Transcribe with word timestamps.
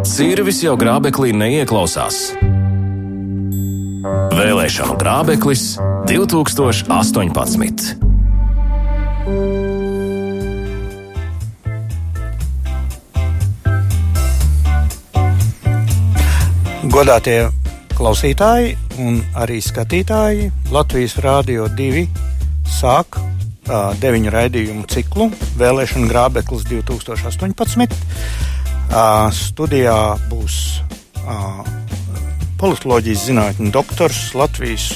Cirvis 0.00 0.62
jau 0.64 0.72
grābeklī 0.80 1.34
neieklausās. 1.36 2.30
Vēlēšanu 4.32 4.94
grābeklis 5.00 5.64
2018. 6.08 7.98
Godātie 16.90 17.38
klausītāji 17.98 18.78
un 19.04 19.20
arī 19.36 19.60
skatītāji, 19.60 20.48
Latvijas 20.72 21.18
Rādio 21.20 21.68
2 21.76 22.06
sāk 22.80 23.20
deviņu 24.00 24.32
raidījumu 24.32 24.88
ciklu 24.90 25.28
Vēlēšana 25.60 26.08
grābeklis 26.10 26.64
2018. 26.70 28.59
Uh, 28.90 29.28
studijā 29.30 30.16
būs 30.26 30.54
uh, 31.22 31.60
politoloģijas 32.58 33.20
zinātņu 33.28 33.68
doktors, 33.70 34.18
Latvijas 34.34 34.88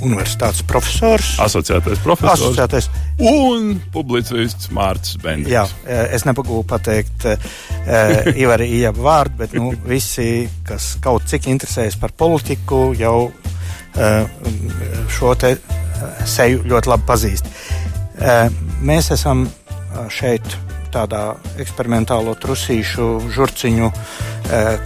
Universitātes 0.00 0.62
profesors, 0.64 1.34
asociētais 1.44 2.00
profesors 2.00 2.40
asociētais. 2.40 2.88
un 3.20 3.74
publicists 3.92 4.72
Mārcis 4.72 5.20
Bendis. 5.20 5.52
Jā, 5.52 5.66
es 5.84 6.24
nepagūstu 6.24 6.64
pateikt 6.72 7.28
uh, 7.28 8.32
Ivari 8.32 8.70
Ijabu 8.78 9.04
vārdu, 9.04 9.36
bet 9.42 9.58
nu, 9.60 9.74
visi, 9.92 10.48
kas 10.64 10.94
kaut 11.04 11.28
cik 11.28 11.50
interesējas 11.52 12.00
par 12.00 12.16
politiku, 12.16 12.94
jau 12.96 13.28
šo 15.14 15.36
te 15.38 15.52
seju 16.26 16.64
ļoti 16.66 16.90
labi 16.90 17.06
pazīst. 17.06 17.46
Mēs 18.82 19.12
esam 19.14 19.44
šeit 20.10 20.56
tādā 20.94 21.22
eksperimentālo 21.60 22.36
trusīšu 22.40 23.08
žurciņu 23.34 23.90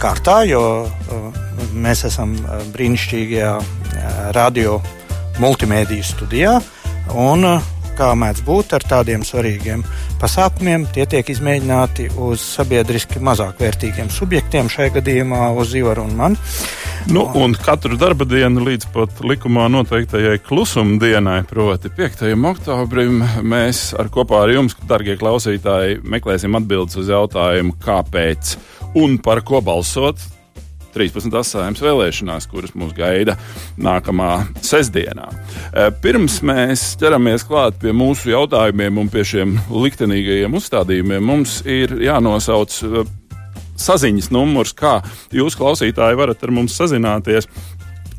kārtā, 0.01 0.41
jo 0.49 0.63
mēs 1.73 2.05
esam 2.09 2.35
brīnišķīgajā 2.73 3.53
radio 4.35 4.79
multimediju 5.39 6.05
studijā. 6.05 6.55
Un, 7.15 7.45
kā 7.99 8.13
mēdz 8.15 8.43
būt 8.47 8.75
ar 8.77 8.85
tādiem 8.87 9.25
svarīgiem 9.27 9.83
pasākumiem, 10.21 10.85
tie 10.95 11.05
tiek 11.09 11.29
izmēģināti 11.33 12.09
uz 12.21 12.43
sabiedriski 12.55 13.21
mazāk 13.23 13.59
vērtīgiem 13.59 14.11
subjektiem, 14.13 14.71
šajā 14.71 14.93
gadījumā 14.99 15.49
uz 15.59 15.73
Ivaru 15.75 16.05
un 16.07 16.15
mani. 16.19 16.39
Nu, 17.07 17.31
un 17.33 17.53
katru 17.55 17.95
darba 17.97 18.25
dienu 18.27 18.61
līdz 18.65 18.89
pat 18.93 19.21
likumā 19.23 19.69
noteiktajai 19.71 20.39
klusuma 20.43 20.97
dienai, 21.01 21.39
proti, 21.47 21.91
5. 21.95 22.25
oktobrim, 22.51 23.21
mēs 23.41 23.93
ar 23.99 24.11
kopā 24.13 24.43
ar 24.43 24.51
jums, 24.53 24.75
darbie 24.89 25.15
klausītāji, 25.19 26.01
meklēsim 26.03 26.57
atbildes 26.59 26.99
uz 26.99 27.09
jautājumu, 27.09 27.77
kāpēc 27.81 28.57
un 28.99 29.17
par 29.23 29.41
ko 29.47 29.61
balsot 29.63 30.21
13. 30.93 31.31
saimnes 31.45 31.83
vēlēšanās, 31.83 32.49
kuras 32.51 32.75
mūs 32.77 32.91
gaida 32.97 33.37
nākamā 33.79 34.31
sestdienā. 34.65 35.29
Pirms 36.03 36.39
mēs 36.45 36.83
ķeramies 36.99 37.45
klāt 37.47 37.79
pie 37.81 37.93
mūsu 37.95 38.33
jautājumiem 38.33 38.99
un 39.01 39.13
pie 39.13 39.23
šiem 39.27 39.55
liktenīgajiem 39.71 40.59
uzstādījumiem, 40.59 41.23
mums 41.25 41.61
ir 41.69 41.95
jānosauc 42.03 42.81
saziņas 43.79 44.31
numurs, 44.35 44.75
kā 44.77 44.99
jūs, 45.35 45.57
klausītāji, 45.59 46.19
varat 46.19 46.43
ar 46.43 46.55
mums 46.55 46.77
sazināties. 46.79 47.49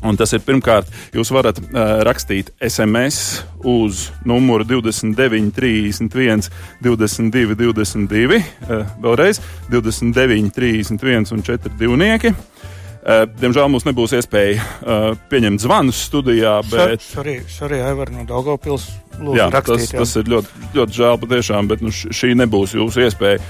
Un 0.01 0.17
tas 0.17 0.31
ir 0.33 0.41
pirmkārt, 0.41 0.87
jūs 1.13 1.29
varat 1.29 1.59
uh, 1.61 2.01
rakstīt 2.07 2.49
SMS 2.65 3.43
uz 3.69 4.07
numuru 4.25 4.65
29, 4.65 5.51
31, 5.53 6.49
22, 6.81 7.53
22, 7.59 8.39
uh, 8.41 8.95
vēlreiz 9.03 9.41
29, 9.69 10.49
31 10.57 11.35
un 11.37 11.45
4 11.45 11.75
divnieki. 11.77 12.33
Uh, 12.33 13.27
diemžēl 13.37 13.69
mums 13.69 13.85
nebūs 13.85 14.17
iespēja 14.17 14.57
uh, 14.57 15.05
pieņemt 15.29 15.61
zvanus 15.61 16.01
studijā, 16.09 16.57
bet. 16.69 17.05
Sorry, 17.05 17.39
sorry, 17.49 17.81
Aivar 17.85 18.09
no 18.13 18.25
Daugavpils. 18.29 18.89
Lūdzu, 19.21 19.37
jā, 19.37 19.47
rakstīt, 19.53 19.83
tas, 19.83 19.91
jā. 19.93 19.99
tas 20.01 20.13
ir 20.17 20.29
ļoti, 20.31 20.61
ļoti 20.75 20.97
žēl 20.97 21.19
patiešām, 21.21 21.67
bet 21.69 21.83
nu, 21.85 21.91
šī 21.91 22.31
nebūs 22.39 22.73
jūsu 22.77 23.03
iespēja. 23.05 23.41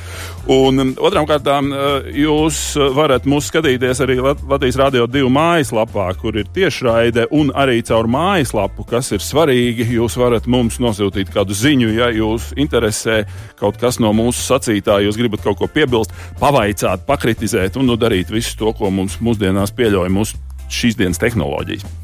Un 0.52 0.84
um, 0.84 0.92
otrām 1.00 1.28
kārtām 1.30 1.70
uh, 1.72 2.10
jūs 2.18 2.60
varat 2.96 3.28
mūs 3.30 3.48
skatīties 3.52 4.02
arī 4.04 4.18
Latvijas 4.24 4.80
Rādio 4.82 5.06
2 5.08 5.32
mājaslapā, 5.32 6.10
kur 6.20 6.42
ir 6.42 6.50
tiešraide, 6.56 7.28
un 7.38 7.54
arī 7.56 7.80
caur 7.88 8.10
mājaslapu, 8.12 8.86
kas 8.90 9.14
ir 9.16 9.24
svarīgi. 9.24 9.88
Jūs 9.96 10.18
varat 10.20 10.50
mums 10.52 10.82
nosūtīt 10.84 11.32
kādu 11.32 11.56
ziņu, 11.56 11.94
ja 11.96 12.12
jūs 12.16 12.52
interesē 12.60 13.22
kaut 13.62 13.80
kas 13.82 14.02
no 14.04 14.12
mūsu 14.18 14.44
sacītā, 14.44 15.00
jūs 15.06 15.20
gribat 15.20 15.46
kaut 15.46 15.62
ko 15.62 15.72
piebilst, 15.72 16.16
pavaicāt, 16.42 17.08
pakritizēt 17.08 17.80
un 17.80 17.88
nu, 17.92 18.00
darīt 18.02 18.34
visu 18.34 18.58
to, 18.60 18.76
ko 18.76 18.92
mums 18.92 19.22
mūsdienās 19.24 19.76
pieļauj 19.78 20.12
mūsu 20.12 20.48
šīs 20.72 21.00
dienas 21.00 21.22
tehnoloģijas. 21.22 22.01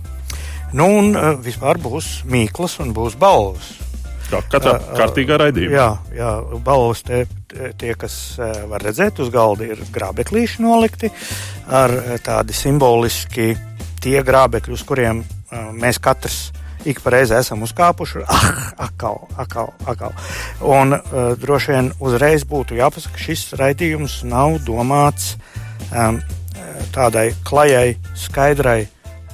Nu, 0.76 0.88
un 1.00 1.14
uh, 1.16 1.36
vispār 1.44 1.80
būs 1.80 2.24
mīklas 2.28 2.80
un 2.84 2.92
būs 2.96 3.16
balvas. 3.20 3.76
Kā 4.28 4.42
katrā 4.52 4.76
uh, 4.76 4.92
kārtīgā 5.00 5.38
raidījumā. 5.40 5.78
Jā, 5.78 5.88
jā 6.18 6.32
balvas 6.66 7.06
tie, 7.08 7.24
tie, 7.80 7.94
kas 8.00 8.36
var 8.68 8.84
redzēt 8.84 9.22
uz 9.24 9.32
galda, 9.34 9.70
ir 9.72 9.82
grābeklīši 9.94 10.66
nolikti 10.66 11.12
ar 11.72 11.94
tādi 12.26 12.56
simboliski 12.56 13.54
tie 14.04 14.20
grābekļi, 14.24 14.76
uz 14.76 14.84
kuriem 14.88 15.24
mēs 15.80 16.00
katrs 16.04 16.50
ik 16.88 17.02
pa 17.04 17.12
reizi 17.16 17.36
esam 17.38 17.64
uzkāpuši. 17.68 18.24
Ah, 18.38 18.74
akal, 18.88 19.24
akal, 19.38 19.72
akal. 19.86 20.14
Un 20.62 20.94
uh, 20.94 21.34
droši 21.40 21.74
vien 21.74 21.92
uzreiz 22.04 22.46
būtu 22.48 22.78
jāpasaka, 22.78 23.16
ka 23.16 23.24
šis 23.24 23.48
raidījums 23.60 24.22
nav 24.28 24.60
domāts 24.68 25.36
um, 25.90 26.20
tādai 26.94 27.32
klajai, 27.48 27.98
skaidrai 28.16 28.86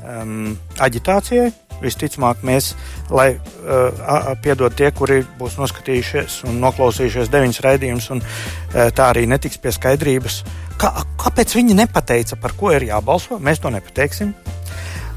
um, 0.03 0.53
aģitācijai. 0.83 1.51
Visticamāk, 1.83 2.43
mēs, 2.47 2.69
lai 3.11 3.33
uh, 3.35 4.29
piedod 4.43 4.71
tie, 4.77 4.91
kuri 4.95 5.23
būs 5.39 5.57
noskatījušies 5.59 6.43
un 6.47 6.61
noklausījušies 6.63 7.31
deviņas 7.33 7.61
raidījumus, 7.65 8.09
un 8.15 8.21
uh, 8.23 8.87
tā 8.95 9.09
arī 9.09 9.25
netiks 9.27 9.59
pie 9.59 9.73
skaidrības, 9.75 10.43
kā, 10.79 10.93
kāpēc 11.19 11.55
viņi 11.57 11.79
nepateica, 11.81 12.39
par 12.39 12.55
ko 12.59 12.71
ir 12.75 12.87
jābalso. 12.87 13.39
Mēs 13.41 13.63
to 13.63 13.73
nepateiksim. 13.73 14.31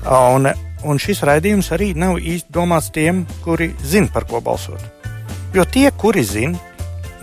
Un, 0.06 0.50
un 0.86 1.02
šis 1.02 1.22
raidījums 1.26 1.72
arī 1.74 1.92
nav 1.98 2.18
īsti 2.18 2.54
domāts 2.54 2.92
tiem, 2.94 3.24
kuri 3.44 3.72
zina, 3.82 4.10
par 4.14 4.26
ko 4.30 4.42
balsot. 4.42 4.82
Jo 5.54 5.64
tie, 5.70 5.88
kuri 5.94 6.24
zina, 6.26 6.58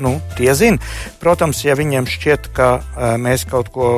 nu, 0.03 0.17
tie 0.37 0.53
zina. 0.57 0.79
Protams, 1.21 1.63
ja 1.65 1.75
viņiem 1.79 2.07
šķiet, 2.09 2.49
ka 2.55 2.69
uh, 2.79 3.15
mēs 3.21 3.45
kaut 3.49 3.71
ko 3.73 3.89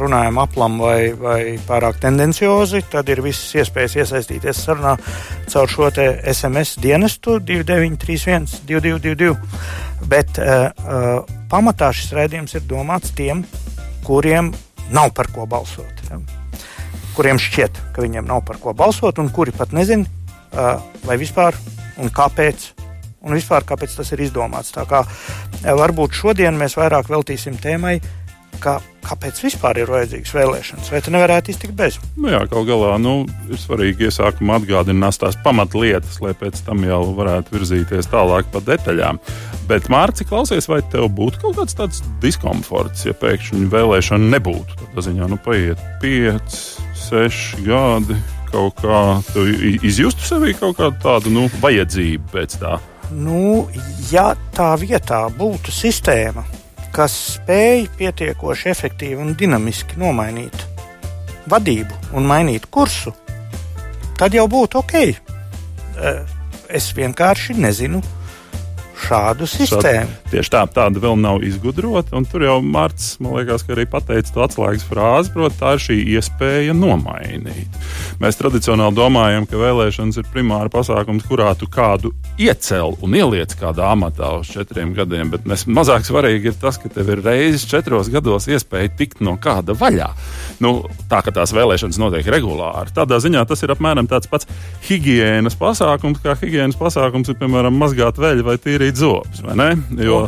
runājam 0.00 0.40
aplam 0.42 0.78
vai, 0.82 1.14
vai 1.18 1.38
pārāk 1.68 2.00
tendenciozi, 2.02 2.82
tad 2.90 3.10
ir 3.12 3.22
visas 3.24 3.54
iespējas 3.62 3.96
iesaistīties 4.02 4.64
sarunā 4.66 4.96
caur 5.52 5.70
šo 5.70 5.90
SMS 5.94 6.78
dienestu 6.82 7.38
2931, 7.38 8.60
2222. 8.68 9.34
Bet 10.10 10.40
uh, 10.42 11.24
pamatā 11.50 11.92
šis 11.94 12.12
raidījums 12.16 12.56
ir 12.58 12.66
domāts 12.68 13.14
tiem, 13.16 13.44
kuriem 14.04 14.52
nav 14.92 15.14
par 15.16 15.30
ko 15.32 15.46
balsot. 15.48 16.04
Ja? 16.10 16.20
Kuriem 17.14 17.38
šķiet, 17.38 17.78
ka 17.94 18.02
viņiem 18.02 18.26
nav 18.26 18.42
par 18.48 18.58
ko 18.60 18.74
balsot, 18.76 19.22
un 19.22 19.30
kuri 19.32 19.54
pat 19.54 19.72
nezina, 19.76 20.08
uh, 20.52 20.82
vai 21.06 21.18
vispār 21.20 21.56
un 22.02 22.10
kāpēc 22.10 22.73
un 23.24 23.36
vispār 23.36 23.66
kāpēc 23.66 23.96
tas 23.98 24.12
ir 24.14 24.24
izdomāts. 24.26 24.74
Tā 24.74 24.86
kā 24.88 25.04
e, 25.04 25.72
varbūt 25.72 26.16
šodien 26.20 26.58
mēs 26.60 26.78
vairāk 26.80 27.10
veltīsim 27.12 27.58
tēmai. 27.60 27.98
Kā, 28.62 28.78
kāpēc 29.04 29.40
vispār 29.42 29.80
ir 29.82 29.90
vajadzīgas 29.90 30.30
vēlēšanas? 30.32 30.90
Vai 30.94 31.00
tu 31.02 31.12
nevarētu 31.12 31.50
iztikt 31.52 31.74
bez? 31.76 31.96
Nu 32.16 32.30
jā, 32.30 32.38
kaut 32.48 32.68
galā 32.68 32.94
nu, 33.02 33.24
ir 33.50 33.58
svarīgi 33.60 34.06
iesākumā 34.08 34.60
atgādināt 34.60 35.18
tās 35.20 35.36
pamatlietas, 35.44 36.20
lai 36.22 36.32
pēc 36.38 36.62
tam 36.64 36.84
jau 36.86 37.00
varētu 37.18 37.56
virzīties 37.56 38.08
tālāk 38.12 38.48
pa 38.54 38.62
detaļām. 38.64 39.18
Bet, 39.68 39.90
Mārcis, 39.92 40.28
klausies, 40.30 40.70
vai 40.70 40.80
tev 40.92 41.10
būtu 41.18 41.42
kaut 41.42 41.58
kāds 41.58 41.76
tāds 41.76 42.00
diskomforts, 42.22 43.04
ja 43.08 43.16
pēkšņi 43.18 43.66
vēlēšana 43.74 44.32
nebūtu? 44.36 44.80
Tad 44.84 45.08
ziņā, 45.08 45.28
nu, 45.34 45.40
paiet 45.44 45.82
5, 46.04 46.58
6 47.10 47.66
gadi, 47.66 48.16
kaut 48.54 48.78
kā 48.80 49.02
izjustu 49.82 50.28
sevī 50.28 50.54
kaut 50.56 50.78
kādu 50.78 51.00
tādu 51.02 51.34
nu, 51.34 51.48
vajadzību 51.62 52.30
pēc 52.32 52.60
tā. 52.62 52.78
Nu, 53.14 53.68
ja 54.10 54.32
tā 54.56 54.72
vietā 54.80 55.20
būtu 55.38 55.70
sistēma, 55.70 56.42
kas 56.94 57.14
spēj 57.36 57.84
pietiekoši 57.98 58.70
efektīvi 58.72 59.20
un 59.22 59.36
dinamiski 59.38 60.00
nomainīt 60.02 60.64
vadību 61.50 62.16
un 62.18 62.26
mainīt 62.26 62.66
kursu, 62.74 63.12
tad 64.18 64.34
jau 64.34 64.48
būtu 64.50 64.80
ok. 64.80 64.94
Eh, 65.04 66.34
es 66.68 66.90
vienkārši 66.96 67.54
nezinu 67.54 68.02
šādu 69.04 69.48
sistēmu. 69.48 70.10
Šād, 70.10 70.30
tieši 70.32 70.52
tā, 70.54 70.62
tāda 70.74 71.02
vēl 71.02 71.18
nav 71.20 71.44
izgudrota. 71.46 72.22
Tur 72.30 72.46
jau 72.46 72.58
Mārcis, 72.64 73.18
man 73.22 73.36
liekas, 73.38 73.66
arī 73.70 73.86
pateica 73.90 74.32
to 74.34 74.44
atslēgas 74.46 74.86
frāzi, 74.88 75.32
proti, 75.34 75.58
tā 75.60 75.74
ir 75.76 75.84
šī 75.84 75.98
iespēja 76.16 76.74
nomainīt. 76.76 77.78
Mēs 78.22 78.38
tradicionāli 78.40 78.96
domājam, 78.96 79.46
ka 79.50 79.60
vēlēšanas 79.60 80.20
ir 80.20 80.30
primāra 80.32 80.72
pasākums, 80.72 81.26
kurā 81.28 81.52
tu 81.58 81.68
kādu 81.70 82.12
iecel 82.40 82.96
un 83.04 83.16
ieliec 83.18 83.54
kādā 83.58 83.90
amatā 83.94 84.30
uz 84.40 84.50
četriem 84.54 84.94
gadiem, 84.96 85.32
bet 85.34 85.48
nes, 85.50 85.66
mazāk 85.66 86.06
svarīgi 86.06 86.52
ir 86.52 86.58
tas, 86.60 86.78
ka 86.80 86.90
tev 86.92 87.12
ir 87.14 87.24
reizes 87.24 87.66
četros 87.70 88.10
gados 88.12 88.48
iespēja 88.50 88.92
tikt 88.98 89.22
no 89.24 89.36
kāda 89.40 89.76
vaļā. 89.78 90.10
Nu, 90.64 90.76
tā 91.10 91.20
kā 91.24 91.34
tās 91.34 91.54
vēlēšanas 91.56 92.00
notiek 92.00 92.28
regulāri. 92.34 92.94
Tādā 92.94 93.20
ziņā 93.22 93.44
tas 93.48 93.64
ir 93.64 93.74
apmēram 93.74 94.08
tāds 94.10 94.30
pats 94.30 94.48
higiēnas 94.88 95.58
pasākums, 95.60 96.22
kā 96.24 96.36
higiēnas 96.40 96.78
pasākums 96.78 97.30
ir, 97.30 97.38
piemēram, 97.40 97.76
mazgāt 97.78 98.18
veļu 98.20 98.46
vai 98.46 98.56
tīrīt 98.62 98.93
zobus. 98.98 99.42
Jo... 99.98 100.26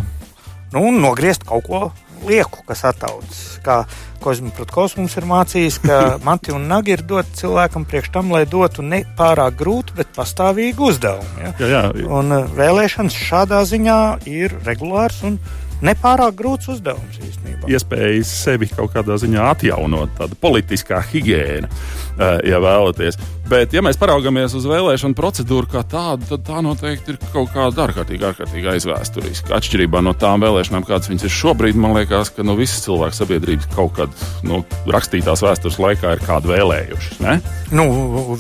Nu, 0.74 0.82
un 0.88 0.98
nogriezt 1.00 1.46
kaut 1.46 1.64
ko 1.68 1.80
lieku, 2.26 2.62
kas 2.66 2.82
attaudzis. 2.88 3.58
Kā 3.64 3.82
Kozmopratkovs 4.22 4.96
mums 4.98 5.14
ir 5.18 5.26
mācījis, 5.28 5.78
ka 5.84 5.98
mati 6.26 6.54
un 6.54 6.66
nagi 6.70 6.96
ir 6.96 7.04
dot 7.06 7.28
cilvēkam 7.38 7.86
priekš 7.88 8.10
tam, 8.16 8.32
lai 8.34 8.44
dotu 8.50 8.84
ne 8.86 9.02
pārāk 9.18 9.58
grūtu, 9.60 9.96
bet 9.98 10.10
pastāvīgu 10.16 10.90
uzdevumu. 10.90 11.44
Ja? 11.44 11.52
Jā, 11.60 11.84
jā. 11.92 12.08
Un 12.08 12.34
uh, 12.34 12.50
vēlēšanas 12.56 13.20
šādā 13.28 13.62
ziņā 13.68 14.00
ir 14.30 14.56
regulārs 14.66 15.22
un 15.26 15.38
nepārāk 15.84 16.36
grūts 16.38 16.70
uzdevums 16.72 17.20
īstenībā. 17.20 17.68
Iespējas 17.70 18.30
sevi 18.44 18.68
kaut 18.70 18.94
kādā 18.94 19.18
ziņā 19.20 19.48
atjaunot, 19.52 20.12
tāda 20.18 20.38
politiskā 20.40 21.02
higiēna, 21.10 21.68
eh, 21.68 22.38
ja 22.50 22.60
vēlaties. 22.62 23.18
Bet, 23.46 23.70
ja 23.76 23.82
mēs 23.84 23.98
paraugāmies 24.00 24.56
uz 24.58 24.64
vēlēšanu 24.66 25.14
procedūru 25.14 25.68
kā 25.70 25.84
tādu, 25.86 26.26
tad 26.32 26.42
tā 26.48 26.62
noteikti 26.66 27.12
ir 27.14 27.18
kaut 27.30 27.52
kāda 27.54 27.84
ārkārtīgi, 27.84 28.26
ārkārtīgi 28.26 28.72
aizvēsturiska. 28.72 29.54
Atšķirībā 29.54 30.02
no 30.02 30.16
tām 30.18 30.42
vēlēšanām, 30.42 30.86
kādas 30.88 31.12
viņas 31.12 31.28
ir 31.28 31.34
šobrīd, 31.36 31.78
man 31.78 31.94
liekas, 31.94 32.32
ka 32.34 32.42
nu, 32.42 32.56
visas 32.58 32.82
cilvēku 32.88 33.14
sabiedrības 33.20 33.70
kaut 33.76 33.94
kad 34.00 34.26
nu, 34.42 34.64
rakstītās 34.90 35.44
vēstures 35.46 35.78
laikā 35.78 36.16
ir 36.16 36.24
kādu 36.26 36.50
vēlējušas. 36.56 37.20
Ne? 37.22 37.38
Nu, 37.70 37.86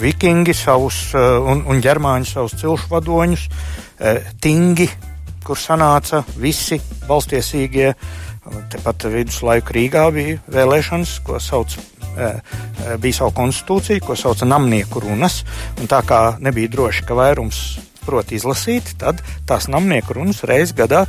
vikingi 0.00 0.56
savus 0.56 1.12
eh, 1.14 1.36
un, 1.38 1.62
un 1.70 1.84
ģermāņi 1.84 2.32
savus 2.32 2.58
cilšu 2.58 2.90
vadoņus, 2.90 3.46
eh, 4.00 4.32
tingi 4.42 4.90
kur 5.46 5.58
sanāca 5.60 6.24
visi 6.40 6.80
valstiesīgie. 7.06 7.92
Tepat 8.70 9.08
viduslaiku 9.10 9.74
Rīgā 9.74 10.04
bija 10.14 10.38
vēlēšanas, 10.54 11.16
ko 11.26 11.40
sauc 11.42 11.72
e, 11.74 11.80
e, 12.28 12.92
bija 13.02 13.20
savu 13.20 13.34
konstitūciju, 13.40 14.04
ko 14.06 14.14
sauca 14.18 14.46
namnieku 14.46 15.02
runas. 15.02 15.40
Tā 15.90 16.02
kā 16.06 16.20
nebija 16.42 16.70
droši, 16.76 17.06
ka 17.08 17.18
vairums 17.18 17.64
prot 18.06 18.30
izlasīt, 18.30 18.92
tad 19.02 19.18
tās 19.48 19.66
namnieku 19.66 20.14
runas 20.14 20.44
reizes 20.46 20.76
gadā 20.78 21.08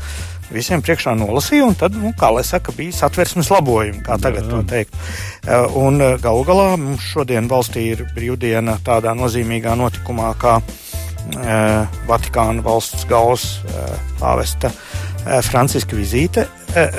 visiem 0.49 0.81
priekšā 0.81 1.13
nolasīja, 1.19 1.67
un 1.67 1.77
tad, 1.77 1.93
nu, 1.99 2.09
kā 2.17 2.31
lai 2.33 2.41
saka, 2.47 2.73
bija 2.73 2.95
satversmes 2.95 3.51
labojumi, 3.53 4.01
kā 4.07 4.17
tagad 4.23 4.49
to 4.49 4.63
teikt. 4.65 4.97
E, 5.45 5.61
un 5.77 6.01
galu 6.23 6.45
galā 6.47 6.71
mums 6.81 7.05
šodien 7.13 7.49
valstī 7.51 7.91
ir 7.93 8.05
brīvdiena 8.17 8.79
tādā 8.85 9.13
nozīmīgā 9.17 9.77
notikumā, 9.77 10.33
kā 10.41 10.57
Eh, 10.61 10.86
Vatikāna 12.07 12.63
valsts 12.65 13.05
galvas 13.09 13.59
eh, 13.67 13.93
pāvesta 14.21 14.71
eh, 14.71 15.39
Franciska 15.45 15.97
vizīte, 15.97 16.47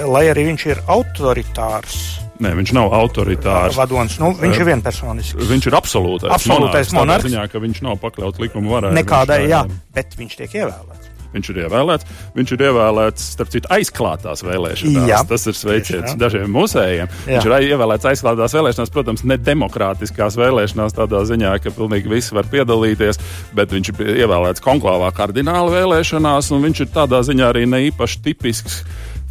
lai 0.09 0.25
arī 0.31 0.49
viņš 0.49 0.65
ir 0.69 0.81
autoritārs. 0.91 1.99
Nē, 2.43 2.53
viņš 2.55 2.73
nav 2.77 2.93
autoritārs. 2.95 3.77
Vadonis, 3.79 4.17
nu, 4.23 4.31
viņš 4.39 4.61
ir 4.63 4.69
vienpersonisks. 4.69 5.49
Viņš 5.49 5.69
ir 5.71 5.77
absolūtais, 5.79 6.31
absolūtais 6.37 6.95
monarhs. 6.95 7.27
Ziņā, 7.27 7.47
viņš 7.67 7.83
nav 7.87 7.99
pakļauts 8.03 8.43
likuma 8.43 8.77
varai. 8.77 8.95
Nekādai, 8.99 9.43
jā, 9.51 9.65
bet 9.95 10.15
viņš 10.19 10.39
tiek 10.43 10.59
ievēlēts. 10.63 11.08
Viņš 11.35 11.51
ir 11.53 11.61
ievēlēts. 11.65 12.07
Viņš 12.37 12.53
ir 12.55 12.65
ievēlēts, 12.69 13.27
starp 13.35 13.53
citu, 13.53 13.69
aizklātās 13.75 14.43
vēlēšanās. 14.47 15.09
Jā. 15.11 15.21
Tas 15.29 15.45
ir 15.51 15.57
sveiciens 15.59 16.17
dažiem 16.21 16.49
musējiem. 16.55 17.11
Jā. 17.29 17.43
Viņš 17.43 17.49
ir 17.49 17.75
ievēlēts 17.75 18.09
aizklātās 18.13 18.57
vēlēšanās, 18.57 18.93
protams, 18.95 19.25
ne 19.29 19.37
demokrātiskās 19.37 20.39
vēlēšanās, 20.41 20.97
tādā 20.97 21.25
ziņā, 21.29 21.53
ka 21.65 21.75
pilnīgi 21.77 22.13
visi 22.13 22.37
var 22.37 22.49
piedalīties, 22.49 23.21
bet 23.59 23.77
viņš 23.77 23.93
ir 23.93 24.15
ievēlēts 24.25 24.65
konklāvā 24.65 25.13
kardināla 25.17 25.75
vēlēšanās, 25.77 26.53
un 26.57 26.65
viņš 26.65 26.85
ir 26.87 26.93
tādā 26.97 27.21
ziņā 27.29 27.53
arī 27.53 27.69
ne 27.69 27.85
īpaši 27.91 28.25
tipisks 28.25 28.83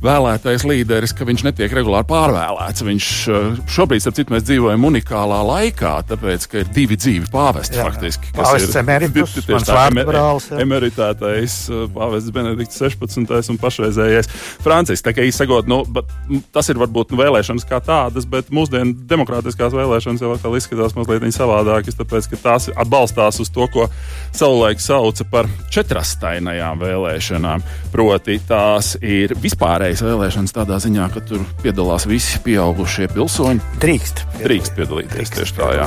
vēlētais 0.03 0.63
līderis, 0.67 1.13
ka 1.17 1.25
viņš 1.27 1.43
netiek 1.47 1.73
regulāri 1.73 2.05
pārvēlēts. 2.09 2.83
Viņš 2.85 3.07
eh, 3.33 3.47
šobrīd, 3.73 4.03
starp 4.03 4.17
citu, 4.19 4.33
mēs 4.35 4.45
dzīvojam 4.45 4.85
unikālā 4.91 5.39
laikā, 5.47 5.93
tāpēc, 6.11 6.45
ka 6.51 6.61
ir 6.61 6.71
divi 6.75 6.97
dzīvi 6.99 7.31
pāvesti 7.33 7.79
jā, 7.79 7.87
faktiski. 7.87 8.31
Pāvests 8.37 8.77
emeritus, 8.77 9.33
tieši 9.39 9.67
tā, 9.67 9.87
brālis, 9.97 10.49
jā. 10.51 10.61
emeritētais 10.63 11.57
eh, 11.71 11.83
pāvests 11.95 12.33
Benedikts 12.35 12.81
16. 12.83 13.51
un 13.53 13.61
pašreizējais 13.61 14.29
Francis. 14.63 15.03
Tā 15.05 15.15
kā 15.17 15.25
īsagot, 15.25 15.69
nu, 15.71 15.81
tas 16.53 16.69
ir 16.69 16.81
varbūt 16.81 17.15
vēlēšanas 17.17 17.65
kā 17.67 17.81
tādas, 17.83 18.29
bet 18.29 18.53
mūsdienu 18.53 18.93
demokrātiskās 19.09 19.73
vēlēšanas 19.73 20.21
jau 20.21 20.35
atkal 20.35 20.59
izskatās 20.59 20.93
mazliet 20.97 21.25
savādākas, 21.33 21.97
tāpēc, 21.97 22.29
ka 22.31 22.41
tās 22.43 22.69
atbalstās 22.71 23.41
uz 23.41 23.49
to, 23.53 23.65
ko 23.73 23.87
savulaik 24.35 24.79
sauca 24.83 25.25
par 25.31 25.49
četrastainajām 25.73 26.79
vēlēšanām. 26.85 27.65
Proti, 27.91 28.37
tās 28.47 28.93
ir 29.01 29.33
vispārēji 29.41 29.86
vispārējas 29.87 30.03
vēlēšanas 30.03 30.53
tādā 30.55 30.77
ziņā, 30.83 31.05
ka 31.13 31.21
tur 31.23 31.43
piedalās 31.63 32.05
visi 32.09 32.41
pieaugušie 32.43 33.07
pilsoņi. 33.13 33.61
Drīkst. 33.79 34.23
Drīkst 34.41 34.73
piedalīties. 34.75 35.15
Drīkst 35.15 35.37
tieši 35.37 35.55
tā, 35.55 35.69
jā. 35.77 35.85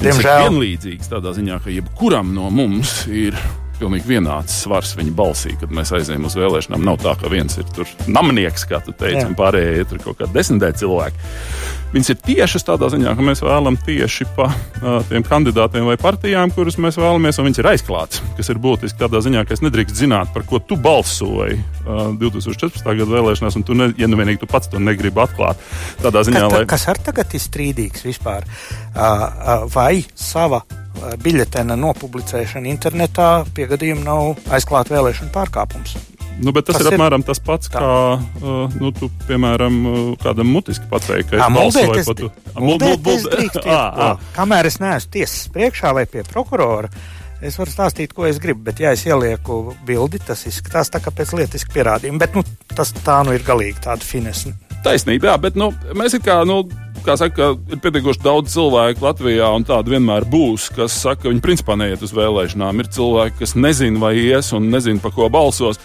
Diemžēl. 0.00 0.46
Vienlīdzīgs 0.46 1.10
tādā 1.12 1.34
ziņā, 1.36 1.58
ka 1.60 1.72
jebkuram 1.74 2.32
no 2.32 2.48
mums 2.48 3.02
ir 3.12 3.36
pilnīgi 3.76 4.08
vienāds 4.08 4.62
svars 4.62 4.94
viņa 4.96 5.12
balsī, 5.18 5.52
kad 5.60 5.74
mēs 5.74 5.92
aizējām 5.92 6.24
uz 6.30 6.38
vēlēšanām. 6.38 6.86
Nav 6.86 7.02
tā, 7.02 7.12
ka 7.20 7.28
viens 7.32 7.58
ir 7.60 7.68
tur 7.76 7.88
namnieks, 8.08 8.64
kā 8.70 8.80
tu 8.86 8.94
teici, 8.96 9.20
Jā. 9.20 9.28
un 9.28 9.36
pārējie 9.36 9.84
ir 9.84 10.00
kaut 10.00 10.22
kādi 10.22 10.38
desmitēji 10.38 10.84
cilvēki. 10.86 11.32
Viņas 11.92 12.12
ir 12.14 12.20
tiešas 12.24 12.64
tādā 12.64 12.88
ziņā, 12.92 13.12
ka 13.16 13.24
mēs 13.24 13.42
vēlamies 13.44 13.84
tieši 13.84 14.26
pa 14.36 14.46
uh, 14.48 15.02
tiem 15.10 15.24
kandidātiem 15.26 15.84
vai 15.90 15.98
partijām, 16.00 16.52
kurus 16.54 16.78
mēs 16.80 16.96
vēlamies, 16.96 17.36
un 17.36 17.48
viņas 17.50 17.60
ir 17.60 17.68
aizklāts. 17.74 18.22
Tas 18.38 18.48
ir 18.48 18.60
būtiski 18.62 19.00
tādā 19.02 19.20
ziņā, 19.24 19.44
ka 19.44 19.52
es 19.56 19.60
nedrīkstu 19.64 20.00
zināt, 20.04 20.32
par 20.32 20.46
ko 20.48 20.60
tu 20.64 20.78
balsoji 20.80 21.58
uh, 21.60 22.14
2014. 22.20 22.80
gada 22.86 23.10
vēlēšanās, 23.12 23.58
un 23.60 23.66
tu, 23.68 23.76
ne, 23.76 23.90
ja 24.00 24.08
nu 24.08 24.20
vienīgi 24.20 24.40
tu 24.40 24.48
pats 24.48 24.72
to 24.72 24.80
negribi 24.80 25.20
atklāt. 25.20 25.60
Tādā 26.00 26.24
ziņā, 26.28 26.46
kas, 26.46 26.56
lai... 26.56 26.62
kas 26.72 26.88
ar 26.94 27.02
tagad 27.10 27.36
ir 27.36 27.44
strīdīgs 27.44 28.06
vispār? 28.08 28.48
Uh, 28.48 28.96
uh, 28.96 29.66
vai 29.72 30.00
sava 30.16 30.64
biļetena 31.22 31.76
nopublicēšana 31.76 32.72
internetā 32.72 33.30
pie 33.52 33.68
gadījuma 33.70 34.04
nav 34.06 34.52
aizklāta 34.54 34.96
vēlēšana 34.96 35.32
pārkāpums. 35.34 35.96
Nu, 36.40 36.52
tas, 36.56 36.76
tas 36.76 36.86
ir 36.86 36.94
apmēram 36.94 37.24
tas 37.26 37.40
pats, 37.44 37.68
tā. 37.70 37.82
kā, 37.82 37.88
uh, 38.40 38.76
nu, 38.80 38.92
tu, 38.96 39.10
piemēram, 39.28 39.76
kādam 40.22 40.48
mutiski 40.54 40.88
pateikt, 40.90 41.32
ka 41.32 41.42
par 42.08 42.20
to. 42.20 42.30
Kamēr 44.36 44.70
es 44.70 44.78
neesmu 44.82 45.12
tiesas 45.18 45.50
priekšā 45.52 45.92
vai 45.96 46.06
pie 46.10 46.24
prokurora, 46.28 46.90
es 47.44 47.58
varu 47.60 47.74
stāstīt, 47.74 48.14
ko 48.16 48.26
es 48.28 48.40
gribu, 48.42 48.64
bet, 48.68 48.80
ja 48.82 48.94
es 48.96 49.04
ielieku 49.06 49.76
bildi, 49.86 50.22
tas 50.26 50.46
izskatās 50.48 50.92
tā 50.94 51.02
kā 51.04 51.12
pēc 51.14 51.34
lietiska 51.36 51.74
pierādījuma. 51.74 52.22
Bet 52.22 52.38
nu, 52.38 52.46
tas 52.74 52.94
tā 53.02 53.20
nu 53.26 53.36
ir 53.36 53.44
galīgi 53.46 53.82
tāda 53.84 54.06
finesa. 54.06 54.54
Taisnība, 54.82 55.30
jā, 55.30 55.36
bet 55.42 55.58
nu, 55.58 55.70
mēs 55.98 56.16
kā. 56.24 56.42
Nu, 56.48 56.64
kā 57.02 57.16
saka, 57.18 57.52
ir 57.70 57.80
pietiekoši 57.82 58.22
daudz 58.22 58.54
cilvēku 58.54 59.02
Latvijā, 59.04 59.48
un 59.56 59.66
tādi 59.66 59.94
vienmēr 59.94 60.26
būs, 60.30 60.68
kas 60.76 60.94
saka, 61.02 61.24
ka 61.24 61.32
viņi 61.32 61.42
principā 61.44 61.76
neiet 61.78 62.02
uz 62.02 62.14
vēlēšanām. 62.14 62.82
Ir 62.82 62.90
cilvēki, 62.94 63.38
kas 63.42 63.56
nezina, 63.58 64.02
vai 64.02 64.14
ies 64.20 64.52
un 64.56 64.70
nezina, 64.72 65.02
par 65.02 65.14
ko 65.16 65.28
balsos. 65.32 65.80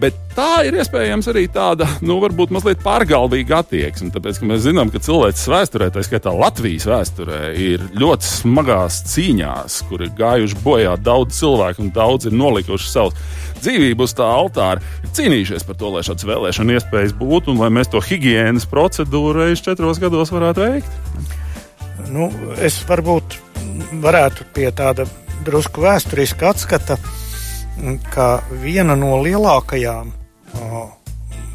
Bet 0.00 0.16
tā 0.32 0.62
ir 0.64 0.78
iespējams 0.80 1.26
arī 1.28 1.44
tāda, 1.52 1.86
nu, 2.06 2.16
varbūt 2.22 2.52
mazliet 2.54 2.80
pārgalvīga 2.82 3.58
attieksme. 3.60 4.08
Tāpēc, 4.14 4.40
mēs 4.48 4.64
zinām, 4.64 4.88
ka 4.92 5.02
cilvēks 5.04 5.44
vēsturē, 5.52 5.90
tā 5.92 6.04
skaitā 6.06 6.32
Latvijas 6.32 6.88
vēsturē, 6.88 7.40
ir 7.60 7.84
ļoti 8.00 8.28
smagās 8.28 9.02
cīņās, 9.12 9.82
kur 9.90 10.06
ir 10.06 10.14
gājuši 10.18 10.58
bojā 10.64 10.96
daudz 10.96 11.36
cilvēku 11.42 11.84
un 11.84 11.92
daudz 11.94 12.30
ir 12.30 12.36
nolikuši 12.38 12.88
savu 12.88 13.12
dzīvību 13.60 14.08
uz 14.08 14.16
tā 14.16 14.26
altāra, 14.26 14.82
cīnījušies 15.12 15.68
par 15.68 15.78
to, 15.78 15.92
lai 15.92 16.04
šādas 16.06 16.26
vēlēšana 16.30 16.78
iespējas 16.78 17.14
būtu 17.20 17.52
un 17.52 17.62
lai 17.62 17.70
mēs 17.76 17.92
to 17.92 18.00
higiēnas 18.02 18.66
procedūru 18.72 19.44
reizes 19.44 19.64
četros 19.68 20.00
gados 20.02 20.32
varētu 20.34 20.64
veikt. 20.64 21.00
Nu, 22.10 22.32
es 22.64 22.80
varbūt 22.88 23.36
varētu 24.02 24.48
pie 24.56 24.70
tāda 24.74 25.06
drusku 25.46 25.84
vēsturiska 25.84 26.50
atskata 26.54 26.96
ka 28.12 28.42
viena 28.62 28.96
no 28.98 29.16
lielākajām 29.22 30.12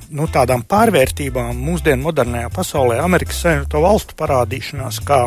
nu, 0.09 0.27
tādām 0.31 0.63
pārvērtībām 0.67 1.57
mūsdienu 1.59 2.07
modernajā 2.07 2.49
pasaulē, 2.55 2.99
Amerikas 3.03 3.41
Savienoto 3.43 3.81
Valstu 3.83 4.17
parādīšanās 4.19 5.01
kā 5.07 5.21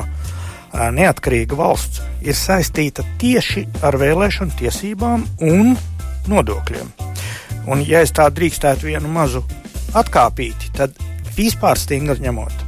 neatkarīga 0.94 1.58
valsts, 1.58 2.02
ir 2.22 2.36
saistīta 2.38 3.04
tieši 3.20 3.66
ar 3.86 3.98
vēlēšanu 4.00 4.56
tiesībām 4.60 5.26
un 5.46 5.74
nodokļiem. 6.30 6.92
Un, 7.70 7.84
ja 7.86 8.00
es 8.04 8.14
tā 8.16 8.28
drīkstētu 8.32 8.88
vienu 8.88 9.10
mazu 9.12 9.42
atkāpīti, 9.98 10.72
tad 10.78 10.96
vispār 11.36 11.78
stingri 11.78 12.22
ņemot, 12.24 12.66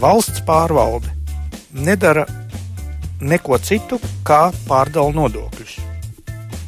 valsts 0.00 0.44
pārvalde 0.46 1.10
nedara 1.74 2.26
neko 3.20 3.58
citu, 3.58 3.98
kā 4.24 4.48
pārdala 4.68 5.14
nodokļus. 5.16 5.87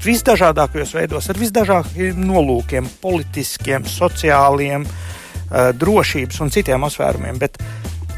Visdažādākajos 0.05 0.95
veidos, 0.97 1.29
ar 1.31 1.41
visdažādākajiem 1.41 2.25
nolūkiem, 2.25 2.89
politiskiem, 3.03 3.87
sociāliem, 3.89 4.87
uh, 4.87 5.71
drošības 5.77 6.41
un 6.45 6.53
citiem 6.55 6.87
apsvērumiem. 6.89 7.39
Bet 7.41 7.61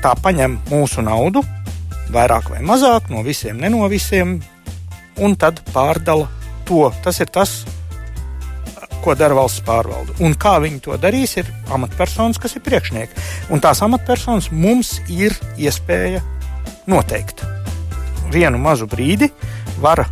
tā 0.03 0.15
paņem 0.23 0.59
mūsu 0.71 1.05
naudu, 1.05 1.45
vairāk 2.13 2.51
vai 2.53 2.63
mazāk, 2.67 3.11
no 3.13 3.23
visiem, 3.27 3.61
ne 3.61 3.71
no 3.73 3.87
visiem, 3.91 4.39
un 5.23 5.37
tad 5.37 5.63
pārdala 5.73 6.29
to. 6.69 6.89
Tas 7.05 7.21
ir 7.23 7.31
tas, 7.33 7.63
ko 9.03 9.17
dara 9.19 9.37
valsts 9.37 9.65
pārvalde. 9.67 10.15
Un 10.23 10.37
kā 10.39 10.57
viņi 10.63 10.83
to 10.85 10.97
darīs, 11.01 11.35
ir 11.41 11.49
amatpersonas, 11.75 12.39
kas 12.43 12.57
ir 12.57 12.65
priekšnieki. 12.67 13.27
Un 13.55 13.63
tās 13.63 13.83
amatpersonas 13.85 14.51
mums 14.55 14.99
ir 15.11 15.35
iespēja 15.59 16.23
noteikt. 16.91 17.43
Vienu 18.33 18.61
mazu 18.63 18.87
brīdi 18.89 19.29
var 19.83 20.07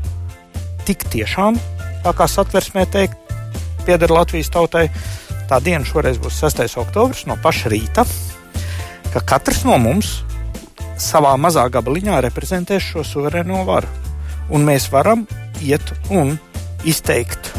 tik 0.90 1.06
tiešām, 1.06 1.54
tā 2.02 2.10
kā 2.18 2.26
satversmē 2.26 2.82
teikt, 2.90 3.14
pieder 3.86 4.10
Latvijas 4.10 4.50
tautai. 4.50 4.88
Tā 5.50 5.58
diena 5.62 5.86
šoreiz 5.86 6.18
būs 6.22 6.38
6. 6.42 6.66
oktobris 6.82 7.24
no 7.26 7.36
paša 7.42 7.70
rīta, 7.70 8.04
ka 9.14 9.22
katrs 9.32 9.64
no 9.66 9.78
mums 9.82 10.20
savā 11.00 11.36
mazā 11.38 11.64
gabaliņā 11.70 12.20
reprezentēs 12.26 12.90
šo 12.92 13.06
suverēno 13.06 13.64
varu. 13.66 13.90
Un 14.50 14.66
mēs 14.66 14.88
varam 14.90 15.26
iet 15.62 15.94
un 16.10 16.36
izteikt 16.86 17.52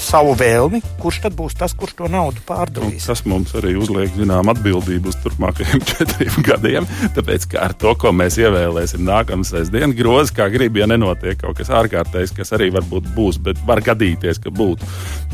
savu 0.00 0.34
vēlmi, 0.38 0.80
kurš 1.00 1.20
tad 1.26 1.36
būs 1.38 1.56
tas, 1.58 1.74
kurš 1.76 1.96
to 1.98 2.10
naudu 2.10 2.42
pārdalīs. 2.48 3.04
Un 3.04 3.12
tas 3.12 3.22
mums 3.28 3.54
arī 3.58 3.74
uzliek 3.80 4.12
zinām 4.16 4.50
atbildību 4.52 5.12
uz 5.12 5.18
turpmākajiem 5.24 5.84
četriem 5.90 6.38
gadiem, 6.46 6.88
tāpēc 7.16 7.48
ka 7.52 7.64
ar 7.68 7.76
to, 7.76 7.94
ko 8.00 8.12
mēs 8.16 8.38
ievēlēsim 8.40 9.04
nākamā 9.06 9.46
sestdiena, 9.46 9.92
grozi 9.96 10.36
kā 10.36 10.48
grib, 10.52 10.78
ja 10.80 10.88
nenotiek 10.90 11.40
kaut 11.40 11.58
kas 11.60 11.72
ārkārtējs, 11.80 12.34
kas 12.36 12.54
arī 12.56 12.70
varbūt 12.74 13.10
būs, 13.16 13.40
bet 13.44 13.60
var 13.68 13.82
gadīties, 13.84 14.40
ka 14.42 14.52
būtu. 14.54 14.88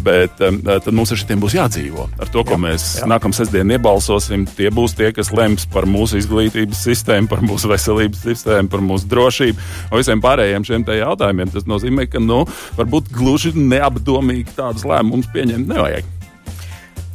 Bet 0.07 0.43
um, 0.45 0.61
tad 0.67 0.93
mums 0.95 1.11
ar 1.11 1.19
šitiem 1.19 1.41
būs 1.43 1.57
jādzīvo. 1.57 2.07
Ar 2.23 2.31
to, 2.31 2.45
ko 2.47 2.55
jā, 2.55 2.63
mēs 2.67 2.85
nākamā 3.09 3.35
sestdiena 3.35 3.79
iebalsosim, 3.79 4.45
tie 4.59 4.71
būs 4.75 4.95
tie, 4.99 5.11
kas 5.15 5.33
lems 5.35 5.67
par 5.73 5.89
mūsu 5.91 6.21
izglītības 6.21 6.85
sistēmu, 6.87 7.31
par 7.31 7.43
mūsu 7.47 7.71
veselības 7.73 8.23
sistēmu, 8.27 8.71
par 8.71 8.85
mūsu 8.87 9.09
drošību 9.11 9.67
un 9.91 10.03
visiem 10.03 10.23
pārējiem 10.23 10.67
šiem 10.69 10.87
jautājumiem. 10.87 11.51
Tas 11.55 11.67
nozīmē, 11.69 12.07
ka 12.11 12.23
nu, 12.23 12.45
varbūt 12.79 13.11
gluži 13.15 13.55
neapdomīgi 13.57 14.56
tādus 14.57 14.85
lēmumus 14.89 15.29
pieņemt 15.35 15.69
nevajag. 15.71 16.13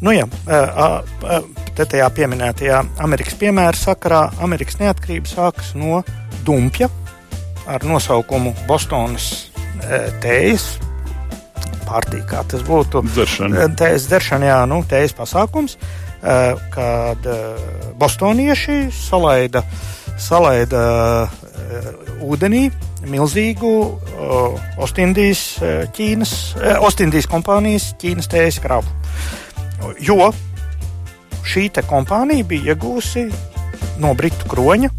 Nu, 0.01 0.09
jā, 0.15 0.25
te 1.77 1.85
tajā 1.85 2.07
pieminētajā 2.17 2.79
Amerikas 3.05 3.35
piemēra 3.37 3.77
sakarā 3.77 4.21
Amerikas 4.41 4.79
neatkarība 4.79 5.29
sākas 5.29 5.75
no 5.77 5.99
dumpja 6.47 6.89
ar 7.69 7.85
nosaukumu 7.85 8.55
Bostonas 8.65 9.27
tējas 10.23 10.71
partija, 11.85 12.25
kā 12.29 12.41
tas 12.49 12.65
būtu. 12.65 13.03
Tējas 13.77 14.07
dzeršana, 14.09 14.49
jā, 14.49 14.59
nu, 14.69 14.81
tējas 14.89 15.13
pasākums, 15.17 15.77
kad 16.73 17.29
bostonieši 18.01 18.87
salaida, 18.95 19.61
salaida 20.17 20.81
ūdenī 22.25 22.71
milzīgu 23.09 23.71
uh, 23.81 24.59
Ostindijas, 24.81 25.43
Ķīnas, 25.95 26.33
uh, 26.57 26.77
Ostindijas 26.85 27.29
kompānijas 27.31 27.91
Ķīnas 28.01 28.29
tējas 28.31 28.59
kravu. 28.63 28.89
Jo 30.01 30.29
šī 31.47 31.69
kompānija 31.89 32.45
bija 32.47 32.75
iegūsi 32.75 33.25
no 34.01 34.13
Britu 34.17 34.49
kroņa 34.51 34.91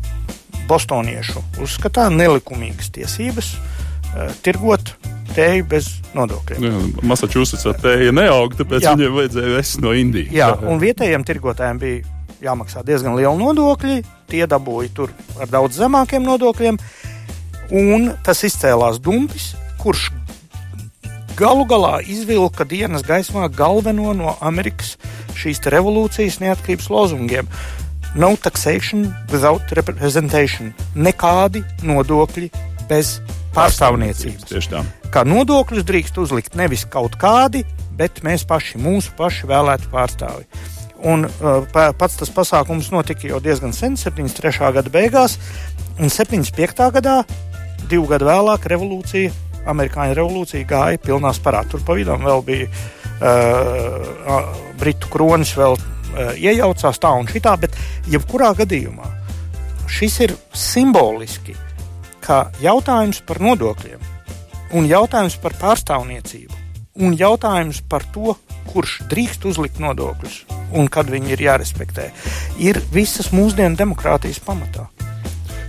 bostoniešu 0.71 1.43
uzskatā 1.63 2.09
nelikumīgas 2.11 2.91
tiesības 2.95 3.55
uh, 3.55 4.33
tirgot 4.43 4.95
tēju 5.33 5.69
bez 5.69 5.89
nodokļiem. 6.17 6.99
Massachusettsā 7.09 7.73
tēja 7.81 8.13
neaug, 8.15 8.53
tāpēc 8.59 8.85
Jā. 8.85 8.97
viņiem 8.97 9.15
vajadzēja 9.17 9.55
vest 9.55 9.79
no 9.85 9.95
Indijas. 9.97 10.35
Jā, 10.35 10.51
un 10.69 10.83
vietējiem 10.83 11.25
tirgotājiem 11.29 11.81
bija 11.81 12.03
jāmaksā 12.43 12.83
diezgan 12.87 13.17
liela 13.17 13.35
nodokļi. 13.39 14.03
Tie 14.33 14.45
dabūja 14.49 14.93
tur 14.97 15.15
ar 15.41 15.51
daudz 15.53 15.79
zemākiem 15.81 16.25
nodokļiem. 16.27 16.79
Un 17.73 18.11
tas 18.21 18.43
izcēlās 18.45 18.99
Dumpis, 19.01 19.55
kurš 19.81 20.11
galu 21.39 21.65
galā 21.65 22.03
izvilka 22.05 22.67
dienas 22.69 23.05
gaismā 23.07 23.47
galveno 23.49 24.13
no 24.13 24.35
Amerikas 24.45 24.99
šīs 25.39 25.63
revolūcijas 25.73 26.37
neatkarības 26.43 26.91
lozungiem. 26.93 27.49
No 28.13 28.35
taxation 28.37 29.07
without 29.33 29.73
representation. 29.73 30.75
Nekādi 30.93 31.63
nodokļi 31.89 32.51
bez 32.91 33.15
pārstāvniecības. 33.57 34.45
Tieši 34.51 34.73
tā. 34.75 34.83
Kā 35.13 35.25
nodokļus 35.25 35.87
drīkst 35.89 36.21
uzlikt 36.21 36.59
nevis 36.61 36.85
kaut 36.85 37.17
kādi, 37.21 37.65
bet 37.97 38.21
mēs 38.27 38.45
paši, 38.49 38.81
mūsu 38.85 39.15
paši 39.17 39.49
vēlēti 39.49 39.89
pārstāvi. 39.93 40.45
Un, 41.09 41.25
uh, 41.27 41.65
pats 41.73 42.21
tas 42.21 42.31
pasākums 42.31 42.93
notika 42.93 43.27
jau 43.27 43.41
diezgan 43.43 43.73
sen, 43.75 43.97
73. 43.99 44.61
gada 44.77 44.93
beigās, 44.93 45.39
un 45.99 46.13
75. 46.13 46.93
gadā, 46.95 47.23
divu 47.91 48.07
gadu 48.11 48.29
vēlāk, 48.29 48.67
revolūcija, 48.73 49.33
amerikāņu 49.73 50.19
revolūcija 50.19 50.69
gāja 50.69 51.01
pilnā 51.03 51.33
sparā. 51.37 51.65
Tur 51.71 51.83
pa 51.87 51.97
vidam 51.99 52.25
vēl 52.27 52.45
bija 52.47 52.69
uh, 52.69 54.53
britu 54.81 55.11
kronis, 55.13 55.55
vēl 55.59 55.77
uh, 55.79 56.33
iejaucās 56.37 57.03
tā 57.03 57.13
un 57.19 57.29
šitā, 57.31 57.57
bet 57.61 57.77
jebkurā 58.11 58.53
gadījumā 58.63 59.11
šis 59.93 60.19
ir 60.25 60.35
simboliski, 60.57 61.55
ka 62.25 62.47
jautājums 62.63 63.21
par 63.27 63.43
nodokļiem 63.43 64.11
un 64.79 64.89
jautājums 64.89 65.37
par 65.43 65.57
pārstāvniecību 65.61 66.61
un 67.05 67.17
jautājums 67.17 67.83
par 67.89 68.05
to, 68.15 68.37
kurš 68.73 69.01
drīkst 69.11 69.47
uzlikt 69.49 69.81
nodokļus 69.83 70.43
un 70.79 70.89
kad 70.93 71.09
viņi 71.13 71.35
ir 71.35 71.45
jārespektē, 71.49 72.09
ir 72.61 72.81
visas 72.93 73.33
mūsdienu 73.35 73.77
demokrātijas 73.77 74.41
pamatā. 74.45 74.89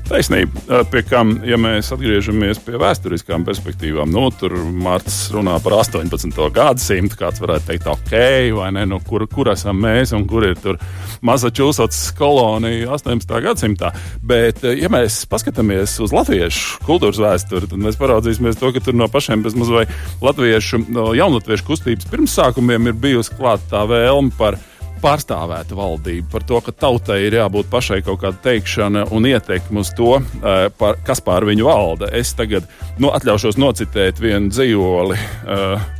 Taisnība, 0.03 0.81
pie 0.91 0.99
kam, 1.07 1.29
ja 1.47 1.55
mēs 1.55 1.93
atgriežamies 1.95 2.59
pie 2.65 2.75
vēsturiskām 2.81 3.45
perspektīvām, 3.47 4.11
nu, 4.11 4.25
tur 4.35 4.51
Mārcis 4.59 5.29
runā 5.31 5.55
par 5.63 5.77
18. 5.77 6.35
gadsimtu, 6.53 7.15
kāds 7.19 7.39
varētu 7.39 7.69
teikt, 7.69 7.87
ok, 7.87 8.11
vai 8.57 8.67
ne, 8.75 8.83
nu, 8.91 8.99
kur, 9.07 9.23
kur 9.31 9.53
esam 9.53 9.79
mēs 9.83 10.11
un 10.17 10.25
kur 10.27 10.43
ir 10.49 10.59
tur 10.59 10.79
Massachusetts 11.23 12.11
kolonija 12.19 12.91
18. 12.97 13.31
gadsimtā. 13.47 13.93
Bet, 14.19 14.65
ja 14.67 14.91
mēs 14.91 15.21
paskatāmies 15.31 15.95
uz 16.03 16.11
latviešu 16.15 16.83
kultūras 16.83 17.23
vēsturi, 17.23 17.71
tad 17.71 17.87
mēs 17.87 17.99
paraudzīsimies 18.01 18.59
to, 18.59 18.73
ka 18.75 18.83
tur 18.83 18.99
no 18.99 19.07
pašiem 19.07 19.47
bezmazliet 19.47 19.93
latviešu, 20.23 20.83
no 20.91 21.13
jaunatviešu 21.15 21.69
kustības 21.71 22.11
pirmsākumiem 22.11 22.91
ir 22.91 23.01
bijusi 23.07 23.39
klāta 23.39 23.77
tā 23.77 23.87
vēlme 23.87 24.35
par 24.35 24.59
pārstāvēta 25.03 25.75
valdība, 25.77 26.27
par 26.31 26.45
to, 26.47 26.59
ka 26.63 26.73
tautai 26.85 27.19
ir 27.27 27.37
jābūt 27.37 27.69
pašai 27.71 28.01
kaut 28.05 28.21
kāda 28.23 28.39
teikšana 28.45 29.07
un 29.15 29.27
ietekme 29.27 29.83
uz 29.83 29.91
to, 29.97 30.15
uh, 30.19 30.67
par, 30.79 30.99
kas 31.07 31.23
pār 31.23 31.47
viņu 31.49 31.67
valda. 31.67 32.11
Es 32.15 32.33
tagad 32.37 32.67
nu, 33.01 33.11
atļaušos 33.13 33.59
nocitēt 33.59 34.21
vienu 34.23 34.53
dzīvoli. 34.53 35.19
Uh, 35.43 35.75
eh, 35.75 35.91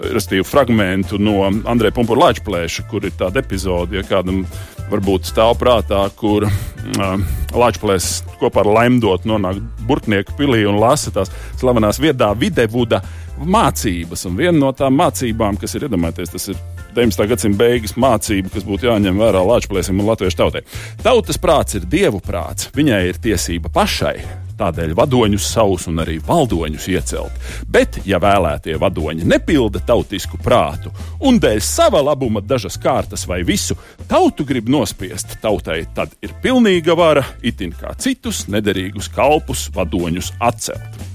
Restīvi 0.00 0.46
fragment 0.48 1.10
no 1.20 1.42
Andreja 1.68 1.92
Punkūra 1.92 2.30
Latvijas 2.30 2.78
kur 2.88 3.04
ir 3.04 3.12
tāda 3.20 3.42
epizode, 3.42 3.98
ja 3.98 4.04
kādam 4.08 4.46
varbūt 4.88 5.28
stāv 5.28 5.58
prātā, 5.60 6.06
kur 6.16 6.46
uh, 6.48 7.26
Latvijas 7.52 8.22
kopā 8.40 8.64
ar 8.64 8.72
Lemdotu 8.78 9.28
nonāk 9.28 9.60
Burtnieku 9.86 10.38
pilī 10.38 10.64
un 10.70 10.80
lasa 10.80 11.12
tās 11.14 11.32
slavenās 11.60 12.00
viedā 12.00 12.32
videvuda 12.38 13.02
mācības. 13.40 14.24
Un 14.28 14.40
viena 14.40 14.56
no 14.58 14.72
tām 14.76 14.96
mācībām, 15.00 15.60
kas 15.60 15.76
ir 15.76 15.86
iedomājieties, 15.88 16.32
tas 16.32 16.48
ir 16.54 16.60
19. 16.94 17.26
gadsimta 17.30 17.60
beigas 17.60 17.96
mācība, 18.00 18.50
kas 18.54 18.66
būtu 18.66 18.88
jāņem 18.90 19.18
vērā 19.20 19.42
Latvijas 19.46 19.90
un 19.92 20.02
Latvijas 20.06 20.38
tautai. 20.38 20.62
Tautas 21.04 21.38
prāts 21.40 21.78
ir 21.78 21.88
dievu 21.90 22.20
prāts, 22.24 22.70
viņai 22.76 23.02
ir 23.10 23.20
tiesība 23.22 23.72
pašai. 23.72 24.16
Tādēļ 24.60 24.92
vadoņus 24.92 25.46
savus 25.54 25.86
un 25.88 26.02
arī 26.02 26.18
valdoņus 26.20 26.88
iecelt. 26.92 27.52
Bet, 27.64 27.96
ja 28.04 28.18
vēlētie 28.20 28.74
vadoņi 28.80 29.24
nepilda 29.24 29.80
tautisku 29.88 30.36
prātu 30.44 30.92
un 31.24 31.40
dēļ 31.40 31.62
sava 31.64 32.02
labuma 32.04 32.42
dažas 32.44 32.76
kārtas 32.80 33.24
vai 33.30 33.40
visu 33.46 33.78
tautu 34.10 34.44
grib 34.44 34.68
nospiest, 34.68 35.38
tautai 35.40 35.86
tad 35.96 36.12
ir 36.20 36.36
pilnīga 36.42 36.96
vara 36.98 37.24
itin 37.40 37.72
kā 37.72 37.94
citus 37.96 38.44
nederīgus 38.52 39.08
kalpus 39.14 39.70
vadoņus 39.72 40.34
atcelt. 40.40 41.06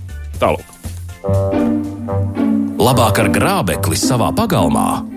Tālāk. 0.41 0.74
Labāk 2.82 3.22
ar 3.22 3.29
grābekli 3.34 3.98
savā 3.98 4.34
pagalmā 4.36 5.14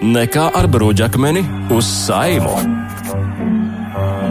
nekā 0.00 0.46
ar 0.56 0.64
bruģakmeni 0.70 1.42
uz 1.76 1.84
saimu. 1.84 2.56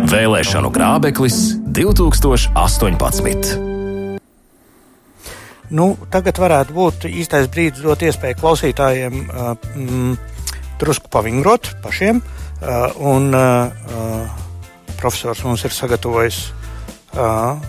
Vēlēšanu 0.10 0.72
grābeklis 0.74 1.38
2018. 1.70 3.58
Nu, 5.70 5.94
tagad 6.10 6.40
varētu 6.42 6.74
būt 6.74 7.06
īstais 7.12 7.46
brīdis 7.54 7.86
dot 7.86 8.02
iespēju 8.02 8.40
klausītājiem 8.42 9.20
uh, 9.30 9.54
mm, 9.78 10.16
drusku 10.82 11.12
pavingrot 11.14 11.70
pašiem. 11.84 12.18
Uh, 12.20 12.90
un 13.06 13.30
uh, 13.38 13.70
profesors 14.98 15.44
mums 15.46 15.62
ir 15.70 15.76
sagatavojis 15.76 16.40
uh, 17.14 17.62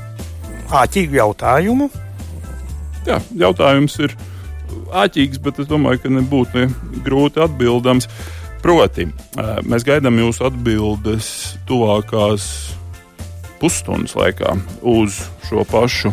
āķīgu 0.81 1.21
jautājumu. 1.21 1.91
Jā, 3.05 3.21
jautājums 3.37 4.01
ir 4.01 4.17
āķīgs, 5.03 5.41
bet 5.43 5.61
es 5.63 5.71
domāju, 5.71 6.03
ka 6.03 6.13
nebūtu 6.13 6.61
ne 6.61 7.01
grūti 7.07 7.43
atbildams. 7.45 8.09
Proti, 8.61 9.07
mēs 9.65 9.87
gaidām 9.89 10.19
jūsu 10.21 10.45
atbildes 10.51 11.31
tuvākās 11.69 12.45
pusstundas 13.61 14.13
laikā 14.17 14.53
uz 14.89 15.17
šo 15.49 15.65
pašu 15.69 16.13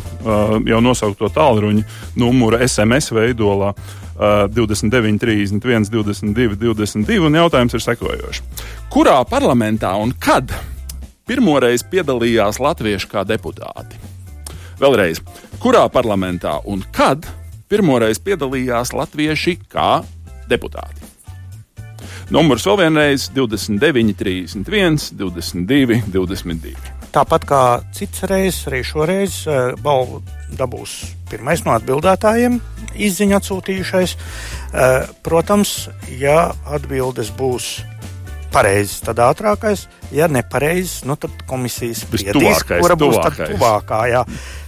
jau 0.68 0.80
nosaukto 0.84 1.28
tālruņa 1.36 1.84
numuru 2.20 2.60
SMS 2.64 3.12
veidolā. 3.12 3.74
29, 4.18 5.20
31, 5.22 5.92
22, 5.94 6.56
22. 6.58 7.20
Un 7.28 7.36
jautājums 7.38 7.76
ir 7.78 7.84
sekojošs. 7.86 8.40
Kurā 8.90 9.20
parlamentā 9.30 9.92
un 10.02 10.10
kad 10.18 10.50
pirmoreiz 11.30 11.84
piedalījās 11.86 12.58
latvieši 12.58 13.12
kā 13.12 13.22
deputāti? 13.30 14.00
Vēlreiz, 14.82 15.22
kurā 15.62 15.84
parlamentā 15.94 16.56
un 16.66 16.82
kad 16.96 17.30
pirmoreiz 17.70 18.22
piedalījās 18.24 18.94
latvieši 18.96 19.58
kā 19.72 20.02
deputāti? 20.50 21.14
Numurs 22.34 22.66
vēl 22.68 22.82
vienreiz 22.82 23.30
29, 23.32 24.14
31, 24.20 25.12
22, 25.16 26.02
22. 26.12 26.76
Tāpat 27.16 27.46
kā 27.48 27.62
cits 27.96 28.26
reizes, 28.28 28.66
arī 28.68 28.82
šoreiz 28.86 29.38
eh, 29.48 29.70
balvu 29.82 30.20
dabūs 30.60 30.98
pirmais 31.32 31.64
no 31.66 31.74
atbildētājiem, 31.78 32.60
izziņu 33.08 33.38
atsūtījušais. 33.40 34.16
Eh, 34.18 35.08
protams, 35.24 35.88
ja 36.20 36.52
atbildes 36.68 37.32
būs 37.40 37.78
pareizs, 38.52 39.00
tad 39.06 39.20
ātrākais, 39.24 39.88
ja 40.16 40.28
nepareizs, 40.32 41.04
nu 41.08 41.16
tad 41.20 41.34
komisijas 41.50 42.04
spriedīs, 42.06 42.64
kura 42.68 43.00
būs 43.00 43.20
tad 43.24 43.40
tuvākā. 43.44 44.02
Jā. 44.12 44.24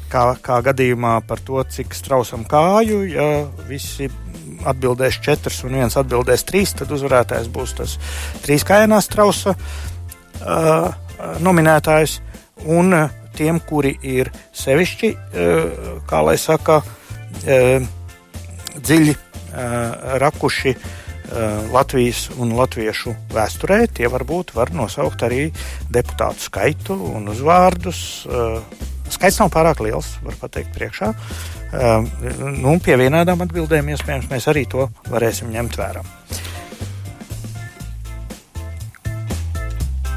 Kā, 0.10 0.24
kā 0.42 0.56
gadījumā 0.66 1.20
par 1.30 1.42
to, 1.46 1.62
cik 1.70 1.94
strausam 1.94 2.42
kāju, 2.50 3.04
ja 3.06 3.28
visi 3.68 4.10
atbildēs 4.68 5.20
četras 5.24 5.62
un 5.68 5.78
viens 5.78 5.98
atbildēs 6.00 6.46
trīs, 6.48 6.74
tad 6.78 6.92
uzvarētājs 6.96 7.50
būs 7.54 7.76
tas 7.78 7.96
trīskājainā 8.44 9.00
strausa 9.06 9.54
uh, 9.54 10.90
nominētājs. 11.46 12.20
Un 12.68 12.96
uh, 12.96 13.14
tiem, 13.38 13.62
kuri 13.64 13.94
ir 14.04 14.32
sevišķi, 14.58 15.14
uh, 15.14 15.94
kā 16.10 16.24
lai 16.26 16.36
saka, 16.42 16.82
uh, 16.82 17.88
dziļi 18.80 19.16
uh, 19.16 20.18
rakuši 20.26 20.76
uh, 20.76 20.92
Latvijas 21.72 22.28
un 22.42 22.58
latviešu 22.58 23.16
vēsturē, 23.36 23.84
tie 23.94 24.10
varbūt 24.12 24.56
var 24.58 24.74
nosaukt 24.76 25.24
arī 25.30 25.50
deputātu 25.94 26.50
skaitu 26.50 26.98
un 27.14 27.30
uzvārdus. 27.32 28.02
Uh, 28.26 28.89
skaits 29.16 29.40
nav 29.42 29.54
pārāk 29.54 29.82
liels, 29.86 30.18
var 30.26 30.38
pateikt, 30.42 30.74
priekšā. 30.76 31.14
Uh, 31.14 31.60
Ehm, 31.70 32.08
nu, 32.64 32.78
pie 32.82 32.96
vienādām 32.98 33.44
atbildēm 33.46 33.92
iespējams 33.94 34.30
mēs 34.32 34.48
arī 34.50 34.66
to 34.70 34.88
varēsim 35.10 35.52
ņemt 35.54 35.78
vērā. 35.78 36.02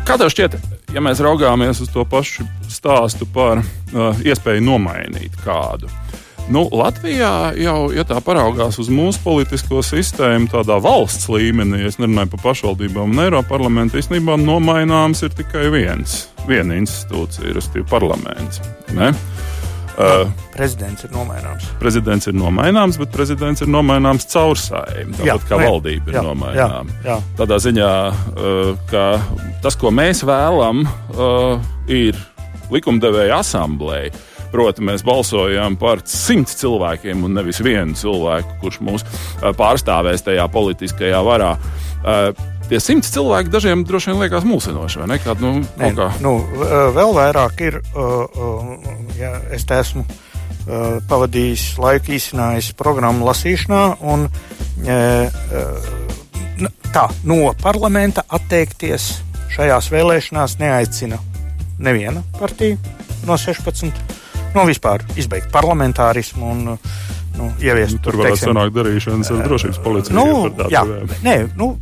Kā 0.08 0.16
tev 0.18 0.32
šķiet, 0.32 0.56
ja 0.96 1.02
mēs 1.04 1.20
raugāmies 1.22 1.82
uz 1.84 1.92
to 1.92 2.06
pašu 2.08 2.46
stāstu 2.72 3.28
par 3.28 3.60
uh, 3.60 4.24
iespēju 4.24 4.64
nomainīt 4.64 5.36
kādu? 5.44 5.92
Nu, 6.50 6.64
Latvijā 6.74 7.52
jau, 7.60 7.92
ja 7.94 8.02
tā 8.06 8.18
paraugās 8.24 8.78
uz 8.82 8.88
mūsu 8.92 9.20
politisko 9.22 9.82
sistēmu, 9.86 10.50
tādā 10.50 10.78
valsts 10.82 11.28
līmenī, 11.30 11.84
es 11.86 12.00
nerunāju 12.02 12.32
par 12.34 12.42
pašvaldībām 12.48 13.14
un 13.14 13.22
Eiropas 13.22 13.50
parlamentu, 13.52 14.00
īstenībā 14.00 14.34
nomaināms 14.40 15.22
ir 15.22 15.34
tikai 15.38 15.68
viens, 15.72 16.24
viena 16.48 16.76
institūcija, 16.80 17.54
respektīvi 17.54 17.86
parlaments. 17.92 18.62
Ne? 18.96 19.12
Uh, 19.92 20.24
prezidents 20.54 21.04
ir 21.04 21.12
nomaināms. 21.12 21.68
Prezidents 21.80 22.26
ir 22.30 22.34
nomaināms, 22.34 22.96
bet 23.00 23.12
prezidents 23.12 23.62
ir 23.62 23.68
nomaināms 23.70 24.24
caur 24.32 24.56
saimnu. 24.58 25.18
Tāpat 25.20 25.46
kā 25.50 25.60
valdība 25.60 26.10
ir 26.10 26.16
jā, 26.16 26.24
nomaināma. 26.26 26.96
Jā, 27.04 27.10
jā. 27.12 27.18
Tādā 27.38 27.60
ziņā, 27.62 27.92
uh, 28.32 28.72
ka 28.90 29.06
tas, 29.62 29.76
ko 29.78 29.92
mēs 29.94 30.24
vēlamies, 30.26 30.90
uh, 31.12 31.60
ir 31.92 32.18
likumdevēja 32.72 33.42
asamblēja. 33.44 34.16
Proti, 34.52 34.84
mēs 34.84 35.04
balsojam 35.06 35.78
par 35.80 36.02
simts 36.08 36.58
cilvēkiem 36.60 37.24
un 37.24 37.38
nevis 37.38 37.62
vienu 37.64 37.96
cilvēku, 37.98 38.58
kurš 38.60 38.80
mūs 38.84 39.06
pārstāvēs 39.58 40.26
tajā 40.26 40.48
politiskajā 40.52 41.22
varā. 41.24 41.54
Uh, 42.02 42.32
tie 42.68 42.80
simts 42.80 43.12
cilvēki 43.12 43.52
dažiem 43.52 43.84
droši 43.88 44.12
vien 44.12 44.20
liekas 44.22 44.46
mulsinoši, 44.48 45.02
vai 45.02 45.08
ne? 45.12 45.18
Kād, 45.22 45.42
nu, 45.44 45.62
Nē, 45.80 45.92
kā? 45.96 46.10
nu, 46.24 46.38
vēl 46.96 47.16
vairāk 47.16 47.64
ir, 47.66 47.80
ja 49.18 49.34
es 49.52 49.66
esmu 49.68 50.06
pavadījis 51.10 51.66
laiku 51.82 52.14
īsinājis 52.16 52.70
programmu 52.78 53.26
lasīšanā, 53.26 53.82
un 54.06 54.28
tā 56.94 57.04
no 57.28 57.38
parlamenta 57.62 58.24
atteikties 58.28 59.10
šajās 59.52 59.90
vēlēšanās 59.92 60.56
neaicina 60.62 61.18
neviena 61.82 62.22
partija 62.38 62.78
no 63.26 63.36
16. 63.38 64.21
No 64.52 64.66
vispār 64.68 65.04
izbeigt 65.16 65.52
parlamentārismu 65.54 66.52
un 66.52 66.64
nu, 67.38 67.48
ieviest 67.62 67.96
nu, 67.96 68.02
tur 68.04 68.18
varētu 68.20 68.44
sanākt 68.44 68.74
darīšanas 68.76 69.32
ar 69.32 69.44
drošības 69.46 69.82
policiju. 69.84 70.16
Nu, 70.18 70.50
jā, 70.72 70.82
nē, 71.24 71.36
nu, 71.56 71.72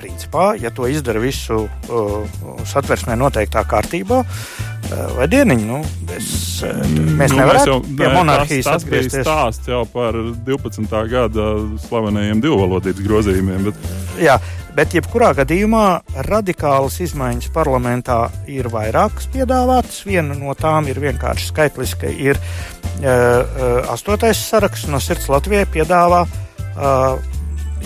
principā, 0.00 0.50
ja 0.60 0.72
to 0.74 0.88
izdara 0.90 1.22
visu 1.22 1.64
uh, 1.66 2.40
satversmē 2.68 3.16
noteiktā 3.18 3.62
kārtībā, 3.68 4.20
uh, 4.26 4.96
vai 5.16 5.28
dieniņu, 5.30 5.66
nu, 5.68 5.80
es, 6.16 6.28
uh, 6.66 6.82
mēs 6.90 7.32
nu, 7.32 7.40
nevaram 7.40 7.70
jau, 7.70 7.78
pie 7.86 8.10
monarhijas 8.12 8.66
tas, 8.66 8.82
tas 8.82 8.86
atgriezties. 8.86 9.22
Tas 9.22 9.30
stāsts 9.30 9.72
jau 9.72 9.82
par 9.94 10.18
12. 10.50 11.00
gada 11.12 11.48
slavenajiem 11.86 12.42
divvalodības 12.44 13.06
grozījumiem. 13.06 13.70
Bet... 13.70 13.90
Jā, 14.26 14.40
bet 14.76 14.92
jebkurā 14.92 15.30
gadījumā 15.38 15.84
radikālas 16.26 16.98
izmaiņas 17.00 17.48
parlamentā 17.54 18.26
ir 18.52 18.68
vairākas 18.72 19.28
piedāvātas. 19.32 20.02
Viena 20.04 20.36
no 20.36 20.52
tām 20.58 20.90
ir 20.90 21.00
vienkārši 21.00 21.48
skaitliska, 21.48 22.10
ir 22.12 22.36
uh, 22.36 23.86
astotais 23.92 24.40
saraksts 24.50 24.90
no 24.92 25.00
sirds 25.00 25.30
Latvijai 25.32 25.64
piedāvā 25.72 26.24
uh, 26.26 27.16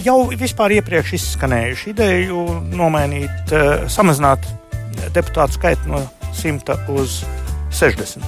jau 0.03 0.17
vispār 0.41 0.75
iepriekš 0.81 1.15
izskanējuši 1.21 1.93
ideju 1.93 2.47
nomainīt, 2.75 3.55
uh, 3.55 3.87
samazināt 3.91 4.49
deputātu 5.15 5.61
skaitu 5.61 5.93
no 5.93 6.03
100 6.35 6.81
uz 6.97 7.21
60. 7.79 8.27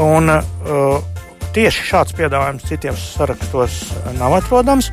Un, 0.00 0.32
uh, 0.32 1.12
tieši 1.54 1.84
šāds 1.90 2.16
piedāvājums 2.16 2.64
citiem 2.66 2.96
sarakstos 2.98 3.76
nav 4.16 4.32
atrodams, 4.40 4.88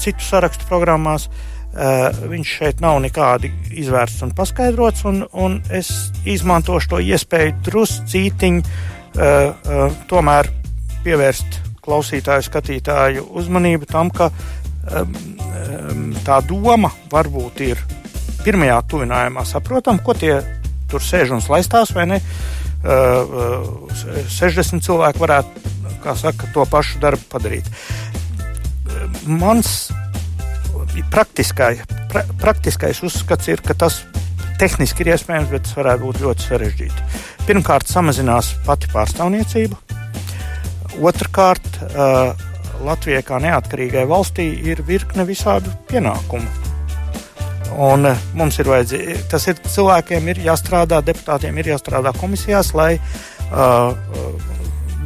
citu 0.00 0.24
sarakstu 0.24 0.64
programmās. 0.70 1.26
Uh, 1.26 1.55
viņš 1.76 2.52
šeit 2.58 2.80
nav 2.80 2.98
nekādi 3.04 3.50
izvērsts 3.76 4.24
un 4.24 4.32
paskaidrots, 4.36 5.04
un, 5.08 5.22
un 5.36 5.58
es 5.68 5.90
izmantošu 6.24 6.94
to 6.94 7.00
iespēju 7.04 7.58
druscītiņu 7.66 8.62
uh, 8.62 8.70
uh, 9.20 9.98
tomēr 10.08 10.48
pievērst 11.04 11.60
klausītāju, 11.86 12.46
skatītāju 12.48 13.28
uzmanību 13.38 13.86
tam, 13.86 14.10
ka 14.10 14.30
tā 16.26 16.38
doma 16.46 16.90
varbūt 17.10 17.62
ir 17.66 17.80
pirmajā 18.44 18.80
tuvinājumā 18.90 19.44
saprotama, 19.46 20.02
ko 20.02 20.14
tie 20.14 20.36
tur 20.90 21.02
sēž 21.02 21.34
un 21.36 21.42
slaistās, 21.42 21.92
vai 21.94 22.06
ne? 22.10 22.20
60 22.86 24.84
cilvēki 24.86 25.22
varētu, 25.22 25.74
saka, 26.20 26.50
to 26.54 26.66
pašu 26.70 27.00
darbu 27.02 27.26
padarīt. 27.32 27.70
Mans 29.26 29.88
praktiskai, 31.12 31.74
pra, 32.12 32.22
praktiskais 32.40 33.02
uzskats 33.06 33.48
ir, 33.52 33.62
ka 33.64 33.76
tas 33.78 34.02
tehniski 34.60 35.04
ir 35.04 35.12
iespējams, 35.14 35.50
bet 35.52 35.66
tas 35.66 35.76
varētu 35.76 36.06
būt 36.06 36.22
ļoti 36.24 36.46
sarežģīti. 36.48 37.08
Pirmkārt, 37.46 37.90
samazinās 37.90 38.54
pati 38.66 38.88
pārstāvniecība. 38.92 39.78
Otrakārt, 41.04 41.82
Latvijai 42.86 43.22
kā 43.24 43.40
neatkarīgai 43.42 44.06
valstī 44.08 44.48
ir 44.68 44.82
virkne 44.86 45.26
visādu 45.28 45.72
pienākumu. 45.90 46.64
Un 47.76 48.08
mums 48.36 48.56
ir 48.62 48.70
vajadzīgi, 48.70 49.16
tas 49.30 49.44
ir 49.50 49.58
cilvēkiem 49.60 50.28
ir 50.32 50.40
jāstrādā, 50.46 51.02
deputātiem 51.04 51.58
ir 51.60 51.74
jāstrādā 51.74 52.14
komisijās, 52.16 52.72
lai 52.78 52.94
uh, 52.96 53.92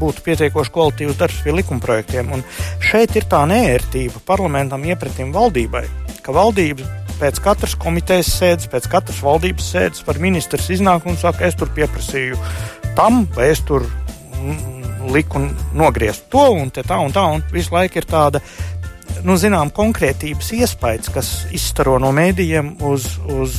būtu 0.01 0.25
pietiekoši 0.27 0.75
kvalitīvs 0.75 1.19
darbs 1.21 1.43
pie 1.45 1.55
likumprojektiem. 1.59 2.33
Un 2.37 2.45
šeit 2.85 3.17
ir 3.21 3.29
tā 3.31 3.45
nērtība 3.51 4.23
parlamentam 4.27 4.85
iepratim 4.89 5.35
valdībai, 5.37 5.85
ka 6.25 6.35
valdība 6.37 6.89
pēc 7.21 7.41
katras 7.45 7.77
komitejas 7.77 8.33
sēdes, 8.39 8.69
pēc 8.73 8.89
katras 8.91 9.21
valdības 9.25 9.73
sēdes 9.75 10.05
var 10.07 10.21
ministrs 10.23 10.71
iznāk 10.73 11.07
un 11.09 11.21
saka, 11.21 11.47
es 11.49 11.59
tur 11.61 11.69
pieprasīju 11.77 12.39
tam, 12.97 13.27
vai 13.37 13.51
es 13.53 13.61
tur 13.69 13.85
liku 15.11 15.43
nogriezt 15.77 16.29
to 16.33 16.47
un 16.57 16.71
tā 16.73 16.99
un 17.01 17.13
tā, 17.13 17.25
un 17.35 17.45
visu 17.53 17.75
laiku 17.75 18.01
ir 18.01 18.09
tāda, 18.09 18.41
nu, 19.27 19.37
zinām, 19.41 19.73
konkrētības 19.75 20.53
iespējas, 20.61 21.13
kas 21.13 21.31
izstaro 21.57 21.99
no 22.03 22.13
mēdījiem 22.17 22.77
uz, 22.89 23.07
uz, 23.29 23.59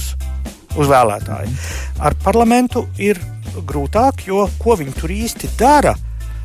uz 0.78 0.92
vēlētāju. 0.92 1.54
Ar 2.02 2.18
parlamentu 2.24 2.88
ir 3.02 3.20
grūtāk, 3.68 4.26
jo 4.28 4.48
ko 4.62 4.78
viņi 4.80 4.96
tur 4.98 5.14
īsti 5.14 5.52
dara? 5.60 5.96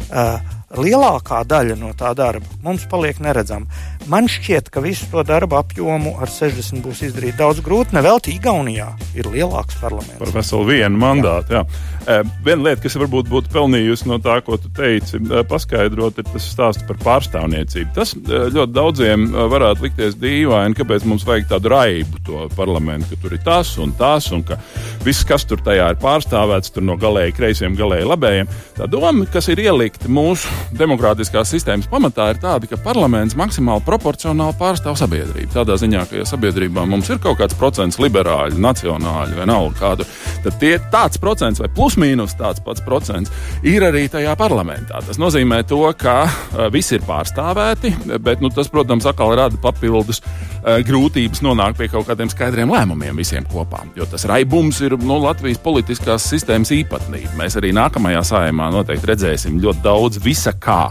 Uh, 0.07 0.39
lielākā 0.77 1.43
daļa 1.49 1.77
no 1.81 1.93
tā 1.99 2.13
darba 2.17 2.47
mums 2.63 2.87
paliek 2.91 3.19
neredzama. 3.23 3.67
Man 4.07 4.29
šķiet, 4.31 4.71
ka 4.71 4.83
visu 4.85 5.09
to 5.11 5.23
darbu 5.27 5.59
apjomu 5.59 6.15
ar 6.23 6.31
60 6.31 6.85
būs 6.85 7.03
izdarīt 7.09 7.39
daudz 7.41 7.59
grūti. 7.65 7.97
Nevelti 7.97 8.37
Igaunijā 8.37 8.93
ir 9.19 9.27
lielāks 9.33 9.81
parlaments. 9.81 10.21
Par 10.21 10.31
veselu 10.35 10.69
vienu 10.69 11.01
mandātu. 11.03 11.57
Jā. 11.57 11.65
Jā. 11.67 11.87
Viena 12.07 12.69
lieta, 12.69 12.79
kas 12.85 12.95
varbūt 13.01 13.27
būtu 13.27 13.51
pelnījusi 13.51 14.07
no 14.07 14.21
tā, 14.23 14.37
ko 14.47 14.55
tu 14.63 14.71
teici, 14.71 15.19
paskaidrot, 15.51 16.21
ir 16.23 16.29
tas 16.29 16.45
stāsts 16.47 16.87
par 16.87 17.01
pārstāvniecību. 17.03 17.91
Tas 17.97 18.13
ļoti 18.15 18.75
daudziem 18.77 19.25
varētu 19.51 19.89
likties 19.89 20.15
dīvaini, 20.23 20.77
kāpēc 20.79 21.07
mums 21.11 21.27
vajag 21.27 21.49
tādu 21.51 21.73
raibu 21.75 22.23
to 22.27 22.45
parlamentu, 22.55 23.11
ka 23.11 23.19
tur 23.25 23.35
ir 23.35 23.43
tas 23.43 23.73
un 23.83 23.95
tas, 23.99 24.31
un 24.31 24.45
ka 24.47 24.61
viss, 25.03 25.27
kas 25.27 25.49
tur 25.51 25.59
tajā 25.67 25.89
ir 25.91 25.99
pārstāvēts, 26.03 26.71
tur 26.77 26.87
no 26.87 26.95
galēji 27.01 27.35
kreisiem, 27.41 27.75
galēji 27.79 28.07
labējiem. 28.07 28.55
Tā 28.79 28.87
doma, 28.91 29.27
kas 29.33 29.51
ir 29.51 29.65
ielikta 29.67 30.07
mūsu 30.07 30.47
demokrātiskās 30.79 31.51
sistēmas 31.51 31.91
pamatā, 31.91 32.31
ir 32.37 32.43
tāda, 32.43 32.71
ka 32.71 32.79
parlaments 32.87 33.35
maksimāli 33.39 33.83
proporcionāli 33.97 34.57
pārstāv 34.61 34.97
sabiedrību. 35.01 35.49
Tādā 35.55 35.77
ziņā, 35.81 36.05
ka 36.11 36.21
ja 36.21 36.27
sabiedrībā 36.29 36.85
mums 36.89 37.09
ir 37.13 37.21
kaut 37.23 37.39
kāds 37.41 37.57
procents 37.57 37.99
liberāļu, 38.03 38.59
nacionāļu 38.61 39.47
nav 39.49 39.71
kādu, 39.79 40.05
tad 40.45 40.59
tie 40.61 40.75
tāds 40.93 41.21
procents 41.23 41.63
vai 41.63 41.71
plus 41.73 41.97
mīnus 42.01 42.37
tāds 42.37 42.61
pats 42.65 42.85
procents 42.85 43.33
ir 43.67 43.87
arī 43.87 44.07
tajā 44.13 44.37
parlamentā. 44.39 45.01
Tas 45.07 45.21
nozīmē 45.23 45.63
to, 45.69 45.81
ka 45.99 46.17
uh, 46.27 46.67
visi 46.73 46.99
ir 46.99 47.07
pārstāvēti, 47.09 47.95
bet 48.21 48.45
nu, 48.45 48.53
tas, 48.53 48.69
protams, 48.73 49.09
atkal 49.09 49.33
rada 49.39 49.61
papildus 49.63 50.21
uh, 50.21 50.77
grūtības 50.87 51.43
nonākt 51.47 51.81
pie 51.81 51.91
kaut 51.93 52.09
kādiem 52.11 52.33
skaidriem 52.33 52.73
lēmumiem 52.73 53.17
visiem 53.17 53.49
kopā. 53.49 53.87
Jo 53.97 54.09
tas 54.11 54.29
raibums 54.29 54.83
ir 54.85 54.99
nu, 55.01 55.21
Latvijas 55.25 55.63
politiskās 55.65 56.29
sistēmas 56.29 56.75
īpatnība. 56.77 57.37
Mēs 57.41 57.57
arī 57.61 57.73
nākamajā 57.77 58.25
sājumā 58.35 58.71
noteikti 58.75 59.15
redzēsim 59.15 59.61
ļoti 59.63 59.87
daudz 59.87 60.21
visa 60.25 60.53
kā. 60.61 60.91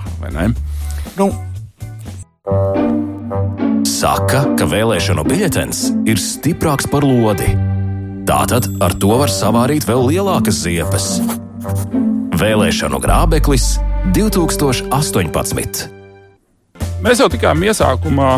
Nu, 1.15 1.29
Saka, 2.45 4.43
ka 4.53 4.65
vēlēšanu 4.69 5.23
biļetens 5.25 5.79
ir 6.05 6.19
stiprāks 6.21 6.85
par 6.91 7.01
lodi. 7.01 7.47
Tātad 8.29 8.67
ar 8.85 8.93
to 9.01 9.17
var 9.17 9.31
savārīt 9.33 9.87
vēl 9.89 10.03
lielākas 10.11 10.59
ziepes. 10.61 11.07
Vēlēšanu 12.37 12.99
grābeklis 13.01 13.79
2018. 14.13 15.89
Mēs 17.01 17.23
jau 17.23 17.29
tikām 17.33 17.65
iesākumā 17.65 18.31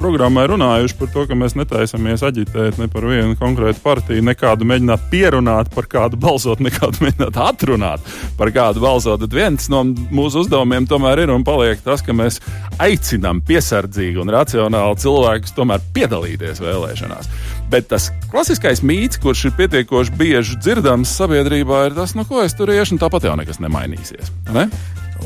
programmā 0.00 0.46
runājuši 0.48 0.96
par 0.98 1.10
to, 1.12 1.24
ka 1.28 1.36
mēs 1.38 1.54
netaisamies 1.58 2.24
aģitēt 2.26 2.78
ne 2.80 2.88
par 2.90 3.04
vienu 3.08 3.36
konkrētu 3.38 3.82
partiju, 3.84 4.24
nekādu 4.24 4.66
mēģināt 4.68 5.06
pierunāt, 5.12 5.70
par 5.74 5.88
kādu 5.90 6.18
balsot, 6.20 6.62
nekādu 6.64 7.00
mēģināt 7.04 7.38
atrunāt, 7.44 8.06
par 8.38 8.52
kādu 8.54 8.82
balsot. 8.84 9.20
Tad 9.24 9.36
viens 9.36 9.68
no 9.72 9.82
mūsu 9.84 10.44
uzdevumiem 10.44 10.88
tomēr 10.90 11.24
ir 11.24 11.34
un 11.34 11.44
paliek 11.46 11.82
tas, 11.84 12.04
ka 12.04 12.16
mēs 12.16 12.40
aicinām 12.80 13.42
piesardzīgi 13.46 14.22
un 14.22 14.32
racionāli 14.32 15.00
cilvēkus 15.04 15.56
tomēr 15.56 15.84
piedalīties 15.96 16.62
vēlēšanās. 16.64 17.28
Bet 17.70 17.90
tas 17.92 18.08
klasiskais 18.32 18.82
mīts, 18.86 19.20
kurš 19.22 19.50
ir 19.50 19.58
pietiekoši 19.60 20.16
bieži 20.18 20.56
dzirdams 20.62 21.12
sabiedrībā, 21.20 21.84
ir 21.90 21.98
tas, 21.98 22.16
no 22.18 22.24
ko 22.28 22.42
es 22.44 22.56
tur 22.58 22.72
iešu, 22.72 22.96
un 22.96 23.04
tāpat 23.04 23.28
jau 23.28 23.36
nekas 23.38 23.60
nemainīsies. 23.62 24.32
Ne? 24.56 24.66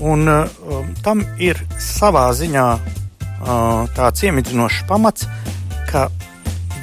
Un 0.02 0.26
um, 0.26 0.92
tam 1.06 1.22
ir 1.38 1.60
savā 1.80 2.26
ziņā 2.34 2.66
tāds 3.96 4.24
iemidzinošs 4.24 4.84
pamats, 4.88 5.28
ka 5.90 6.08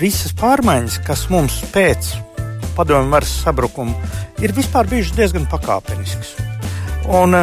visas 0.02 0.34
pārmaiņas, 0.38 1.00
kas 1.06 1.28
mums 1.34 1.60
pēc 1.74 2.13
padomju 2.78 3.12
varas 3.12 3.34
sabrukuma, 3.43 3.93
ir 4.41 4.54
vispār 4.58 4.89
bijušas 4.89 5.17
diezgan 5.17 5.47
pakāpeniskas. 5.52 6.36
Un, 7.12 7.36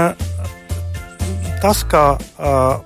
tas, 1.63 1.83
ka, 1.91 2.05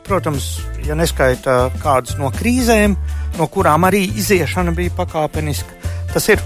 protams, 0.07 0.55
ja 0.87 0.97
neskaita 0.99 1.71
kādas 1.83 2.19
no 2.21 2.33
krīzēm, 2.35 2.97
no 3.39 3.49
kurām 3.53 3.87
arī 3.89 4.05
iziešana 4.21 4.75
bija 4.77 4.93
pakāpeniska, 4.99 5.79
tas 6.13 6.29
ir 6.33 6.43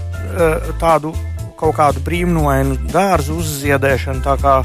tādu 0.81 1.15
kaut 1.57 1.75
kādu 1.79 2.03
brīnumainu 2.05 2.77
dārzu 2.93 3.39
uzziedēšanu, 3.41 4.21
tā 4.23 4.37
kā 4.41 4.59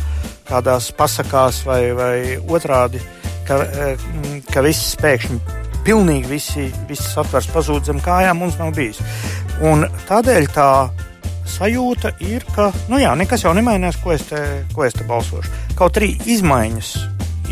kādās 0.51 0.91
pasakās 0.93 1.63
vai, 1.65 1.83
vai 1.97 2.17
otrādi 2.37 3.01
ka, 3.49 3.61
eh, 3.65 4.07
ka 4.53 4.63
viss 4.65 4.97
pēkšņi, 5.01 5.39
pilnīgi 5.87 6.31
visi, 6.31 6.67
visi 6.89 7.07
satvers 7.09 7.49
pazūd 7.53 7.89
zem 7.89 8.01
kājām, 8.03 8.43
mums 8.43 8.59
nav 8.61 8.75
bijis. 8.77 9.01
Un 9.67 9.87
tādēļ 10.09 10.49
tā 10.55 10.69
sajūta 11.53 12.15
ir, 12.25 12.47
ka, 12.55 12.71
nu 12.89 13.01
jā, 13.03 13.13
nekas 13.19 13.45
jau 13.45 13.53
nemainās, 13.57 13.99
ko 14.03 14.15
es 14.15 14.27
te, 14.31 14.41
ko 14.75 14.87
es 14.87 14.97
te 14.97 15.07
balsošu. 15.09 15.51
Kaut 15.79 15.99
arī 16.01 16.15
izmaiņas, 16.37 16.93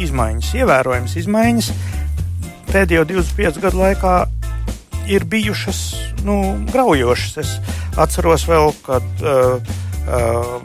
izmaiņas, 0.00 0.54
ievērojams 0.62 1.16
izmaiņas 1.20 1.72
pēdējo 2.70 3.04
25 3.10 3.58
gadu 3.62 3.82
laikā 3.82 4.14
ir 5.10 5.26
bijušas 5.26 5.80
nu, 6.24 6.40
graujošas. 6.70 7.38
Es 7.42 7.56
atceros 7.98 8.46
vēl, 8.48 8.72
kad 8.86 9.06
Uh, 9.20 9.58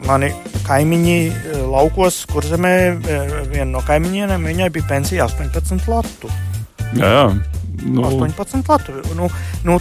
mani 0.06 0.30
kaimiņi 0.66 1.18
uh, 1.30 1.58
laukos, 1.70 2.22
kur 2.30 2.46
zemē 2.46 2.74
uh, 2.94 3.34
viena 3.50 3.70
no 3.74 3.82
kaimiņiem, 3.86 4.48
viņai 4.50 4.70
bija 4.74 4.88
pensija 4.88 5.28
18 5.28 5.90
latu. 5.92 6.32
Jā, 6.96 7.12
jā. 7.12 7.26
Nu, 7.86 8.06
18 8.08 8.70
latu. 8.72 8.94
Nu, 9.18 9.28
nu, 9.66 9.78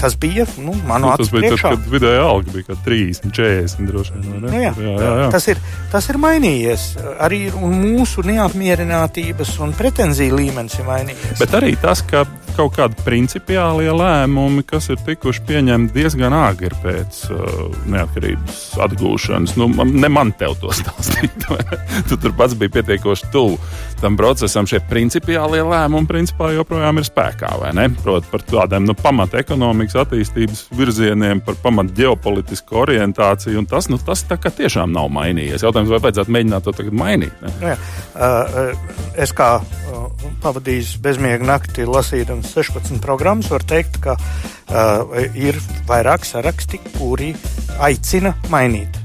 tas 0.00 0.16
bija 0.20 0.46
nu, 0.58 0.74
manu 0.86 1.10
nu, 1.10 1.16
tas 1.16 1.30
bija 1.32 1.52
tad, 1.54 1.62
kad 1.62 1.88
vidējā 1.92 2.24
alga 2.24 2.54
bija 2.54 2.76
30, 2.86 3.32
40 3.36 3.90
droši 3.90 4.16
vien. 4.16 4.42
Nu, 4.42 4.52
jā, 4.52 4.72
jā, 4.72 4.94
jā, 4.96 5.14
jā. 5.22 5.30
Tas, 5.34 5.48
ir, 5.52 5.60
tas 5.92 6.08
ir 6.12 6.20
mainījies. 6.22 6.86
Arī 7.20 7.42
mūsu 7.54 8.24
neapmierinātības 8.26 9.56
un 9.64 9.74
pretenziju 9.76 10.40
līmenis 10.40 10.80
ir 10.80 10.88
mainījies. 10.88 11.38
Bet 11.40 11.56
arī 11.60 11.74
tas, 11.80 12.04
ka 12.06 12.24
kaut 12.56 12.74
kādi 12.76 12.98
principiālie 13.06 13.92
lēmumi, 13.94 14.64
kas 14.68 14.90
ir 14.92 15.00
tikuši 15.06 15.44
pieņemti 15.48 15.94
diezgan 15.94 16.34
āgri 16.36 16.72
pēc 16.82 17.20
uh, 17.30 17.78
neatkarības 17.90 18.60
atgūšanas. 18.86 19.56
Nu, 19.60 19.68
ne 19.84 20.10
man 20.12 20.32
te 20.36 20.50
to 20.60 20.72
stāstīt. 20.74 21.46
tu 22.08 22.18
tur 22.20 22.34
pats 22.36 22.56
biji 22.58 22.74
pietiekoši 22.78 23.30
tuvu 23.32 23.58
tam 24.02 24.16
procesam. 24.18 24.66
Šie 24.68 24.80
principiālie 24.90 25.62
lēmumi 25.66 26.08
principā 26.08 26.50
joprojām 26.54 27.00
ir 27.00 27.06
spēkā. 27.08 27.52
Proti, 28.00 28.30
par 28.32 28.44
tādiem 28.48 28.86
nu, 28.88 28.94
pamata 28.98 29.40
ekonomikas 29.40 29.98
attīstības 30.04 30.66
virzieniem, 30.76 31.42
par 31.44 31.58
pamata 31.62 31.94
ģeopolitisku 31.98 32.80
orientāciju. 32.84 33.64
Tas, 33.70 33.90
nu, 33.92 33.98
tas 34.02 34.24
tiešām 34.26 34.92
nav 34.94 35.10
mainījies. 35.14 35.64
Jautājums, 35.66 35.92
vai 35.92 36.02
vajadzētu 36.06 36.34
mēģināt 36.36 36.66
to 36.66 36.74
tagad 36.76 36.96
mainīt? 36.96 37.44
Ne? 37.44 37.52
Jā, 37.70 37.76
uh, 38.14 39.12
es 39.20 39.34
kā 39.36 39.50
uh, 39.60 40.06
pavadījis 40.44 40.96
bezmiegu 41.04 41.48
nakti 41.48 41.86
lasīdams 41.88 42.54
16 42.56 43.02
programmas, 43.04 43.50
var 43.52 43.64
teikt, 43.68 44.00
ka 44.04 44.16
uh, 44.16 45.20
ir 45.34 45.58
vairāk 45.90 46.26
saraksti, 46.28 46.82
kuri 46.96 47.34
aicina 47.80 48.34
mainīt 48.52 49.00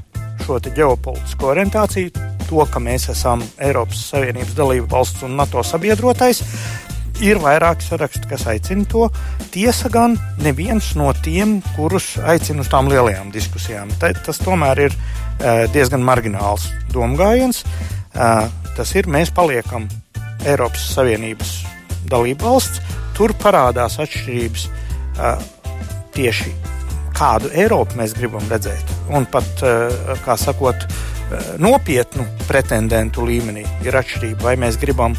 šo 0.46 0.60
ģeopolitisko 0.62 1.48
orientāciju, 1.50 2.26
to, 2.48 2.62
ka 2.70 2.80
mēs 2.82 3.08
esam 3.12 3.42
Eiropas 3.62 4.02
Savienības 4.10 4.56
dalība 4.56 4.88
valsts 4.96 5.24
un 5.26 5.36
NATO 5.38 5.62
sabiedrotais. 5.66 6.42
Ir 7.24 7.40
vairāki 7.40 7.86
saraksti, 7.86 8.26
kas 8.28 8.44
aicina 8.50 8.84
to. 8.92 9.06
Tiesa 9.54 9.88
gan 9.92 10.18
neviens 10.44 10.90
no 11.00 11.08
tiem, 11.24 11.58
kurus 11.76 12.14
aicina 12.20 12.60
uz 12.60 12.68
tām 12.72 12.90
lielajām 12.92 13.32
diskusijām. 13.32 13.94
Ta, 14.00 14.12
tas 14.12 14.40
tomēr 14.42 14.82
ir 14.88 14.96
uh, 14.96 15.64
diezgan 15.72 16.04
margināls 16.04 16.68
domgājiens. 16.92 17.64
Uh, 18.12 18.44
tas 18.76 18.92
ir, 18.98 19.08
mēs 19.08 19.32
paliekam 19.32 19.88
Eiropas 20.44 20.84
Savienības 20.92 21.58
dalība 22.10 22.50
valsts, 22.50 22.84
tur 23.16 23.32
parādās 23.40 23.96
atšķirības 24.04 24.68
uh, 24.68 25.40
tieši 26.16 26.52
kādu 27.16 27.50
Eiropu 27.56 27.96
mēs 27.96 28.14
gribam 28.16 28.44
redzēt. 28.50 28.92
Un 29.08 29.24
pat, 29.32 29.62
kā 30.24 30.36
sakot, 30.40 30.84
nopietnu 31.58 32.26
pretendentu 32.46 33.26
līmenī 33.26 33.64
ir 33.86 33.98
atšķirība, 33.98 34.42
vai 34.46 34.56
mēs 34.60 34.78
gribam 34.80 35.16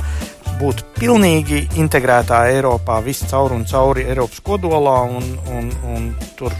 būt 0.57 0.83
pilnīgi 0.97 1.67
integrētā 1.77 2.47
Eiropā, 2.53 2.99
viscaur 3.05 3.53
un 3.53 3.65
cauri 3.69 4.07
Eiropas 4.09 4.41
kodolā, 4.45 4.99
un, 5.19 5.27
un, 5.53 5.69
un 5.93 6.07
tur 6.39 6.55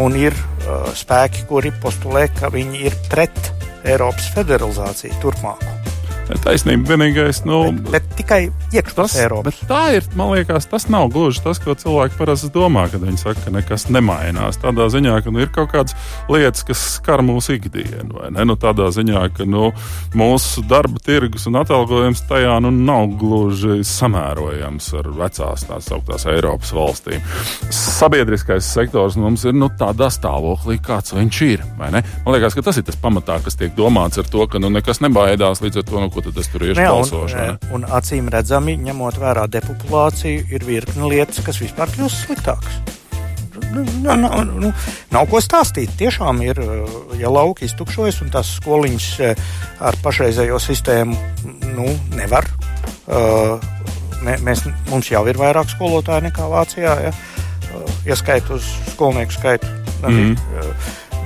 un 0.00 0.16
ir 0.16 0.34
uh, 0.34 0.88
spēki, 0.96 1.46
kuri 1.50 1.72
postulē, 1.82 2.26
ka 2.38 2.50
viņi 2.52 2.86
ir 2.88 2.96
pret 3.12 3.52
Eiropas 3.84 4.30
federalizāciju 4.34 5.20
turpmāku. 5.22 5.91
Taisnība 6.40 6.94
vienīgais, 6.94 7.42
nu, 7.48 7.58
bet, 7.76 7.90
bet 7.92 8.06
tikai 8.18 8.40
iekšpus 8.72 9.16
Eiropas. 9.20 9.58
Tā 9.68 9.82
ir, 9.98 10.06
man 10.18 10.32
liekas, 10.32 10.66
tas 10.70 10.88
nav 10.92 11.10
gluži 11.12 11.42
tas, 11.44 11.60
ko 11.62 11.74
cilvēki 11.78 12.16
parasti 12.18 12.50
domā, 12.54 12.86
kad 12.92 13.04
viņi 13.04 13.20
saka, 13.20 13.44
ka 13.44 13.52
nekas 13.54 13.88
nemainās. 13.92 14.60
Tādā 14.62 14.88
ziņā, 14.92 15.18
ka 15.24 15.32
nu, 15.34 15.42
ir 15.44 15.52
kaut 15.54 15.72
kādas 15.74 15.96
lietas, 16.32 16.64
kas 16.68 16.82
skar 16.96 17.22
mūsu 17.26 17.56
ikdienu, 17.58 18.16
vai 18.16 18.30
ne? 18.32 18.46
Nu, 18.48 18.56
tādā 18.60 18.88
ziņā, 18.94 19.24
ka 19.36 19.46
nu, 19.48 19.70
mūsu 20.18 20.64
darba 20.68 21.02
tirgus 21.04 21.46
un 21.50 21.60
atalgojums 21.60 22.24
tajā 22.30 22.56
nu, 22.64 22.72
nav 22.72 23.12
gluži 23.20 23.82
samērojams 23.86 24.92
ar 25.00 25.10
vecās 25.18 25.66
tās 25.68 25.90
augtās 25.94 26.26
Eiropas 26.30 26.72
valstīm. 26.76 27.22
Sabiedriskais 27.72 28.66
sektors 28.66 29.18
mums 29.20 29.44
ir 29.48 29.56
nu, 29.56 29.70
tādā 29.78 30.08
stāvoklī, 30.12 30.78
kāds 30.82 31.14
viņš 31.16 31.42
ir. 31.48 31.64
Man 31.78 32.00
liekas, 32.34 32.56
ka 32.56 32.64
tas 32.66 32.78
ir 32.80 32.86
tas 32.88 32.98
pamatā, 33.00 33.38
kas 33.44 33.58
tiek 33.58 33.74
domāts 33.76 34.20
ar 34.20 34.28
to, 34.30 34.46
ka 34.50 34.60
nu, 34.62 34.70
nekas 34.72 35.02
nebaidās 35.04 35.62
līdz 35.64 35.82
ar 35.82 35.88
to, 35.88 36.00
nu, 36.02 36.10
ko 36.12 36.21
tad 36.24 36.40
es 36.42 36.48
tur 36.52 36.64
iešu 36.66 36.80
balsošanā. 36.80 37.58
Un, 37.68 37.82
un 37.82 37.86
acīm 37.98 38.30
redzami, 38.32 38.76
ņemot 38.88 39.20
vērā 39.22 39.46
depopulāciju, 39.52 40.46
ir 40.52 40.66
virkni 40.66 41.10
lietas, 41.14 41.42
kas 41.44 41.60
vispār 41.62 41.92
kļūst 41.94 42.26
sliktākas. 42.26 42.80
Nu, 43.72 43.84
nu, 44.04 44.16
nu, 44.20 44.28
nu, 44.66 44.70
nav 45.12 45.28
ko 45.30 45.40
stāstīt. 45.40 45.94
Tiešām 46.00 46.42
ir, 46.44 46.58
ja 47.20 47.30
lauki 47.32 47.64
iztukšojas 47.68 48.20
un 48.24 48.32
tās 48.32 48.50
skoliņas 48.58 49.06
eh, 49.24 49.46
ar 49.80 49.96
pašreizējo 50.04 50.58
sistēmu 50.60 51.16
nu, 51.76 51.88
nevar. 52.16 52.48
Mēs, 54.22 54.66
mums 54.90 55.08
jau 55.10 55.24
ir 55.26 55.40
vairāk 55.40 55.72
skolotāju 55.72 56.28
nekā 56.28 56.44
Vācijā, 56.52 56.92
ja, 57.08 57.10
uh, 57.72 57.96
ja 58.06 58.16
skolnieku 58.16 59.34
skaitu. 59.34 59.66
Mm 60.02 60.36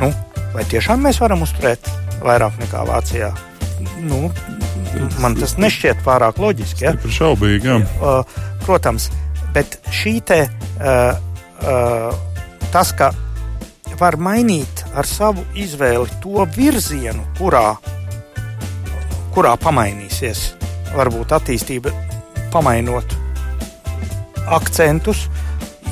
nu, 0.01 0.13
vai 0.53 0.65
tiešām 0.69 1.01
mēs 1.01 1.21
varam 1.21 1.43
uzturēt 1.43 1.89
vairāk 2.25 2.59
nekā 2.61 2.85
Vācijā? 2.89 3.31
Nu, 4.07 4.31
man 5.21 5.37
tas 5.39 5.57
nešķiet 5.61 6.01
pārāk 6.07 6.41
loģiski. 6.41 6.87
Ja? 6.87 6.95
Šaubīgi. 7.19 7.69
Jā. 7.69 7.79
Uh, 8.01 8.39
protams, 8.65 9.11
bet 9.57 9.79
šī 9.93 10.17
te, 10.27 10.41
uh, 10.81 11.19
uh, 11.63 12.67
tas, 12.73 12.93
ka 12.97 13.13
var 14.01 14.19
mainīt 14.21 14.85
ar 14.97 15.09
savu 15.09 15.45
izvēli 15.57 16.21
to 16.25 16.45
virzienu, 16.57 17.25
kurā, 17.39 17.77
kurā 19.37 19.55
pamainīsies 19.61 20.51
varbūt 20.97 21.33
attīstība, 21.37 21.93
pamainot 22.53 23.17
akcentus, 24.47 25.27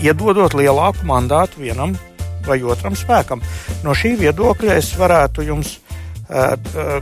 iedodot 0.05 0.55
lielāku 0.57 1.07
mandātu 1.09 1.65
vienam 1.65 1.97
vai 2.45 2.61
otram 2.63 2.97
spēkam. 2.97 3.43
No 3.85 3.97
šī 3.97 4.15
viedokļa 4.21 4.77
es 4.77 4.93
varētu 4.99 5.47
jums 5.49 5.79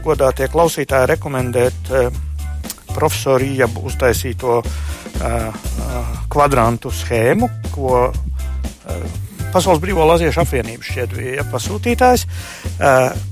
godātie 0.05 0.47
klausītāji 0.53 1.09
rekomendēt 1.15 1.89
profesoru 2.93 3.47
Iebu 3.49 3.87
uztaisīto 3.89 4.59
kvadrantu 6.33 6.91
schēmu, 6.93 7.49
ko 7.73 8.05
Pasaules 9.53 9.77
Brīvā 9.83 10.05
Latviešu 10.09 10.41
apvienība 10.41 10.81
šķiet 10.81 11.11
bija 11.13 11.43
pasūtītājs, 11.51 12.23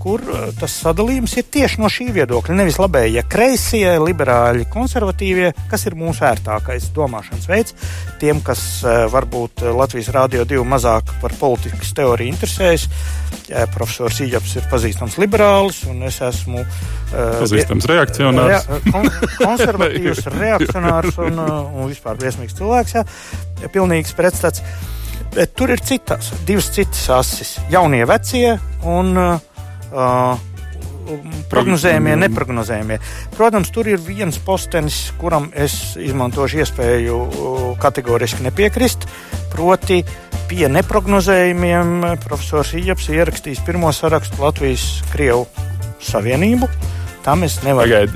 kur 0.02 0.22
tas 0.60 0.76
sadalījums 0.84 1.34
ir 1.42 1.48
tieši 1.50 1.82
no 1.82 1.90
šī 1.90 2.12
viedokļa. 2.14 2.58
Nevis 2.60 2.78
labējie, 2.78 3.24
kreisie, 3.32 3.96
liberāļi, 4.04 4.68
konservatīvie, 4.70 5.50
kas 5.72 5.88
ir 5.90 5.98
mūsu 5.98 6.28
ērtākais 6.30 6.92
domāšanas 6.94 7.50
veids. 7.50 7.74
Tiem, 8.22 8.44
kas 8.46 8.62
varbūt 8.86 9.66
Latvijas 9.74 10.12
Rādio 10.14 10.46
2 10.46 10.62
mazāk 10.76 11.10
par 11.24 11.34
politikas 11.42 11.96
teoriju 11.98 12.36
interesējas, 12.36 12.86
profesors 13.74 14.22
Ijaps 14.22 14.56
ir 14.62 14.70
pazīstams 14.70 15.18
liberālis, 15.22 15.82
un 15.90 16.06
es 16.06 16.22
esmu 16.30 16.62
pazīstams 17.10 17.90
reakcionārs. 17.90 18.70
Rea, 18.70 18.82
kon, 18.94 19.10
konservatīvs, 19.42 20.26
reakcionārs 20.46 21.18
un, 21.26 21.42
un 21.42 21.90
vispār 21.90 22.22
briesmīgs 22.22 22.62
cilvēks. 22.62 23.00
Jā, 23.00 23.06
pilnīgs 23.74 24.14
pretstats. 24.18 24.62
Bet 25.36 25.54
tur 25.56 25.72
ir 25.72 25.82
citas, 25.86 26.32
divas 26.48 26.72
citas 26.76 27.06
asis. 27.16 27.56
Jaunie, 27.72 28.04
vecie 28.10 28.58
un 28.88 29.14
uh, 29.18 30.34
prognozējumie, 31.52 32.16
neprognozējumie. 32.26 33.00
Protams, 33.38 33.72
tur 33.74 33.90
ir 33.92 34.02
viens 34.04 34.38
postenis, 34.46 35.04
kuram 35.22 35.50
es 35.56 35.96
izmantošu 36.00 36.62
iespēju 36.64 37.18
uh, 37.18 37.66
kategoriski 37.82 38.46
nepiekrist. 38.48 39.08
Proti, 39.52 40.02
pie 40.52 40.68
neprognozējumiem 40.72 42.18
profesors 42.26 42.74
Ijaps 42.76 43.12
ierakstīs 43.12 43.64
pirmo 43.68 43.92
sarakstu 43.96 44.44
Latvijas-Krievu 44.44 45.46
savienību. 46.04 46.68
Tam 47.26 47.44
es 47.46 47.60
nevaru. 47.62 47.86
Pagaid, 47.86 48.16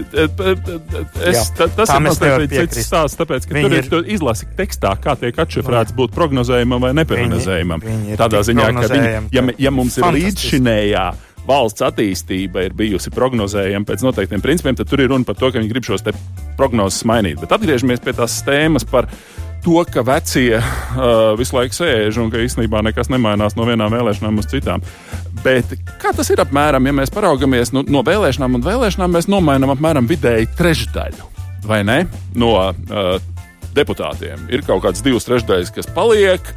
es, 1.22 1.52
Jā, 1.54 1.68
tas 1.78 1.92
ir 1.94 2.02
mazliet 2.02 2.56
cits 2.56 2.88
stāsts, 2.88 3.20
tāpēc, 3.20 3.46
ka 3.46 3.58
viņi 3.58 3.70
tur 3.70 3.78
ir, 3.78 4.08
ir 4.08 4.18
izlasi 4.18 4.50
tekstā, 4.58 4.96
kā 5.02 5.14
tiek 5.22 5.38
atšifrēts 5.46 5.94
būt 5.98 6.16
prognozējumam 6.16 6.88
vai 6.88 6.92
neprognozējumam. 6.98 7.86
Tādā 8.18 8.42
ziņā, 8.50 8.68
ka 8.80 8.90
viņi, 8.96 9.14
ja, 9.36 9.46
ja 9.68 9.74
mums 9.76 10.00
ir 10.02 10.10
līdzšinējā 10.18 11.06
valsts 11.46 11.86
attīstība 11.86 12.66
ir 12.66 12.76
bijusi 12.78 13.14
prognozējama 13.14 13.86
pēc 13.86 14.06
noteiktiem 14.06 14.42
principiem, 14.42 14.78
tad 14.78 14.90
tur 14.90 15.04
ir 15.04 15.12
runa 15.14 15.28
par 15.28 15.38
to, 15.38 15.52
ka 15.52 15.62
viņi 15.62 15.72
grib 15.72 15.86
šos 15.86 16.06
prognozes 16.58 17.06
mainīt. 17.06 17.38
Bet 17.42 17.54
atgriežamies 17.60 18.02
pie 18.02 18.16
tās 18.18 18.40
tēmas 18.48 18.88
par 18.90 19.10
to, 19.66 19.82
ka 19.90 20.06
vecie 20.06 20.60
uh, 20.60 21.34
visu 21.40 21.58
laiku 21.58 21.78
sēž 21.80 22.22
un 22.22 22.32
ka 22.34 22.44
īstenībā 22.44 22.84
nekas 22.86 23.10
nemainās 23.14 23.58
no 23.58 23.66
vienām 23.68 23.94
vēlēšanām 23.94 24.42
uz 24.42 24.50
citām. 24.52 24.86
Bet 25.44 25.74
kā 26.02 26.14
tas 26.16 26.30
ir 26.34 26.42
apmēram, 26.44 26.86
ja 26.86 26.96
mēs 26.96 27.14
paraugamies 27.14 27.74
nu, 27.76 27.86
no 27.90 28.06
vēlēšanām 28.06 28.60
un 28.60 28.66
vēlēšanām, 28.66 29.18
mēs 29.18 29.30
nomainām 29.32 29.74
apmēram 29.74 30.10
vidēji 30.10 30.54
trešdaļu 30.58 31.32
vai 31.66 31.82
ne 31.86 32.04
no 32.38 32.54
uh, 32.62 33.18
deputātiem. 33.76 34.48
Ir 34.54 34.64
kaut 34.66 34.86
kāds 34.86 35.04
divas 35.06 35.26
trešdaļas, 35.28 35.74
kas 35.76 35.90
paliek, 35.96 36.54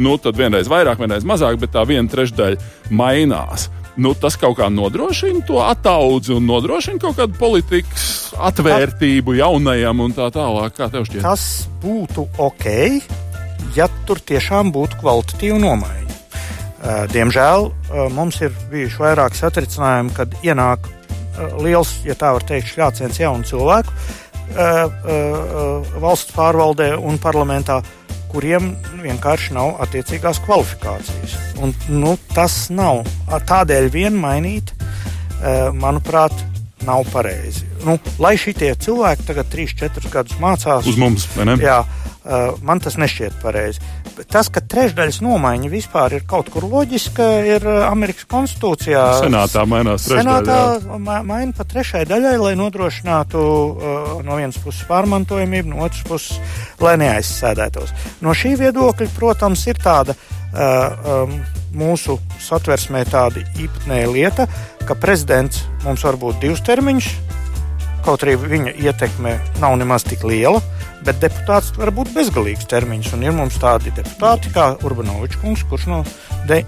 nu 0.00 0.16
tad 0.22 0.38
vienreiz 0.38 0.70
vairāk, 0.70 1.02
vienreiz 1.02 1.26
mazāk, 1.28 1.58
bet 1.60 1.74
tā 1.74 1.82
viena 1.88 2.08
trešdaļa 2.08 2.94
mainās 2.94 3.68
nu, 3.96 4.14
tas 4.16 4.36
kaut 4.40 4.56
kā 4.60 4.68
nodrošina 4.72 5.44
to 5.48 5.58
ataudzi 5.64 6.32
un 6.36 6.46
nodrošina 6.48 7.02
kaut 7.02 7.18
kādu 7.18 7.36
politikas 7.40 8.32
atvērtību 8.40 9.36
jaunajam 9.40 10.00
un 10.06 10.14
tā 10.16 10.30
tālāk. 10.32 10.76
Kā 10.78 10.88
tev 10.92 11.04
šķiet? 11.08 11.24
Tas 11.26 11.68
būtu 11.82 12.24
ok, 12.40 12.66
ja 13.76 13.88
tur 14.08 14.22
tiešām 14.22 14.72
būtu 14.72 15.02
kvalitatīva 15.02 15.60
nomaiņa. 15.60 16.00
Diemžēl 17.12 17.68
mums 18.16 18.40
ir 18.42 18.50
bijuši 18.72 18.98
vairāki 19.04 19.38
satricinājumi, 19.38 20.14
kad 20.16 20.34
ienāk 20.42 20.88
liels, 21.62 21.94
ja 22.08 22.16
tā 22.18 22.32
var 22.34 22.44
teikt, 22.48 22.72
šļāciens 22.72 23.20
jaunu 23.22 23.46
cilvēku 23.46 23.92
valsts 26.02 26.34
pārvaldē 26.36 26.92
un 26.98 27.16
parlamentā 27.22 27.78
kuriem 28.32 28.72
vienkārši 29.02 29.54
nav 29.56 29.76
attiecīgās 29.84 30.40
kvalifikācijas. 30.46 31.36
Un, 31.62 31.74
nu, 31.92 32.16
tas 32.34 32.66
nav 32.72 33.04
tādēļ 33.48 33.90
vien 33.92 34.16
mainīt, 34.18 34.72
eh, 34.72 35.68
manuprāt, 35.76 36.32
nav 36.88 37.04
pareizi. 37.12 37.66
Nu, 37.86 37.98
lai 38.22 38.36
šie 38.40 38.54
cilvēki 38.54 39.28
tagad 39.28 39.50
3-4 39.52 40.12
gadus 40.12 40.40
mācās 40.42 40.88
uz 40.88 41.00
mums, 41.00 41.26
vai 41.36 41.48
ne? 41.50 41.58
Jā, 41.62 41.82
Uh, 42.22 42.52
man 42.62 42.78
tas 42.78 42.94
nešķiet 43.02 43.40
pareizi. 43.42 43.80
Tas, 44.30 44.46
ka 44.46 44.60
trešdaļas 44.62 45.16
nomaiņa 45.24 45.70
vispār 45.72 46.14
ir 46.14 46.26
kaut 46.30 46.52
kur 46.54 46.62
loģiska, 46.70 47.24
ir 47.50 47.64
uh, 47.66 47.80
Amerikas 47.88 48.28
konstitūcijā. 48.30 49.00
Senātā 49.24 49.64
mainās 49.66 50.06
trešdaļa. 50.06 50.36
Senātā 50.46 51.00
ma 51.02 51.16
maina 51.26 51.50
pa 51.56 51.66
trešai 51.66 52.04
daļai, 52.06 52.36
lai 52.44 52.52
nodrošinātu 52.60 53.42
uh, 53.42 54.12
no 54.22 54.38
vienas 54.38 54.60
puses 54.62 54.86
pārmantojamību, 54.86 55.72
no 55.72 55.82
otras 55.88 56.04
puses, 56.06 56.38
lai 56.78 56.94
neaizsēdētos. 57.02 57.90
No 58.22 58.36
šī 58.38 58.54
viedokļa, 58.62 59.10
protams, 59.18 59.66
ir 59.66 59.82
tāda 59.82 60.14
uh, 60.14 61.26
um, 61.26 61.34
mūsu 61.76 62.18
satversmē 62.42 63.04
tāda 63.10 63.44
īpatnēja 63.56 64.12
lieta, 64.12 64.48
ka 64.86 64.98
prezidents 64.98 65.64
mums 65.86 66.04
var 66.06 66.18
būt 66.20 66.40
divus 66.42 66.62
termiņus, 66.66 67.10
kaut 68.06 68.24
arī 68.26 68.36
viņa 68.40 68.76
ietekme 68.82 69.38
nav 69.62 69.76
nemaz 69.80 70.06
tik 70.08 70.24
liela 70.26 70.62
bet 71.06 71.20
deputāts 71.22 71.72
var 71.78 71.92
būt 71.94 72.12
bezgalīgs 72.14 72.68
termiņš. 72.70 73.12
Un 73.16 73.26
ir 73.26 73.34
mums 73.36 73.58
tādi 73.62 73.92
deputāti 73.96 74.52
kā 74.54 74.72
Urbanovičs 74.86 75.40
kungs, 75.42 75.64
kurš 75.70 75.88
no 75.90 76.02
de, 76.48 76.62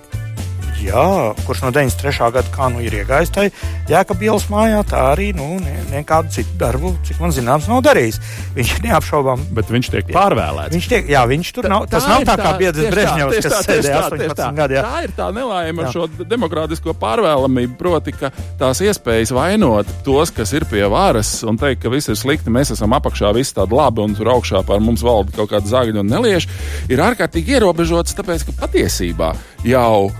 Jā, 0.84 1.32
kurš 1.46 1.62
no 1.64 1.70
93. 1.72 2.30
gada 2.34 2.50
kā 2.52 2.68
nu 2.72 2.82
ir 2.84 2.92
iegājis 3.00 3.32
tajā 3.32 3.52
Jēkabielas 3.88 4.46
mājā, 4.52 4.80
tā 4.88 5.00
arī 5.12 5.30
nu, 5.36 5.54
ne, 5.60 5.74
nekādu 5.90 6.32
citu 6.34 6.56
darbu, 6.60 6.92
cik 7.04 7.20
man 7.22 7.32
zināms, 7.34 7.68
nav 7.70 7.82
darījis. 7.84 8.18
Viņš 8.56 8.72
ir 8.74 8.82
neapšaubām. 8.88 9.44
Bet 9.56 9.72
viņš 9.72 9.90
tiek 9.92 10.10
pārvēlēts. 10.14 10.74
Viņš 10.76 10.88
tiek, 10.92 11.10
jā, 11.12 11.24
viņš 11.28 11.52
tur 11.56 11.68
nav. 11.72 11.86
Tas 11.92 12.06
tā 12.06 12.12
nav 12.12 12.24
tā, 12.24 12.36
tā 12.36 12.46
kā 12.46 12.52
Biedrs 12.60 12.90
Brežņevs, 12.92 13.40
kas 13.44 13.68
sēdēja 13.68 14.00
18 14.08 14.58
gadu. 14.58 14.80
Tā 14.88 15.02
ir 15.06 15.14
tā 15.16 15.28
nelaime 15.36 15.84
ar 15.84 15.92
šo 15.94 16.08
demokrātisko 16.32 16.96
pārvēlamību, 17.00 17.76
proti, 17.80 18.16
ka 18.16 18.32
tās 18.60 18.80
iespējas 18.84 19.34
vainot 19.36 19.88
tos, 20.06 20.32
kas 20.34 20.52
ir 20.56 20.68
pie 20.70 20.84
varas 20.92 21.36
un 21.48 21.60
teikt, 21.60 21.82
ka 21.84 21.92
viss 21.92 22.12
ir 22.12 22.18
slikti, 22.20 22.52
mēs 22.52 22.72
esam 22.76 22.96
apakšā, 22.96 23.32
viss 23.36 23.56
tāda 23.56 23.80
labi 23.80 24.04
un 24.04 24.16
tur 24.16 24.32
augšā 24.36 24.64
par 24.68 24.84
mums 24.84 25.04
valda 25.04 25.36
kaut 25.36 25.52
kāda 25.52 25.70
zāģa 25.70 26.00
un 26.00 26.12
nelieša, 26.12 26.60
ir 26.92 27.04
ārkārtīgi 27.04 27.58
ierobežots, 27.58 28.16
tāpēc, 28.16 28.48
ka 28.48 28.58
patiesībā 28.64 29.34
jau 29.68 30.10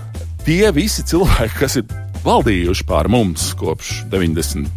tie 0.45 0.71
visi 0.73 1.03
cilvēki, 1.05 1.53
kas 1.57 1.79
ir 1.81 1.85
valdījuši 2.25 2.85
pār 2.89 3.09
mums 3.09 3.51
kopš 3.57 4.03
90. 4.11 4.69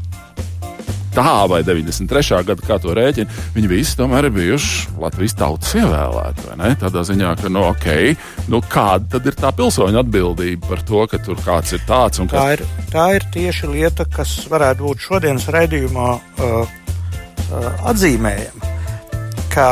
tā 1.13 1.33
vai 1.51 1.61
93. 1.67 2.41
gada, 2.47 2.63
kā 2.65 2.79
to 2.81 2.95
rēķina, 2.95 3.37
viņi 3.57 3.71
visi 3.71 3.97
tomēr 3.99 4.29
ir 4.29 4.35
bijuši 4.37 4.97
Latvijas 5.03 5.37
tautas 5.37 5.75
ievēlēti. 5.77 6.47
Tādā 6.81 7.03
ziņā, 7.09 7.35
ka, 7.41 7.51
nu, 7.53 7.65
ok, 7.73 7.89
nu, 8.53 8.63
kāda 8.71 9.17
tad 9.17 9.29
ir 9.29 9.39
tā 9.41 9.53
pilsoņa 9.57 10.05
atbildība 10.05 10.73
par 10.73 10.85
to, 10.89 11.05
ka 11.11 11.21
tur 11.25 11.41
kāds 11.45 11.75
ir 11.77 11.85
tāds 11.89 12.23
un 12.23 12.31
kas... 12.31 12.39
tā 12.39 12.57
ir? 12.57 12.65
Tā 12.95 13.07
ir 13.19 13.29
tieši 13.35 13.73
lieta, 13.73 14.09
kas 14.09 14.39
varētu 14.49 14.89
būt 14.89 15.05
šodienas 15.09 15.49
raidījumā 15.53 16.11
uh, 16.17 16.61
uh, 16.65 17.71
atzīmējama. 17.93 18.77
Ka 19.53 19.71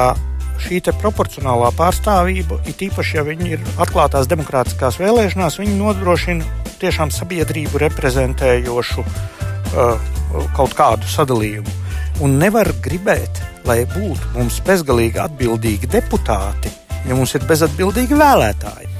šī 0.66 0.80
proporcionālā 0.98 1.70
pārstāvība, 1.78 2.58
it 2.66 2.80
īpaši, 2.82 3.16
ja 3.18 3.22
viņi 3.26 3.52
ir 3.54 3.64
atklātās 3.82 4.26
demokrātiskās 4.30 4.98
vēlēšanās, 4.98 5.60
viņi 5.60 5.76
nodrošina 5.78 6.46
tiešām 6.80 7.12
sabiedrību 7.14 7.78
reprezentējošu 7.84 9.04
uh, 9.04 10.08
kaut 10.56 10.74
kādu 10.76 11.06
sadalījumu. 11.10 11.76
Un 12.24 12.38
nevar 12.40 12.72
gribēt, 12.82 13.42
lai 13.68 13.84
būtu 13.92 14.32
mums 14.34 14.58
bezgalīgi 14.66 15.22
atbildīgi 15.22 15.90
deputāti, 15.92 16.72
ja 17.06 17.14
mums 17.14 17.36
ir 17.38 17.46
bezatbildīgi 17.46 18.18
vēlētāji. 18.18 18.90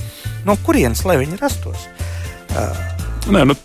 No 0.47 0.55
kurienes 0.63 1.03
lai 1.09 1.19
viņi 1.25 1.41
rastos? 1.43 1.89
Uh, 2.55 2.85
Nē, 3.27 3.43
nu, 3.43 3.57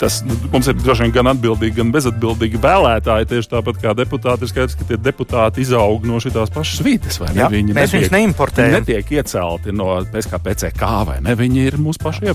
tas 0.00 0.18
nu, 0.26 0.36
mums 0.52 0.68
ir 0.68 0.76
droši 0.78 1.06
vien 1.06 1.14
gan 1.14 1.30
atbildīgi, 1.32 1.76
gan 1.78 1.92
bezatbildīgi 1.94 2.60
vēlētāji. 2.62 3.28
Tieši 3.30 3.50
tāpat 3.52 3.80
kā 3.82 3.94
deputāti 3.96 4.46
ir 4.46 4.52
skaidrs, 4.52 4.76
ka 4.78 4.88
tie 4.88 4.98
deputāti 5.00 5.64
izaug 5.64 6.04
no 6.08 6.20
šīs 6.22 6.52
pašas 6.54 6.82
vidas. 6.84 7.20
Jā, 7.36 7.48
viņi 7.52 7.76
mēs 7.76 7.96
viņus 7.96 8.12
neimportējam. 8.14 8.76
Netiek 8.80 9.12
iecelti 9.16 9.74
no 9.76 9.98
PSK, 10.12 10.92
vai 11.08 11.18
ne? 11.24 11.36
Viņi 11.38 11.66
ir 11.70 11.80
mūsu 11.80 12.02
paši. 12.04 12.28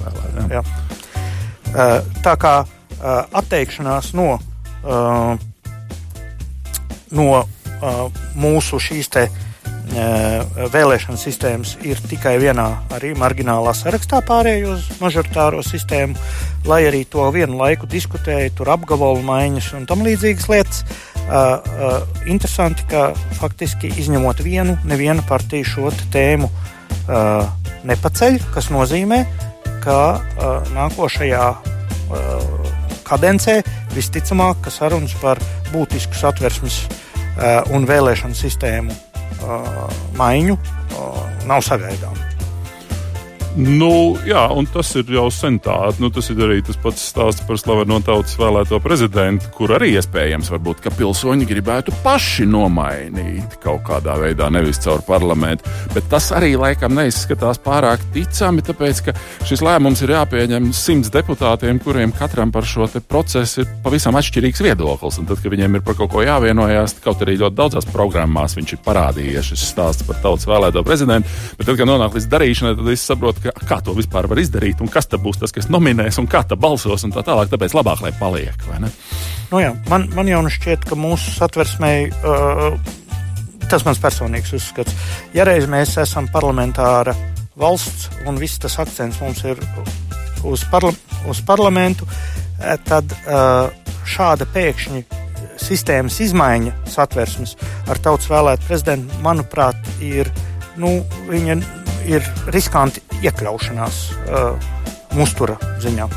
Jā. 0.52 0.64
Uh, 1.72 2.02
tā 2.26 2.36
kā 2.40 2.56
uh, 2.66 3.22
atteikšanās 3.40 4.12
no, 4.18 4.34
uh, 4.84 5.38
no 7.16 7.30
mūsu 8.38 8.78
šīs 8.82 9.08
te 9.10 9.30
vēlēšana 9.92 11.20
sistēmas 11.20 11.74
ir 11.84 12.00
tikai 12.08 12.38
vienā 12.40 12.68
arī 12.96 13.12
marginālā 13.18 13.74
sarakstā 13.76 14.22
pārējai 14.28 14.70
uz 14.72 14.86
mažoritāro 15.02 15.60
sistēmu, 15.66 16.16
lai 16.70 16.86
arī 16.88 17.04
to 17.10 17.26
vienu 17.36 17.60
laiku 17.60 17.90
diskutēja, 17.92 18.54
tur 18.56 18.72
apgabalu 18.72 19.24
maiņas 19.28 19.74
un 19.80 19.88
tam 19.90 20.06
līdzīgas 20.08 20.48
lietas. 20.52 20.84
Uh, 21.22 21.60
uh, 21.78 22.24
interesanti, 22.26 22.84
ka 22.90 23.12
faktiski 23.38 23.92
izņemot 24.02 24.42
vienu, 24.44 24.74
neviena 24.90 25.24
partija 25.28 25.68
šo 25.68 25.92
tēmu 26.12 26.50
uh, 26.50 27.46
nepaceļ, 27.88 28.40
kas 28.56 28.72
nozīmē, 28.74 29.22
ka 29.84 30.00
uh, 30.18 30.74
nākošajā 30.74 31.46
uh, 31.52 32.74
kadencē 33.08 33.62
visticamāk, 33.94 34.66
ka 34.66 34.74
sarunas 34.74 35.14
par 35.22 35.40
būtisku 35.70 36.18
satversmes 36.18 36.82
uh, 36.90 37.72
un 37.72 37.88
vēlēšanu 37.88 38.36
sistēmu 38.36 39.11
Ah, 39.44 39.88
Mainho, 40.16 40.58
ah, 40.94 41.46
não 41.46 41.62
sabe, 41.62 41.86
então. 41.94 42.14
Nu, 43.52 44.16
jā, 44.24 44.46
un 44.56 44.64
tas 44.72 44.88
ir 44.96 45.10
jau 45.12 45.26
sen 45.34 45.58
tāds. 45.60 45.98
Nu, 46.00 46.08
tas 46.14 46.30
ir 46.32 46.40
arī 46.40 46.62
tas 46.64 46.78
pats 46.80 47.02
stāsts 47.12 47.44
par 47.44 47.58
slaveno 47.60 47.98
tautas 48.00 48.38
vēlēto 48.40 48.78
prezidentu, 48.80 49.50
kur 49.58 49.74
arī 49.76 49.90
iespējams, 49.98 50.48
varbūt, 50.54 50.80
ka 50.86 50.94
pilsoņi 50.96 51.48
gribētu 51.50 51.92
paši 52.00 52.48
nomainīt 52.48 53.58
kaut 53.60 53.84
kādā 53.90 54.16
veidā, 54.22 54.48
nevis 54.56 54.80
caur 54.86 55.04
parlamentu. 55.04 55.68
Bet 55.92 56.08
tas 56.14 56.30
arī 56.38 56.54
laikam 56.56 56.96
neizskatās 56.96 57.60
pārāk 57.66 58.06
ticami, 58.16 58.64
tāpēc 58.64 59.02
ka 59.10 59.16
šis 59.50 59.66
lēmums 59.68 60.06
ir 60.06 60.16
jāpieņem 60.16 60.72
simts 60.72 61.12
deputātiem, 61.12 61.84
kuriem 61.84 62.16
katram 62.16 62.56
par 62.56 62.64
šo 62.64 62.88
procesu 63.04 63.66
ir 63.66 63.76
pavisam 63.84 64.16
atšķirīgs 64.16 64.64
viedoklis. 64.64 65.20
Un 65.20 65.28
tad, 65.28 65.44
kad 65.44 65.52
viņiem 65.52 65.76
ir 65.76 65.84
par 65.84 66.00
kaut 66.00 66.14
ko 66.16 66.24
jāvienojās, 66.24 67.02
kaut 67.04 67.28
arī 67.28 67.36
ļoti 67.44 67.60
daudzās 67.60 67.92
programmās 67.92 68.56
viņš 68.56 68.78
ir 68.78 68.84
parādījies 68.88 69.52
šis 69.52 69.68
stāsts 69.74 70.08
par 70.08 70.24
tautas 70.24 70.48
vēlēto 70.48 70.88
prezidentu. 70.88 71.28
Bet 71.60 71.68
tad, 71.68 71.76
kad 71.84 71.92
nonāk 71.92 72.16
līdz 72.16 72.32
darīšanai, 72.32 72.76
tad 72.80 72.96
es 72.96 73.08
saprotu, 73.12 73.41
ka, 73.44 73.54
kā 73.68 73.80
to 73.86 73.96
vispār 73.98 74.28
var 74.32 74.42
izdarīt, 74.42 74.82
un 74.84 74.90
kas 74.92 75.10
tad 75.12 75.24
būs 75.24 75.42
tas, 75.42 75.54
kas 75.56 75.70
nominēs, 75.72 76.20
un 76.22 76.30
kā 76.32 76.44
tā 76.48 76.58
balsos, 76.60 77.06
un 77.08 77.14
tā 77.16 77.24
tālāk. 77.26 77.52
Tāpēc 77.52 77.76
labāk, 77.78 78.04
lai 78.06 78.14
paliek. 78.20 78.66
Nu 79.52 79.62
jā, 79.62 79.74
man, 79.92 80.08
man 80.16 80.30
jau 80.32 80.42
nu 80.46 80.52
šķiet, 80.54 80.88
ka 80.90 81.00
mūsu 81.00 81.36
satversmei. 81.38 82.10
Uh, 82.22 82.98
Tas 83.72 83.86
mans 83.88 84.02
personīgs 84.04 84.50
uzskats. 84.52 84.92
Ja 85.32 85.46
reiz 85.48 85.64
mēs 85.72 85.94
esam 86.02 86.26
parlamentāra 86.28 87.14
valsts 87.56 88.10
un 88.28 88.36
viss 88.42 88.60
tas 88.60 88.76
akcents 88.84 89.22
mums 89.24 89.46
ir 89.48 89.62
uz, 90.44 90.66
parla 90.68 90.92
uz 91.32 91.40
parlamentu, 91.48 92.08
eh, 92.60 92.76
tad 92.84 93.14
uh, 93.22 93.72
šāda 94.04 94.48
pēkšņa 94.52 95.22
sistēmas 95.62 96.20
izmaiņa 96.26 96.74
satversmes 96.90 97.56
ar 97.88 98.02
tautas 98.02 98.30
vēlētu 98.32 98.68
prezidentu, 98.68 99.22
manuprāt, 99.24 99.78
ir, 100.04 100.32
nu, 100.82 100.98
viņa 101.30 101.60
ir 102.08 102.26
riskanti 102.54 103.02
iekļaušanās 103.22 103.98
uh, 104.12 104.56
mustura 105.18 105.58
ziņā. 105.84 106.08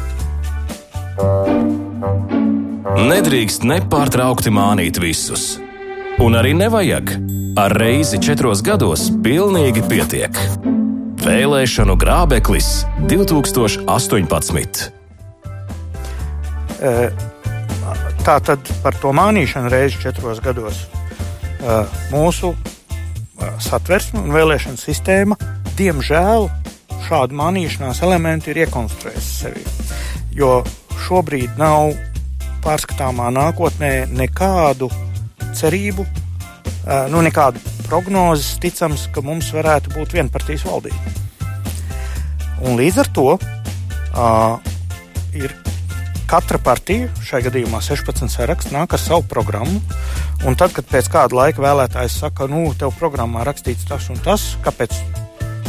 Nedrīkst 3.05 3.67
nepārtraukti 3.67 4.53
mānīt 4.55 5.01
visus. 5.03 5.55
Un 6.23 6.39
arī 6.39 6.55
nevajag. 6.57 7.17
Ar 7.59 7.71
reizi 7.79 8.19
četros 8.23 8.63
gados 8.67 9.09
pilnīgi 9.23 9.83
pietiek. 9.87 10.39
Vēlēšanu 11.25 11.95
grābeklis 11.99 12.85
2018. 13.07 14.85
Uh, 16.85 17.09
tā 18.27 18.39
tad 18.45 18.75
par 18.83 18.97
to 19.01 19.15
mānīšanu 19.17 19.71
reizi 19.73 20.03
četros 20.03 20.43
gados. 20.45 20.85
Uh, 21.65 21.89
mūsu 22.13 22.53
satversme 23.63 24.23
un 24.25 24.35
vēlēšana 24.35 24.81
sistēma 24.81 25.37
diemžēl 25.79 26.49
šādu 27.05 27.37
manīšanās 27.39 28.03
elementu 28.07 28.53
ir 28.53 28.65
iekonstruējis 28.65 29.31
sevi. 29.41 29.65
Jo 30.35 30.63
šobrīd 31.05 31.59
nav 31.61 31.93
pārskatāmā 32.65 33.29
nākotnē 33.35 34.07
nekādu 34.13 34.89
cerību, 35.55 36.07
nu, 37.13 37.21
nekādu 37.25 37.61
prognozes 37.89 38.57
ticams, 38.63 39.09
ka 39.13 39.23
mums 39.25 39.51
varētu 39.55 39.93
būt 39.95 40.17
vienpartijas 40.17 40.65
valdība. 40.69 41.15
Un 42.65 42.79
līdz 42.81 43.03
ar 43.03 43.11
to 43.13 43.27
uh, 43.37 44.57
ir 45.37 45.53
katra 46.31 46.59
partija, 46.63 47.11
šajā 47.21 47.51
gadījumā 47.51 47.83
16 47.85 48.33
saraksts, 48.33 48.73
nāk 48.73 48.97
ar 48.97 49.03
savu 49.03 49.27
programmu. 49.29 49.83
Un 50.49 50.57
tad, 50.59 50.73
kad 50.77 50.89
pēc 50.89 51.11
kāda 51.13 51.37
laika 51.37 51.63
vēlētājs 51.65 52.17
saka, 52.25 52.49
nu, 52.51 52.67
tev 52.79 52.95
programmā 52.99 53.45
rakstīts 53.47 53.87
tas 53.89 54.09
un 54.13 54.19
tas, 54.25 54.55
kāpēc 54.65 54.97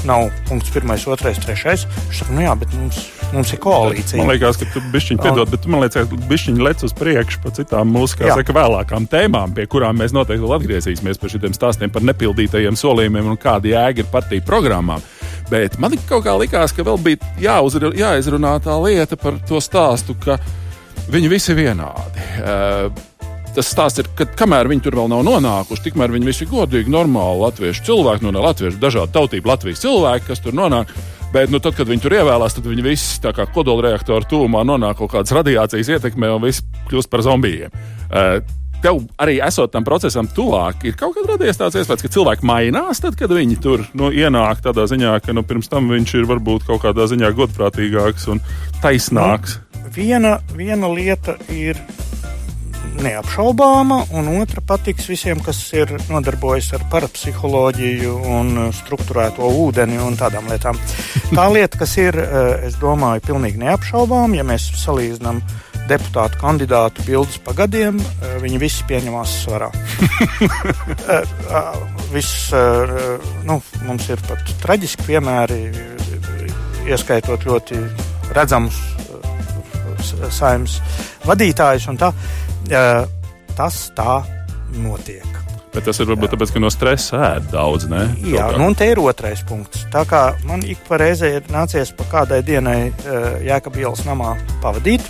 nav 0.07 0.29
punkts, 0.49 0.71
pirmais, 0.73 1.03
otrais, 1.09 1.39
trešais. 1.41 1.85
Viņš 2.07 2.21
saka, 2.21 2.35
nu 2.35 2.43
jā, 2.45 2.53
bet 2.59 2.73
mums, 2.77 2.99
mums 3.33 3.53
ir 3.53 3.61
koalīcija. 3.63 4.19
Man 4.21 4.31
liekas, 4.33 4.59
ka 4.61 4.67
tu 4.73 4.83
bišķiņi 4.93 5.23
piedod, 5.23 5.51
bet 5.51 5.63
tu 5.65 5.71
man 5.73 5.83
liekas, 5.83 6.09
ka 6.09 6.19
bišķiņi 6.31 6.65
lec 6.65 6.83
uz 6.87 6.95
priekšu 6.97 7.41
pa 7.43 7.53
citām 7.55 7.93
mūsu, 7.95 8.19
kā 8.19 8.29
jā. 8.29 8.37
saka, 8.39 8.55
vēlākām 8.55 9.07
tēmām, 9.11 9.55
pie 9.57 9.67
kurām 9.71 9.99
mēs 10.01 10.15
noteikti 10.15 10.45
vēl 10.45 10.57
atgriezīsimies 10.59 11.21
par 11.21 11.33
šiem 11.33 11.57
stāstiem 11.57 11.93
par 11.93 12.05
nepildītajiem 12.07 12.77
solījumiem 12.79 13.33
un 13.33 13.41
kāda 13.41 13.71
jēga 13.73 14.05
ir 14.05 14.11
partiju 14.13 14.45
programmām. 14.47 15.03
Bet 15.49 15.79
man 15.81 15.93
kaut 16.09 16.25
kā 16.25 16.33
likās, 16.39 16.73
ka 16.73 16.85
vēl 16.85 17.01
bija 17.05 17.33
jāuzra, 17.41 17.91
jāizrunā 17.95 18.55
tā 18.65 18.77
lieta 18.81 19.17
par 19.19 19.37
to 19.49 19.61
stāstu, 19.61 20.17
ka 20.17 20.39
viņi 21.11 21.29
visi 21.29 21.53
ir 21.53 21.61
vienādi. 21.61 22.29
Uh, 22.41 23.14
tas 23.55 23.71
stāsts 23.71 24.01
ir, 24.03 24.09
ka 24.17 24.27
kamēr 24.39 24.69
viņi 24.71 24.83
tur 24.85 24.97
vēl 24.99 25.11
nav 25.11 25.23
nonākuši, 25.27 25.85
tikmēr 25.87 26.13
viņi 26.13 26.29
visi 26.29 26.43
ir 26.45 26.51
godīgi, 26.51 26.91
normāli 26.91 27.43
latviešu 27.45 27.85
cilvēki, 27.87 28.27
no 28.27 28.33
nu, 28.35 28.43
latviešu 28.45 28.81
dažādu 28.81 29.15
tautību 29.15 29.51
Latvijas 29.51 29.83
cilvēki, 29.85 30.27
kas 30.29 30.43
tur 30.43 30.57
nonāk. 30.57 30.91
Bet, 31.35 31.49
nu, 31.51 31.59
tad, 31.59 31.75
kad 31.75 31.89
viņi 31.89 32.03
tur 32.03 32.13
ievēlās, 32.15 32.53
tad 32.55 32.67
viņi 32.69 32.83
visi 32.85 33.17
tā 33.23 33.33
kā 33.35 33.47
kodolreaktoru 33.51 34.27
tūmā 34.31 34.61
nonāk 34.67 35.01
kaut 35.01 35.11
kādas 35.15 35.33
radiācijas 35.35 35.89
ietekmē 35.97 36.29
un 36.35 36.45
viss 36.45 36.63
kļūst 36.87 37.11
par 37.11 37.25
zombijiem. 37.25 37.73
Uh, 38.07 38.39
tev 38.85 39.01
arī 39.21 39.39
esot 39.43 39.73
tam 39.73 39.85
procesam 39.87 40.29
tuvāk, 40.31 40.85
ir 40.87 40.95
kaut 40.99 41.15
kādā 41.17 41.33
radies 41.33 41.59
tāds 41.59 41.79
iespējas, 41.79 42.05
ka 42.05 42.13
cilvēki 42.15 42.47
mainās, 42.47 43.01
tad, 43.03 43.17
kad 43.19 43.33
viņi 43.33 43.59
tur 43.63 43.83
nu, 43.97 44.11
ienāk 44.13 44.61
tādā 44.63 44.85
ziņā, 44.91 45.17
ka 45.25 45.35
nu, 45.35 45.43
pirms 45.47 45.71
tam 45.71 45.89
viņš 45.91 46.15
ir 46.19 46.29
varbūt 46.29 46.67
kaut 46.69 46.85
kādā 46.85 47.07
ziņā 47.09 47.33
godprātīgāks 47.35 48.29
un 48.31 48.43
taisnāks. 48.83 49.59
Nu, 49.79 49.91
viena, 49.95 50.37
viena 50.55 50.91
lieta 50.91 51.39
ir 51.51 51.81
neapšaubāma, 53.01 53.99
un 54.15 54.29
otra 54.39 54.61
patiks 54.65 55.07
visiem, 55.09 55.39
kas 55.43 55.59
ir 55.75 55.91
nodarbojas 56.09 56.71
ar 56.77 56.85
parapsiholoģiju 56.91 58.15
un 58.37 58.55
struktūrēto 58.75 59.49
ūdeni 59.65 59.99
un 60.01 60.17
tādām 60.19 60.49
lietām. 60.51 60.79
Tā 61.31 61.45
lieta, 61.55 61.79
kas 61.81 61.95
ir, 62.01 62.17
eh, 62.21 62.67
es 62.69 62.79
domāju, 62.81 63.25
pilnīgi 63.27 63.61
neapšaubām, 63.61 64.35
ja 64.37 64.45
mēs 64.47 64.67
salīdzinām 64.81 65.41
deputātu 65.89 66.39
kandidātu 66.41 67.05
bildes 67.05 67.37
pa 67.45 67.53
gadiem, 67.57 67.99
eh, 68.01 68.37
viņi 68.43 68.61
visi 68.61 68.87
pieņemās 68.89 69.39
svarā. 69.45 69.71
Eh, 71.05 71.75
viss, 72.11 72.49
nu, 73.45 73.55
mums 73.85 74.07
ir 74.09 74.19
pat 74.27 74.49
traģiski 74.63 75.05
piemēri, 75.07 75.59
ieskaitot 76.89 77.45
ļoti 77.45 77.77
redzamus 78.35 78.79
saimnes 80.33 80.79
vadītājus 81.25 81.87
un 81.91 81.99
tā. 82.01 82.11
Tas 83.55 83.81
tā 83.95 84.21
notiek. 84.75 85.45
Bet 85.75 85.83
tas 85.89 85.97
ir 85.99 86.07
varbūt 86.07 86.31
tāpēc, 86.31 86.53
ka 86.55 86.61
no 86.63 86.69
stresa 86.71 87.19
ēd 87.33 87.49
daudz. 87.51 87.89
Ne? 87.91 88.05
Jā, 88.23 88.47
nu, 88.55 88.69
un 88.69 88.77
te 88.79 88.87
ir 88.87 89.01
otrais 89.03 89.41
punkts. 89.47 89.83
Tā 89.91 90.05
kā 90.07 90.21
man 90.47 90.63
ik 90.63 90.79
pa 90.87 90.99
reizē 91.01 91.33
ir 91.35 91.49
nācies 91.51 91.91
pa 91.97 92.07
kādai 92.13 92.39
dienai 92.47 92.79
uh, 92.87 93.35
Jēkabielas 93.43 94.05
namā 94.07 94.37
pavadīt, 94.63 95.03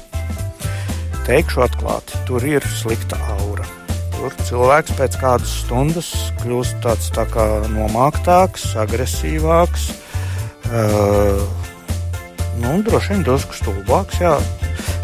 teikšu 1.29 1.67
atklāti, 1.67 2.17
tur 2.25 2.45
ir 2.49 2.65
slikta 2.79 3.19
aura. 3.37 3.67
Tur 4.15 4.33
cilvēks 4.47 4.97
pēc 4.97 5.19
kādas 5.21 5.53
stundas 5.61 6.09
kļūst 6.41 6.81
tāds 6.81 7.13
tā 7.13 7.27
kā 7.29 7.45
nomāktāks, 7.69 8.71
agresīvāks. 8.81 9.91
Uh, 10.65 11.45
nu, 12.63 12.79
droši 12.81 13.13
vien 13.13 13.27
drusku 13.27 13.53
stulbāks. 13.61 14.17
Jā. 14.23 14.39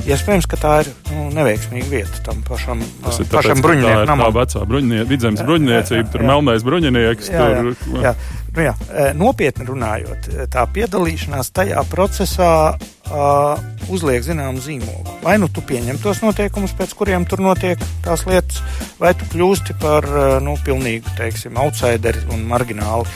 Iespējams, 0.08 0.48
ka 0.50 0.58
tā 0.58 0.74
ir 0.84 0.92
nu, 1.12 1.28
neveiksmīga 1.36 1.90
vieta 1.92 2.22
tam 2.26 2.42
pašam, 2.48 2.82
Tas 3.04 3.20
ir 3.22 3.28
pašam 3.30 3.32
tāpēc, 3.32 3.42
ka 3.42 3.42
tā 3.42 3.56
tā 3.56 3.66
bruņiniekam. 3.66 4.24
vecā 4.38 4.64
bruņinie, 4.72 5.02
vidzemes 5.10 5.44
bruņniecība, 5.46 6.08
tur 6.14 6.24
jā. 6.24 6.30
melnais 6.32 6.66
bruņinieks. 6.66 7.30
Jā, 7.32 7.50
jā, 7.52 7.60
tur, 7.62 8.02
jā. 8.06 8.14
Nu, 8.52 8.66
jā. 8.66 8.74
e, 8.92 9.06
Nopietni 9.16 9.68
runājot, 9.70 10.28
e, 10.32 10.48
tā 10.52 10.66
piedalīšanās 10.76 11.54
tajā 11.56 11.84
procesā 11.88 12.52
uh, 12.76 13.62
uzliek 13.92 14.24
zināmu 14.26 14.60
zīmogu. 14.64 15.16
Vai 15.24 15.38
nu 15.42 15.48
tu 15.52 15.64
pieņem 15.64 16.02
tos 16.04 16.20
noteikumus, 16.24 16.74
pēc 16.78 16.96
kuriem 16.98 17.28
tur 17.30 17.44
notiek 17.44 17.80
tās 18.06 18.26
lietas, 18.28 18.60
vai 19.00 19.14
tu 19.16 19.28
kļūsti 19.32 19.78
par 19.82 20.08
uh, 20.10 20.36
nu, 20.44 20.58
pilnīgu, 20.66 21.16
teiksim, 21.20 21.60
outsideri 21.62 22.26
un 22.34 22.44
margināli. 22.50 23.08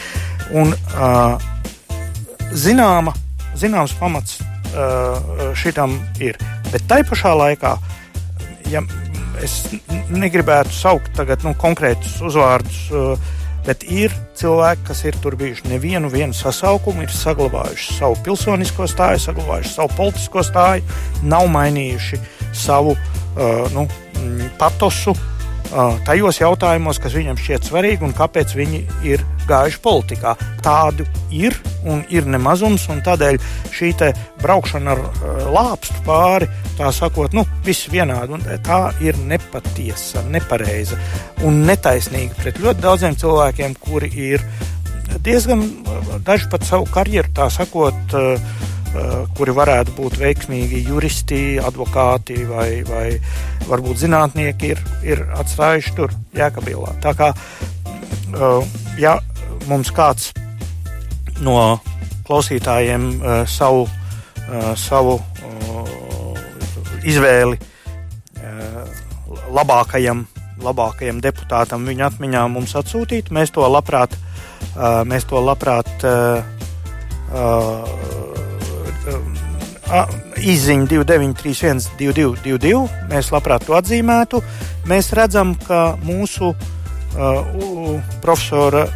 Un, 0.56 0.76
uh, 0.96 1.36
zināma, 2.56 3.16
zināms 3.60 3.96
pamats 4.00 4.40
uh, 4.40 5.52
šitam 5.58 6.00
ir. 6.24 6.40
Bet 6.76 6.84
tai 6.92 7.06
pašā 7.08 7.32
laikā, 7.40 7.70
ja 8.68 8.82
es 9.40 9.62
negribētu 10.12 10.74
saukt 10.76 11.14
tagad, 11.16 11.46
nu, 11.48 11.54
konkrētus 11.56 12.18
uzvārdus, 12.28 12.80
uh, 12.92 13.36
bet 13.64 13.86
ir 13.88 14.12
cilvēki, 14.36 14.84
kas 14.90 15.04
ir 15.08 15.16
tur 15.24 15.38
bijuši. 15.40 15.70
Nevienu 15.72 16.12
vienu 16.12 16.36
sasaukumu, 16.36 17.06
ir 17.06 17.14
saglabājuši 17.16 17.96
savu 17.96 18.18
pilsonisko 18.26 18.90
stāju, 18.92 19.24
saglabājuši 19.24 19.72
savu 19.72 19.96
politisko 19.96 20.44
stāju, 20.44 20.98
nav 21.24 21.48
mainījuši 21.54 22.20
savu 22.66 22.98
uh, 22.98 23.72
nu, 23.72 23.88
patosu 24.60 25.16
uh, 25.16 25.96
tajos 26.04 26.44
jautājumos, 26.44 27.00
kas 27.00 27.16
viņam 27.16 27.40
šķiet 27.40 27.72
svarīgi 27.72 28.04
un 28.04 28.20
kāpēc 28.20 28.52
viņi 28.60 28.84
ir 29.08 29.24
gājuši 29.50 29.82
politikā. 29.84 30.36
Tādu 30.66 31.06
ir 31.34 31.56
un 31.86 32.04
ir 32.14 32.28
nemazums, 32.30 32.88
un 32.90 33.02
tādēļ 33.06 33.40
šī 33.76 33.94
braukšana 34.42 34.94
ar 34.96 35.02
uh, 35.02 35.42
lāpstu 35.54 36.02
pāri, 36.06 36.50
tā 36.80 36.92
sakot, 36.96 37.34
nu, 37.38 37.46
viss 37.66 37.90
vienādi, 37.92 38.36
un 38.36 38.46
tā 38.66 38.80
ir 39.04 39.18
nepatiesa, 39.30 40.26
nepareiza 40.34 40.98
un 41.46 41.64
netaisnīga 41.68 42.38
pret 42.42 42.62
ļoti 42.62 42.84
daudziem 42.84 43.18
cilvēkiem, 43.22 43.76
kuri 43.80 44.12
ir 44.32 44.46
diezgan, 45.26 45.64
daži 46.26 46.50
pat 46.52 46.66
savu 46.68 46.88
karjeru, 46.92 47.32
tā 47.38 47.48
sakot, 47.54 48.18
uh, 48.18 48.34
uh, 48.96 49.14
kuri 49.38 49.56
varētu 49.56 49.96
būt 49.98 50.20
veiksmīgi 50.22 50.84
juristi, 50.90 51.44
advokāti 51.62 52.42
vai, 52.50 52.70
vai 52.88 53.06
varbūt 53.70 54.04
zinātnieki, 54.06 54.74
ir, 54.74 54.84
ir 55.06 55.24
atstājuši 55.38 55.96
tur 55.98 56.14
Jēkabilā. 56.36 56.98
Tā 57.04 57.16
kā, 57.18 57.32
ja 59.00 59.16
mums 59.70 59.92
kāds 59.96 60.32
no 61.44 61.80
klausītājiem 62.26 63.08
uh, 63.20 63.44
savu, 63.50 63.86
uh, 63.86 64.72
savu 64.80 65.18
uh, 65.20 66.40
izvēli 67.06 67.60
uh, 67.60 68.82
labākajam, 69.54 70.26
labākajam 70.64 71.22
deputātam 71.24 71.86
viņa 71.88 72.10
atmiņā 72.12 72.46
mums 72.54 72.76
atsūtīt, 72.80 73.32
mēs 73.36 73.54
to 73.56 73.68
labprāt, 73.70 74.16
uh, 74.16 75.04
mēs 75.08 75.28
to 75.30 75.42
labprāt 75.44 75.92
uh, 76.08 76.42
uh, 77.34 78.06
izziņu 80.42 80.88
2931, 80.90 81.90
2222. 82.00 82.86
Mēs 83.12 83.32
labprāt 83.34 83.66
to 83.68 83.76
atzīmētu. 83.78 84.42
Mēs 84.90 85.12
redzam, 85.18 85.54
ka 85.68 85.96
mūsu 86.06 86.52
uh, 86.54 86.58
profesora 88.22 88.88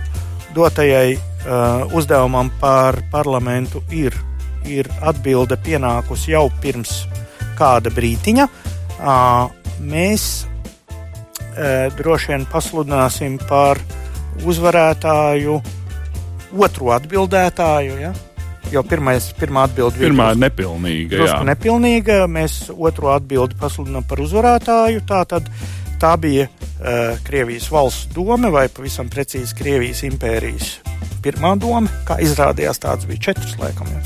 dotajai 0.55 1.15
uh, 1.15 1.95
uzdevumam 1.95 2.51
par 2.59 2.99
parlamentu 3.11 3.81
ir, 3.91 4.15
ir 4.65 4.89
atbilde 5.01 5.57
pienākusi 5.63 6.33
jau 6.33 6.47
pirms 6.61 7.03
kāda 7.59 7.91
brītiņa. 7.93 8.47
Uh, 8.99 9.49
mēs 9.79 10.25
uh, 10.45 11.87
droši 11.97 12.33
vien 12.33 12.47
pasludināsim 12.51 13.37
par 13.49 13.79
uzvarētāju 14.45 15.59
otro 16.57 16.93
atbildētāju. 16.95 17.99
Ja? 18.01 18.13
Jo 18.69 18.83
pirmais, 18.85 19.31
pirmā 19.39 19.65
atbilde 19.65 19.97
bija 19.97 20.09
Pirmā 20.11 20.29
ir 20.35 20.41
nepilnīga. 20.43 21.23
jā. 21.25 21.39
nepilnīga. 21.47 22.21
Mēs 22.29 22.61
otro 22.75 23.13
atbildi 23.15 23.57
pasludinām 23.59 24.05
par 24.09 24.21
uzvarētāju. 24.21 25.03
Tā, 25.09 25.23
tad, 25.29 25.49
tā 26.01 26.13
bija 26.21 26.47
Krievijas 27.27 27.67
valsts 27.71 28.07
doma 28.15 28.49
vai 28.53 28.67
pavisam 28.71 29.09
precīzi 29.11 29.55
Krievijas 29.59 30.03
impērijas 30.07 30.77
pirmā 31.23 31.55
doma. 31.59 31.89
Kā 32.07 32.15
izrādījās, 32.23 32.79
tāds 32.79 33.07
bija 33.09 33.29
četras 33.29 33.57
laikam. 33.59 33.89
Ja. 33.91 34.03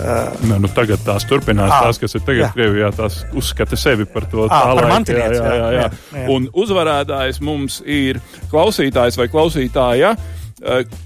Uh, 0.00 0.32
Ne, 0.48 0.56
nu 0.62 0.68
tagad 0.72 1.02
tās 1.04 1.26
turpinās. 1.28 1.68
Ā, 1.70 1.80
Tās, 1.84 1.98
kas 2.00 2.14
ir 2.16 2.22
tagad 2.24 2.44
jā. 2.46 2.50
Krievijā, 2.54 2.88
tās 2.96 3.20
uzskata 3.36 3.76
sevi 3.76 4.06
par 4.08 4.24
to 4.32 4.46
laika, 4.46 4.86
mantinieci, 4.88 5.36
jā, 5.36 5.54
jā, 5.58 5.70
jā, 5.76 5.88
jā. 6.16 6.26
Un 6.32 6.46
uzvarētājs 6.56 7.40
mums 7.44 7.80
ir 7.84 8.20
klausītājs 8.50 9.18
vai 9.20 9.28
klausītāja. 9.28 10.14
eh, 10.16 10.39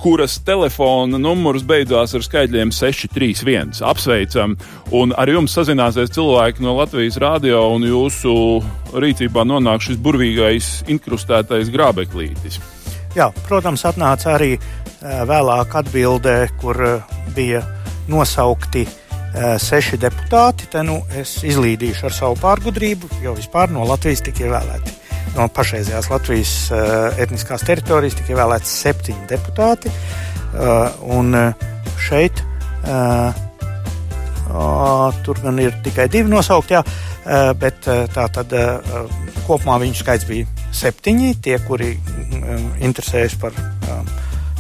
Kuras 0.02 0.40
telefona 0.42 1.18
numurs 1.20 1.62
beidzās 1.62 2.16
ar 2.18 2.24
skaitļiem 2.26 2.72
631. 2.74 3.76
Apsveicam, 3.86 4.56
un 4.90 5.14
ar 5.14 5.30
jums 5.30 5.54
sazināsies 5.54 6.10
cilvēki 6.16 6.64
no 6.64 6.74
Latvijas 6.80 7.20
radio, 7.22 7.60
un 7.76 7.86
jūsu 7.86 8.34
rīcībā 8.98 9.44
nonāk 9.46 9.86
šis 9.86 10.00
burvīgais, 10.02 10.72
inkrustētais 10.90 11.70
grābeklītis. 11.74 12.58
jā, 13.14 13.30
protams, 13.46 13.86
atnāca 13.86 14.34
arī 14.34 14.56
uh, 14.58 15.22
vēlāk 15.30 15.78
atbildē, 15.84 16.36
kur 16.58 16.82
uh, 16.82 17.16
bija 17.36 17.62
nosaukti 18.10 18.86
seši 19.58 19.98
deputāti. 19.98 20.68
Te 20.70 20.84
nu 20.86 21.00
es 21.18 21.40
izlīdīšu 21.42 22.06
ar 22.06 22.14
savu 22.14 22.36
pārgudrību, 22.38 23.08
jo 23.24 23.32
vispār 23.34 23.72
no 23.74 23.82
Latvijas 23.88 24.22
tika 24.22 24.44
ievēlēti. 24.46 24.94
No 25.34 25.48
pašreizējās 25.50 26.10
Latvijas 26.12 26.52
uh, 26.70 27.16
etniskās 27.20 27.64
teritorijas 27.66 28.18
tika 28.18 28.34
ievēlēti 28.34 28.70
septiņi 28.70 29.26
deputāti. 29.30 29.92
Uh, 30.54 30.92
un 31.16 31.34
uh, 31.34 31.70
šeit 31.98 32.44
tur 35.24 35.38
gan 35.40 35.58
ir 35.58 35.72
tikai 35.82 36.04
divi 36.12 36.28
nosaukti, 36.28 36.76
jā, 36.76 36.82
bet 37.56 37.86
tā 38.12 38.26
tad 38.28 38.52
kopumā 39.46 39.78
viņu 39.80 39.96
skaits 39.96 40.26
bija 40.28 40.68
septiņi. 40.76 41.30
Tie, 41.42 41.56
kuri 41.64 41.94
um, 41.96 42.66
interesējas 42.84 43.38
par 43.40 43.56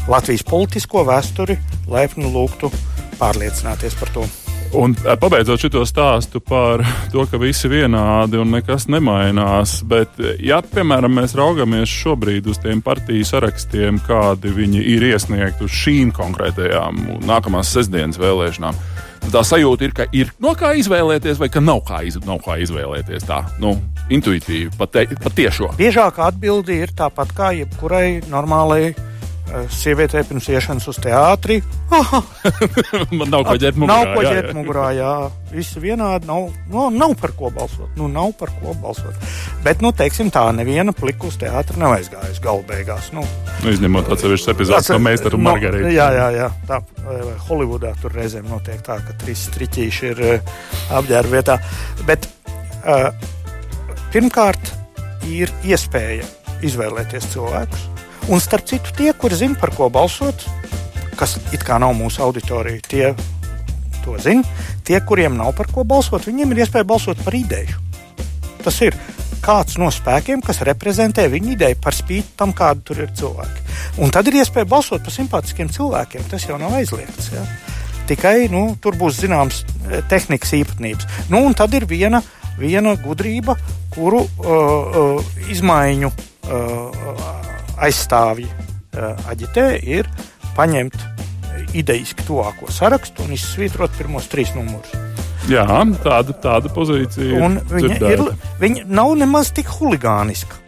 Latvijas 0.08 0.46
politisko 0.48 1.04
vēsturi, 1.08 1.58
laipni 1.92 2.32
lūgtu 2.32 2.72
pārliecināties 3.20 4.00
par 4.00 4.16
to. 4.16 4.26
Un 4.74 4.94
pabeidzot 4.98 5.62
šo 5.62 5.84
stāstu 5.86 6.40
par 6.42 6.82
to, 7.12 7.22
ka 7.30 7.38
visi 7.38 7.68
vienādi 7.70 8.40
un 8.42 8.50
nekas 8.56 8.88
nemainās, 8.90 9.76
bet, 9.86 10.18
ja, 10.42 10.58
piemēram, 10.66 11.14
mēs 11.14 11.36
raugamies 11.38 11.92
šobrīd 12.02 12.48
uz 12.50 12.58
tiem 12.62 12.82
partiju 12.82 13.26
sarakstiem, 13.28 14.00
kādi 14.02 14.50
viņi 14.56 14.82
ir 14.96 15.06
iesniegti 15.12 15.68
uz 15.68 15.78
šīm 15.78 16.10
konkrētajām 16.16 17.22
nākamās 17.22 17.70
sestdienas 17.76 18.18
vēlēšanām, 18.18 18.82
tad 19.22 19.32
tā 19.36 19.44
sajūta 19.46 19.86
ir, 19.86 19.94
ka 19.94 20.08
ir 20.10 20.34
no 20.42 20.56
kā 20.58 20.74
izvēlēties, 20.80 21.38
vai 21.38 21.52
ka 21.54 21.62
nav 21.62 21.84
kā, 21.86 22.02
iz, 22.08 22.18
nav 22.26 22.42
kā 22.42 22.58
izvēlēties 22.66 23.30
tā, 23.30 23.44
nu, 23.62 23.76
intuitīvi, 24.10 24.74
patiešo. 24.78 25.70
Biežākā 25.78 26.32
atbilde 26.32 26.82
ir 26.82 26.94
tāpat 26.98 27.30
kā 27.36 27.54
jebkurai 27.62 28.24
normālai 28.26 28.88
uh, 29.50 29.64
sievietei 29.72 30.24
pirms 30.26 30.48
iešanas 30.52 30.86
uz 30.90 30.98
teātri. 31.02 31.60
Man 33.18 33.30
nav 33.32 33.46
ko 33.48 33.56
ģēt 33.60 33.78
mugurā. 33.78 33.94
Nav 33.94 34.12
ko 34.14 34.24
jā. 34.24 34.42
mugurā, 34.56 34.88
jā. 34.96 35.14
Visi 35.54 35.82
vienādi, 35.82 36.28
nav, 36.28 36.48
no, 36.72 36.88
nav 36.94 37.14
par 37.20 37.34
ko 37.38 37.50
balsot. 37.54 37.92
Nu, 37.98 38.08
nav 38.10 38.34
par 38.38 38.52
ko 38.58 38.74
balsot. 38.82 39.16
Bet, 39.64 39.84
nu, 39.84 39.92
teiksim 39.96 40.32
tā, 40.34 40.46
neviena 40.56 40.94
plika 40.96 41.28
uz 41.30 41.38
teātri 41.40 41.80
nav 41.80 41.96
aizgājusi 41.98 42.42
galu 42.44 42.64
beigās. 42.68 43.12
Nu, 43.16 43.26
Nu, 43.64 43.72
izņemot 43.72 44.10
atsevišķas 44.12 44.50
epizodes 44.52 44.90
no 44.92 44.98
Meistara 45.00 45.38
un 45.38 45.44
no, 45.44 45.52
Margarita. 45.54 45.88
Jā, 45.88 46.10
jā, 46.12 46.26
jā. 46.34 46.48
Tā, 46.68 46.82
vai 47.06 47.36
Holivudā 47.46 47.94
tur 48.02 48.12
reizēm 48.12 48.50
notiek 48.50 48.82
tā, 48.84 48.98
ka 49.00 49.16
trīs 49.22 49.46
striķīši 49.48 50.10
ir 50.10 50.20
uh, 50.26 50.54
apģērba 50.98 51.32
vietā. 51.32 51.56
Bet 52.04 52.28
pirmkārt 54.12 54.74
ir 55.32 55.52
iespēja 55.64 56.28
izvēlēties 56.64 57.32
cilvēkus. 57.32 57.93
Un 58.32 58.40
starp 58.40 58.64
citu, 58.64 58.92
tie, 58.96 59.12
kuri 59.12 59.36
zina, 59.36 59.56
par 59.60 59.74
ko 59.76 59.90
balsot, 59.92 60.46
kas 61.18 61.36
it 61.52 61.64
kā 61.66 61.76
nav 61.82 61.92
mūsu 61.98 62.22
auditorija, 62.24 62.80
tie 62.88 63.10
to 64.04 64.16
zina. 64.22 64.44
Tie, 64.84 64.96
kuriem 65.04 65.36
nav 65.36 65.52
par 65.56 65.68
ko 65.72 65.84
balsot, 65.84 66.24
viņiem 66.28 66.54
ir 66.54 66.64
iespēja 66.64 66.88
balsot 66.88 67.20
par 67.24 67.36
ideju. 67.36 67.76
Tas 68.64 68.80
ir 68.84 68.96
kāds 69.44 69.76
no 69.80 69.90
spēkiem, 69.92 70.40
kas 70.44 70.62
reprezentē 70.64 71.26
viņa 71.28 71.52
ideju 71.52 71.80
par 71.84 71.96
spīti 71.96 72.32
tam, 72.38 72.56
kāda 72.56 72.80
tur 72.80 73.04
ir 73.04 73.12
cilvēki. 73.12 73.64
Un 74.00 74.12
tad 74.14 74.28
ir 74.30 74.40
iespēja 74.40 74.68
balsot 74.72 75.04
par 75.04 75.12
simpātiskiem 75.12 75.68
cilvēkiem. 75.72 76.24
Tas 76.32 76.48
jau 76.48 76.56
nav 76.60 76.72
aizliegts. 76.80 77.28
Ja? 77.34 77.44
Tikai 78.08 78.48
nu, 78.52 78.66
tur 78.80 78.96
būs 79.00 79.20
zināmas 79.20 79.62
eh, 79.64 80.00
tehnikas 80.08 80.56
īpatnības. 80.56 81.08
Nu, 81.32 81.44
un 81.44 81.56
tad 81.56 81.76
ir 81.76 81.84
viena, 81.88 82.24
viena 82.56 82.96
gudrība, 83.00 83.56
kuru 83.92 84.24
uh, 84.24 84.44
uh, 84.48 85.34
izmaiņu 85.52 86.08
uh, 86.08 87.43
aizstāvji 87.82 88.48
uh, 88.50 89.14
aģitē, 89.30 89.68
ir 89.82 90.10
paņemt 90.54 90.98
idejiski 91.74 92.26
tuvāko 92.28 92.70
sarakstu 92.72 93.26
un 93.26 93.34
izsvītrot 93.34 93.94
pirmos 93.98 94.28
trīs 94.30 94.54
numurus. 94.56 94.92
Jā, 95.50 95.66
tāda, 96.00 96.32
tāda 96.40 96.70
pozīcija. 96.72 97.40
Un 97.44 97.58
viņa, 97.68 97.98
ir, 98.14 98.22
viņa 98.62 98.86
nav 98.88 99.12
nemaz 99.20 99.50
tik 99.54 99.68
huligāniska. 99.76 100.62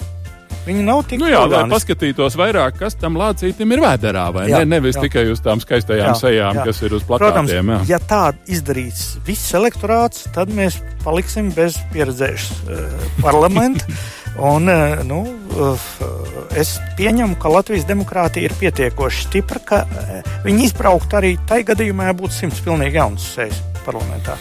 Viņa 0.66 0.82
nav 0.82 1.04
tik 1.06 1.20
nu, 1.22 1.28
jā, 1.30 1.44
lai 1.46 1.62
paskatītos 1.70 2.34
vairāk, 2.36 2.80
kas 2.80 2.96
tam 2.98 3.14
lācītam 3.20 3.70
ir 3.70 3.82
vēderā, 3.84 4.24
vai 4.34 4.48
jā, 4.50 4.64
ne? 4.64 4.74
Nevis 4.74 4.98
jā. 4.98 5.04
tikai 5.04 5.22
uz 5.30 5.38
tām 5.44 5.62
skaistajām 5.62 6.10
jā, 6.10 6.16
sejām, 6.18 6.58
jā. 6.58 6.64
kas 6.66 6.82
ir 6.82 6.96
uz 6.98 7.06
plakātiem. 7.06 7.46
Protams, 7.46 7.54
jā. 7.54 7.78
ja 7.94 8.00
tā 8.02 8.22
izdarīs 8.50 9.04
viss 9.28 9.54
elektorāts, 9.54 10.26
tad 10.34 10.50
mēs 10.50 10.80
paliksim 11.04 11.54
bez 11.54 11.78
pieredzējušas 11.94 12.66
uh, 12.66 13.10
parlamenta. 13.22 13.86
Un, 14.36 14.68
uh, 14.68 15.00
nu, 15.08 15.22
uh, 15.56 15.86
es 16.56 16.76
pieņemu, 16.98 17.38
ka 17.40 17.52
Latvijas 17.52 17.86
demokrātija 17.88 18.50
ir 18.50 18.56
pietiekoši 18.60 19.28
stipra, 19.28 19.62
ka 19.64 19.82
uh, 19.86 20.32
viņi 20.44 20.68
izbraukt 20.68 21.16
arī 21.16 21.36
tajā 21.48 21.70
gadījumā, 21.72 22.10
ja 22.10 22.18
būtu 22.18 22.36
simts 22.36 22.60
pilnīgi 22.64 23.00
jaunas 23.00 23.30
sejas 23.36 23.62
parlamentā. 23.86 24.36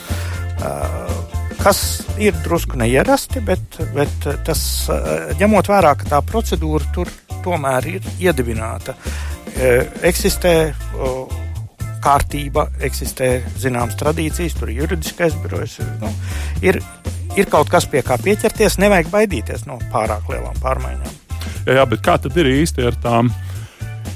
Kas 1.59 1.79
ir 2.21 2.35
drusku 2.43 2.77
neierasti, 2.77 3.41
bet, 3.45 3.79
bet 3.95 4.27
tas 4.45 4.61
eh, 4.91 5.31
ņemot 5.39 5.69
vērā, 5.71 5.95
ka 5.97 6.09
tā 6.11 6.19
procedūra 6.25 6.91
tur 6.95 7.09
tomēr 7.45 7.87
ir 7.95 8.09
iedibināta. 8.21 8.95
Eh, 9.55 9.81
eksistē 10.05 10.53
kārtība, 12.05 12.69
eksistē 12.85 13.39
zināmas 13.61 13.97
tradīcijas, 13.99 14.55
tur 14.59 14.71
ir 14.71 14.83
juridiskais 14.83 15.37
birojs. 15.41 15.79
Nu, 16.01 16.11
ir, 16.65 16.79
ir 17.37 17.49
kaut 17.51 17.71
kas, 17.73 17.87
pie 17.89 18.03
kā 18.05 18.19
pieķerties, 18.21 18.79
nevajag 18.83 19.11
baidīties 19.13 19.65
no 19.69 19.79
pārāk 19.93 20.29
lielām 20.31 20.57
pārmaiņām. 20.63 21.21
Jā, 21.65 21.79
jā 21.79 21.89
bet 21.89 22.05
kā 22.05 22.19
tad 22.21 22.37
ir 22.41 22.51
īsti 22.51 22.85
ar 22.91 22.97
tām? 23.01 23.33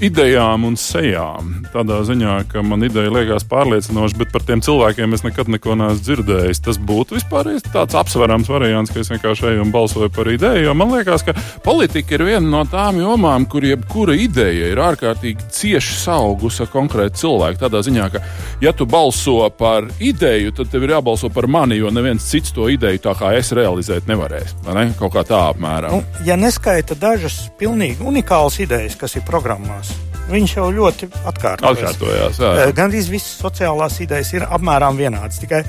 Idejām 0.03 0.65
un 0.67 0.77
sejām. 0.79 1.51
Tādā 1.73 1.99
ziņā, 2.07 2.35
ka 2.51 2.63
man 2.65 2.83
ideja 2.87 3.11
liekas 3.13 3.45
pārliecinoša, 3.49 4.17
bet 4.19 4.31
par 4.33 4.45
tiem 4.47 4.63
cilvēkiem 4.65 5.15
es 5.17 5.25
nekad 5.25 5.51
neko 5.51 5.75
neesmu 5.79 6.03
dzirdējis. 6.05 6.63
Tas 6.65 6.79
būtu 6.79 7.17
vispār 7.17 7.51
tāds 7.73 7.97
apsverams 7.99 8.49
variants, 8.51 8.93
ka 8.93 9.01
es 9.03 9.11
vienkārši 9.11 9.51
eju 9.51 9.65
un 9.65 9.73
balsoju 9.73 10.11
par 10.15 10.29
ideju. 10.31 10.65
Jo 10.69 10.75
man 10.77 10.93
liekas, 10.95 11.25
ka 11.27 11.35
politika 11.65 12.15
ir 12.15 12.25
viena 12.27 12.45
no 12.47 12.63
tām 12.69 13.01
jomām, 13.01 13.47
kur 13.49 13.65
jebkura 13.67 14.15
ideja 14.17 14.71
ir 14.71 14.81
ārkārtīgi 14.83 15.49
cieši 15.55 15.97
saugusi 16.03 16.63
ar 16.65 16.71
konkrētu 16.73 17.23
cilvēku. 17.23 17.61
Tādā 17.65 17.83
ziņā, 17.85 18.09
ka, 18.13 18.23
ja 18.63 18.73
tu 18.75 18.87
balso 18.89 19.41
par 19.57 19.89
ideju, 19.99 20.53
tad 20.57 20.71
tev 20.71 20.87
ir 20.87 20.95
jābalso 20.97 21.31
par 21.33 21.49
mani, 21.51 21.79
jo 21.79 21.91
neviens 21.93 22.25
cits 22.29 22.53
to 22.55 22.69
ideju 22.71 23.03
tā 23.03 23.15
kā 23.19 23.33
es 23.37 23.51
realizēt 23.55 24.07
nevarēs. 24.09 24.55
Ne? 24.69 24.89
Kaut 24.99 25.13
kā 25.15 25.25
tā 25.27 25.41
apmēram. 25.51 25.99
Nu, 25.99 26.23
ja 26.27 26.37
neskaita 26.39 26.97
dažas 26.99 27.41
pilnīgi 27.59 28.05
unikālas 28.05 28.59
idejas, 28.63 28.97
kas 28.99 29.17
ir 29.19 29.25
programmās, 29.27 29.88
Viņš 30.29 30.51
jau 30.59 30.67
ļoti 30.73 31.09
atkārtojas. 31.25 31.79
atkārtojās. 31.79 32.37
Jā, 32.37 32.51
jā. 32.59 32.73
Gan 32.77 32.91
arī 32.91 33.01
visas 33.09 33.31
sociālās 33.41 33.97
idejas 34.03 34.29
ir 34.35 34.45
apmēram 34.45 34.99
vienādas. 34.99 35.39
Tikai 35.41 35.63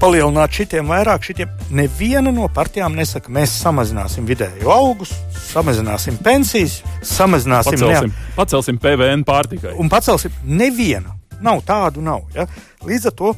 palielināt 0.00 0.54
šitiem 0.56 0.88
vairāk, 0.88 1.24
šitiem 1.28 1.50
neviena 1.76 2.32
no 2.32 2.46
partijām 2.52 2.94
nesaka, 2.96 3.32
mēs 3.32 3.52
samazināsim 3.60 4.24
vidējo 4.28 4.70
augus, 4.72 5.12
samazināsim 5.50 6.16
pensijas, 6.24 6.78
samazināsim, 7.04 7.76
pacelsim, 7.76 8.14
jā, 8.14 8.32
pacelsim 8.38 8.80
PVN 8.80 9.26
pārtikai. 9.28 9.74
Un 9.80 9.92
pacelsim 9.92 10.32
nevienu. 10.48 11.12
Nav 11.44 11.62
tādu, 11.68 12.02
nav. 12.04 12.24
Ja? 12.36 12.46
Līdz 12.84 13.10
ar 13.10 13.16
to 13.16 13.34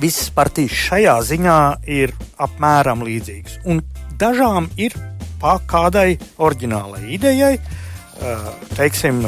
visas 0.00 0.28
partijas 0.34 0.76
šajā 0.86 1.16
ziņā 1.30 1.58
ir 1.96 2.12
apmēram 2.44 3.04
līdzīgas. 3.04 3.62
Un 3.68 3.80
dažām 4.20 4.68
ir 4.80 4.96
pa 5.40 5.58
kādai 5.68 6.14
oriģinālai 6.40 7.02
idejai, 7.16 7.56
uh, 7.56 7.83
teiksim, 8.76 9.22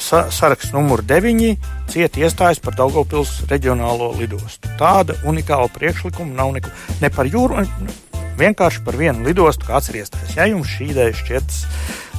saraksts 0.00 0.72
numur 0.74 1.02
9 1.06 1.56
cieta 1.92 2.22
iestājas 2.22 2.60
par 2.62 2.76
Daugopils 2.78 3.42
reģionālo 3.50 4.12
lidostu. 4.18 4.70
Tāda 4.80 5.18
unikāla 5.28 5.68
priekšlikuma 5.74 6.32
nav 6.38 6.54
neko, 6.56 6.72
ne 7.02 7.10
par 7.12 7.28
jūru, 7.28 7.66
vienkārši 8.40 8.82
par 8.86 8.96
vienu 8.98 9.26
lidostu, 9.28 9.68
kāds 9.68 9.92
ir 9.92 10.00
iestājies. 10.02 10.36
Ja 10.38 10.48
jums 10.48 10.72
šī 10.72 10.88
ideja 10.94 11.14
šķiet 11.20 11.58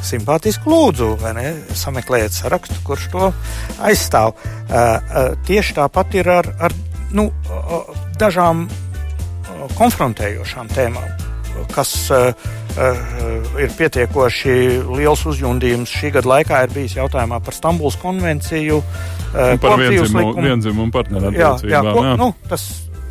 simpātiski, 0.04 0.70
lūdzu, 0.70 1.10
ne, 1.36 1.50
sameklējiet 1.80 2.36
sarakstu, 2.36 2.78
kurš 2.86 3.10
to 3.14 3.34
aizstāv. 3.82 4.38
Tieši 5.48 5.78
tāpat 5.80 6.18
ir 6.20 6.32
ar, 6.38 6.54
ar 6.70 6.76
nu, 7.16 7.30
dažām 8.22 8.68
konfrontējošām 9.80 10.74
tēmām 10.76 11.33
kas 11.74 11.92
uh, 12.14 12.30
uh, 12.78 13.60
ir 13.62 13.74
pietiekoši 13.78 14.56
liels 14.94 15.26
uzjundījums 15.30 15.92
šī 15.94 16.14
gada 16.18 16.32
laikā, 16.36 16.64
ir 16.66 16.74
bijis 16.76 16.98
jautājumā 17.00 17.42
par 17.44 17.58
Stambulas 17.58 18.00
konvenciju. 18.02 18.80
Uh, 19.34 19.54
par 19.62 19.78
vienzimumu, 19.82 20.34
ko, 20.36 20.48
jā. 21.70 22.18
Nu, 22.20 22.34
tas, 22.50 22.66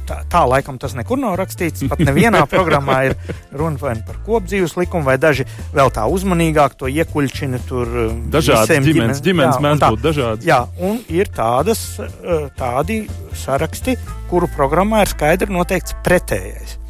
tā, 0.09 0.21
tā 0.31 0.43
laikam 0.49 0.79
tas 0.83 0.95
nekur 0.99 1.21
nav 1.21 1.37
rakstīts. 1.41 1.87
Pat 1.91 2.03
nevienā 2.05 2.45
programmā 2.53 2.99
ir 3.11 3.17
runa 3.59 3.81
vai 3.83 3.95
par 4.07 4.21
kopdzīves 4.27 4.77
likumu, 4.79 5.07
vai 5.09 5.17
daži 5.23 5.47
vēl 5.75 5.93
tā 5.95 6.07
uzmanīgāk 6.11 6.77
to 6.79 6.91
iekuļķina. 6.93 7.63
Tur 7.71 7.95
dažādas 8.35 8.87
ģimenes, 8.87 9.23
ģimenes 9.25 9.59
jā, 9.59 9.65
mēdz 9.67 9.87
būt 9.89 10.05
dažādas. 10.11 10.47
Jā, 10.47 10.61
un 10.83 11.01
ir 11.13 11.31
tādas, 11.35 11.87
tādi 12.59 13.03
saraksti, 13.45 13.99
kuru 14.31 14.51
programmā 14.55 15.07
ir 15.07 15.13
skaidri 15.15 15.51
noteikts 15.55 15.99
pretējais. 16.07 16.82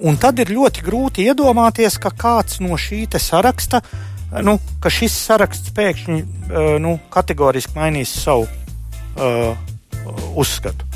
Un 0.00 0.16
tad 0.16 0.38
ir 0.40 0.48
ļoti 0.48 0.84
grūti 0.84 1.26
iedomāties, 1.28 1.98
ka 2.00 2.12
kāds 2.16 2.60
no 2.64 2.78
šī 2.80 3.02
saraksta, 3.20 3.82
nu, 4.46 4.56
ka 4.80 4.88
šis 4.88 5.16
saraksts 5.26 5.74
pēkšņi 5.76 6.20
uh, 6.20 6.76
nu, 6.80 6.96
kategoriski 7.12 7.76
mainīs 7.76 8.14
savu 8.22 8.46
uh, 8.46 9.56
uzskatu. 10.40 10.88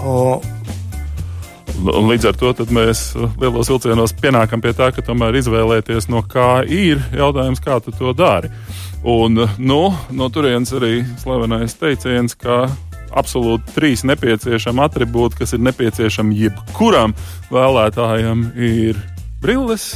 Uh, 0.00 0.40
Līdz 1.80 2.26
ar 2.28 2.36
to 2.36 2.50
mēs 2.76 3.14
lielos 3.40 3.70
vilcienos 3.70 4.12
pienākam 4.18 4.60
pie 4.60 4.74
tā, 4.76 4.90
ka 4.92 5.04
tomēr 5.04 5.38
izvēlēties 5.38 6.10
no 6.12 6.20
kā 6.28 6.60
ir 6.66 7.00
jautājums, 7.16 7.62
kā 7.64 7.78
tu 7.80 7.94
to 7.96 8.12
dari. 8.12 8.50
Un 9.00 9.46
nu, 9.56 9.80
no 10.12 10.28
turienes 10.28 10.74
arī 10.76 11.06
slavenais 11.22 11.78
teiciens, 11.80 12.36
ka 12.36 12.66
absolūti 13.16 13.74
trīs 13.76 14.04
nepieciešami 14.08 14.84
attribūti, 14.84 15.40
kas 15.42 15.54
ir 15.56 15.64
nepieciešami 15.66 16.38
jebkuram 16.44 17.14
vēlētājam, 17.50 18.46
ir 18.56 19.00
brilles, 19.42 19.92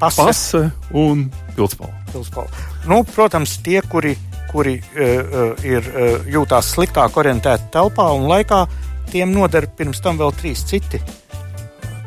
pase, 0.00 0.24
pase 0.24 0.62
un 0.96 1.28
pildspalva. 1.56 2.50
Nu, 2.90 3.02
protams, 3.06 3.58
tie, 3.64 3.80
kuri, 3.86 4.16
kuri 4.50 4.78
uh, 4.80 5.52
ir 5.66 5.86
uh, 5.86 6.30
jūtās 6.30 6.74
sliktāk 6.74 7.18
orientēti 7.20 7.70
telpā 7.74 8.10
un 8.16 8.28
laikā, 8.30 8.64
tiem 9.12 9.34
noder 9.34 9.68
pirms 9.76 10.02
tam 10.02 10.18
vēl 10.20 10.34
trīs 10.38 10.64
citi, 10.66 11.02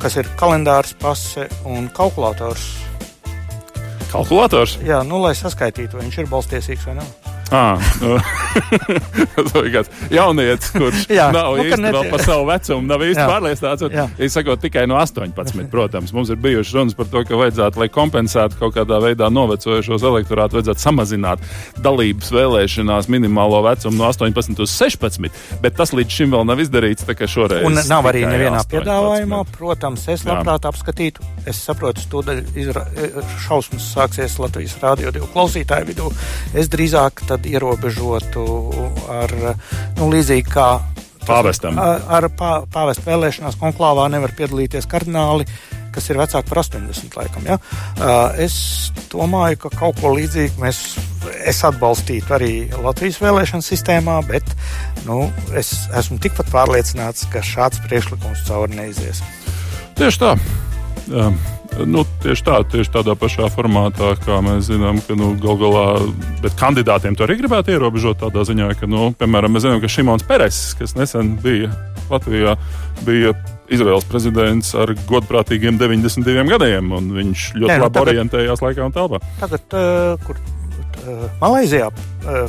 kas 0.03 0.17
ir 0.19 0.29
kalendārs, 0.39 0.95
pase 0.99 1.47
un 1.69 1.87
kalkulators. 1.95 2.67
Kalkulators? 4.11 4.77
Jā, 4.85 5.01
nu, 5.07 5.23
lai 5.23 5.33
saskaitītu, 5.37 5.97
vai 5.97 6.07
viņš 6.07 6.19
ir 6.21 6.33
balstiesīgs 6.33 6.89
vai 6.89 6.99
nav. 6.99 7.22
Ah, 7.51 7.77
tas 9.35 9.55
ir 9.59 9.67
kāds 9.73 9.89
jaunietis, 10.13 10.71
kurš 10.73 11.03
jā, 11.19 11.27
nav 11.35 11.57
nu, 11.57 11.65
īsti 11.67 11.91
vēl 11.93 12.07
par 12.13 12.23
savu 12.23 12.47
vecumu, 12.47 12.87
nav 12.87 13.03
īsti 13.05 13.25
pārliecināts. 13.29 14.13
Es 14.21 14.37
saku 14.37 14.55
tikai 14.61 14.85
no 14.89 14.97
18, 15.01 15.67
protams. 15.71 16.13
Mums 16.15 16.31
ir 16.33 16.39
bijušas 16.41 16.73
runas 16.77 16.97
par 16.97 17.09
to, 17.11 17.23
ka 17.27 17.37
vajadzētu, 17.39 17.81
lai 17.81 17.89
kompensētu 17.93 18.59
kaut 18.61 18.77
kādā 18.77 18.99
veidā 19.03 19.29
novecojušos 19.33 20.05
elektorātu, 20.09 20.59
vajadzētu 20.59 20.85
samazināt 20.85 21.43
dalības 21.83 22.31
vēlēšanās 22.33 23.09
minimālo 23.11 23.61
vecumu 23.67 23.99
no 23.99 24.09
18 24.09 24.63
uz 24.63 24.73
16, 24.79 25.43
bet 25.61 25.77
tas 25.77 25.93
līdz 25.93 26.19
šim 26.19 26.33
vēl 26.33 26.47
nav 26.49 26.63
izdarīts. 26.63 27.05
Un 27.63 27.77
nav 27.89 28.07
arī 28.09 28.23
nevienā 28.25 28.63
18. 28.63 28.71
piedāvājumā, 28.73 29.43
protams, 29.57 30.07
es 30.11 30.25
labprāt 30.27 30.65
jā. 30.65 30.73
apskatītu. 30.73 31.29
Es 31.49 31.59
saprotu, 31.65 32.05
tūdaļ 32.11 32.41
šausmas 33.43 33.87
sāksies 33.93 34.39
Latvijas 34.41 34.75
rādio 34.81 35.11
divu 35.13 35.27
klausītāju 35.33 35.89
vidū. 35.91 36.09
Es 36.57 36.69
drīzāk 36.71 37.25
tad 37.33 37.49
ierobežotu 37.49 38.47
ar 39.11 39.33
nu, 39.97 40.09
līdzīgi 40.13 40.49
kā. 40.53 40.71
Pāvestam. 41.23 41.77
Ar, 41.79 42.01
ar 42.11 42.27
pā, 42.35 42.49
pāvestu 42.67 43.07
vēlēšanās 43.07 43.55
konklāvā 43.61 44.09
nevar 44.11 44.33
piedalīties 44.35 44.89
kardināli, 44.91 45.47
kas 45.95 46.09
ir 46.11 46.19
vecāki 46.19 46.49
par 46.49 46.59
80 46.59 47.15
laikam. 47.15 47.47
Ja? 47.47 47.55
Es 48.43 48.57
domāju, 49.13 49.61
ka 49.63 49.71
kaut 49.77 50.01
ko 50.03 50.11
līdzīgu 50.17 50.59
mēs, 50.59 50.81
es 51.47 51.63
atbalstītu 51.63 52.35
arī 52.35 52.51
Latvijas 52.83 53.21
vēlēšanu 53.23 53.63
sistēmā, 53.63 54.19
bet 54.27 54.51
nu, 55.07 55.29
es 55.55 55.71
esmu 55.95 56.19
tikpat 56.23 56.51
pārliecināts, 56.51 57.29
ka 57.31 57.45
šāds 57.45 57.79
priekšlikums 57.87 58.43
cauri 58.49 58.81
neizies. 58.81 59.23
Tieši 59.95 60.25
tā. 60.25 60.35
Um, 61.07 61.39
Nu, 61.73 62.03
tieši 62.21 62.43
tā, 62.45 62.59
tieši 62.69 62.91
tādā 62.93 63.15
pašā 63.17 63.47
formātā, 63.53 64.11
kā 64.21 64.37
mēs 64.45 64.67
zinām, 64.69 64.99
ka 65.07 65.15
nu, 65.17 65.31
gal 65.41 65.57
galā 65.57 65.85
kandidātiem 66.59 67.17
to 67.17 67.25
arī 67.25 67.39
gribētu 67.39 67.73
ierobežot. 67.73 68.19
Tādā 68.21 68.45
ziņā, 68.45 68.69
ka, 68.77 68.89
nu, 68.89 69.09
piemēram, 69.17 69.55
mēs 69.55 69.65
zinām, 69.65 69.81
ka 69.81 69.89
Šimons 69.89 70.25
Peres, 70.27 70.59
kas 70.77 70.93
nesen 70.99 71.33
bija 71.41 71.71
Latvijā, 72.11 72.55
bija 73.07 73.33
Izraels 73.73 74.05
prezidents 74.05 74.73
ar 74.77 74.93
godprātīgiem 75.09 75.79
92 75.81 76.45
gadiem, 76.51 76.93
un 76.93 77.09
viņš 77.17 77.49
ļoti 77.57 77.71
Nē, 77.71 77.79
nu, 77.79 77.87
labi 77.87 77.97
tagad, 77.97 78.13
orientējās 78.13 78.65
laikā 78.67 78.85
un 78.85 78.97
telpā. 78.99 79.21
Tagad, 79.41 79.77
uh, 79.79 80.27
kur 80.27 80.37
uh, 80.37 81.29
Malaisijā 81.41 81.89
uh, 81.89 82.43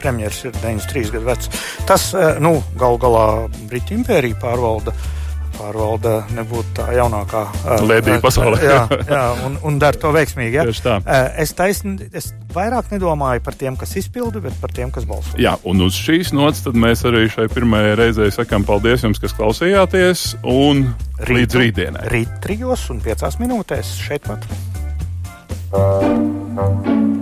premjerministrs 0.00 0.52
ir 0.52 0.60
93 0.62 1.16
gadu 1.16 1.32
vecs, 1.32 1.64
tas 1.88 2.12
uh, 2.14 2.36
nu, 2.42 2.60
gal 2.78 3.00
galā 3.02 3.24
Brītu 3.66 3.98
impērija 3.98 4.38
pārvalda. 4.44 4.94
Uh, 4.94 5.16
jāpārvalda, 5.60 6.12
nebūtu 6.34 6.72
tā 6.78 6.86
jaunākā 6.94 7.42
lietotne 7.84 8.20
pasaulē. 8.22 8.60
jā, 8.64 8.80
jā, 9.14 9.22
un, 9.46 9.58
un 9.66 9.78
dara 9.80 9.98
to 10.00 10.12
veiksmīgi. 10.14 10.56
Ja? 10.56 10.64
Tieši 10.64 10.84
tā. 10.84 10.96
Es, 11.40 11.52
taisn, 11.56 11.98
es 12.12 12.32
vairāk 12.54 12.90
nedomāju 12.94 13.42
par 13.44 13.56
tiem, 13.58 13.76
kas 13.76 13.94
izpilda, 14.00 14.40
bet 14.40 14.56
par 14.60 14.72
tiem, 14.72 14.90
kas 14.90 15.06
balso. 15.08 15.36
Jā, 15.40 15.56
un 15.68 15.82
uz 15.84 15.98
šīs 16.00 16.32
nots 16.36 16.64
mēs 16.72 17.04
arī 17.08 17.26
šai 17.30 17.48
pirmajai 17.52 17.96
reizei 18.00 18.30
sakām 18.34 18.64
paldies 18.66 19.04
jums, 19.04 19.20
kas 19.20 19.36
klausījāties, 19.36 20.26
un 20.48 20.90
Rītu, 21.20 21.36
līdz 21.36 21.60
rītdienai. 21.60 22.06
Rīt 22.12 22.38
trijos 22.44 22.88
un 22.94 23.02
piecās 23.04 23.40
minūtēs 23.42 23.96
šeit 24.06 24.28
pat. 24.28 24.46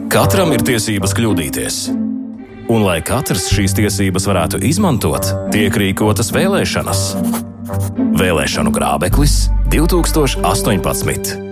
Katram 0.09 0.55
ir 0.57 0.64
tiesības 0.64 1.12
kļūdīties. 1.16 1.82
Un, 2.68 2.82
lai 2.84 2.99
katrs 3.01 3.47
šīs 3.49 3.72
tiesības 3.78 4.26
varētu 4.28 4.61
izmantot, 4.68 5.24
tiek 5.55 5.72
rīkotas 5.72 6.28
vēlēšanas. 6.36 7.05
Vēlēšanu 8.18 8.72
grābeklis 8.72 9.48
2018. 9.72 11.47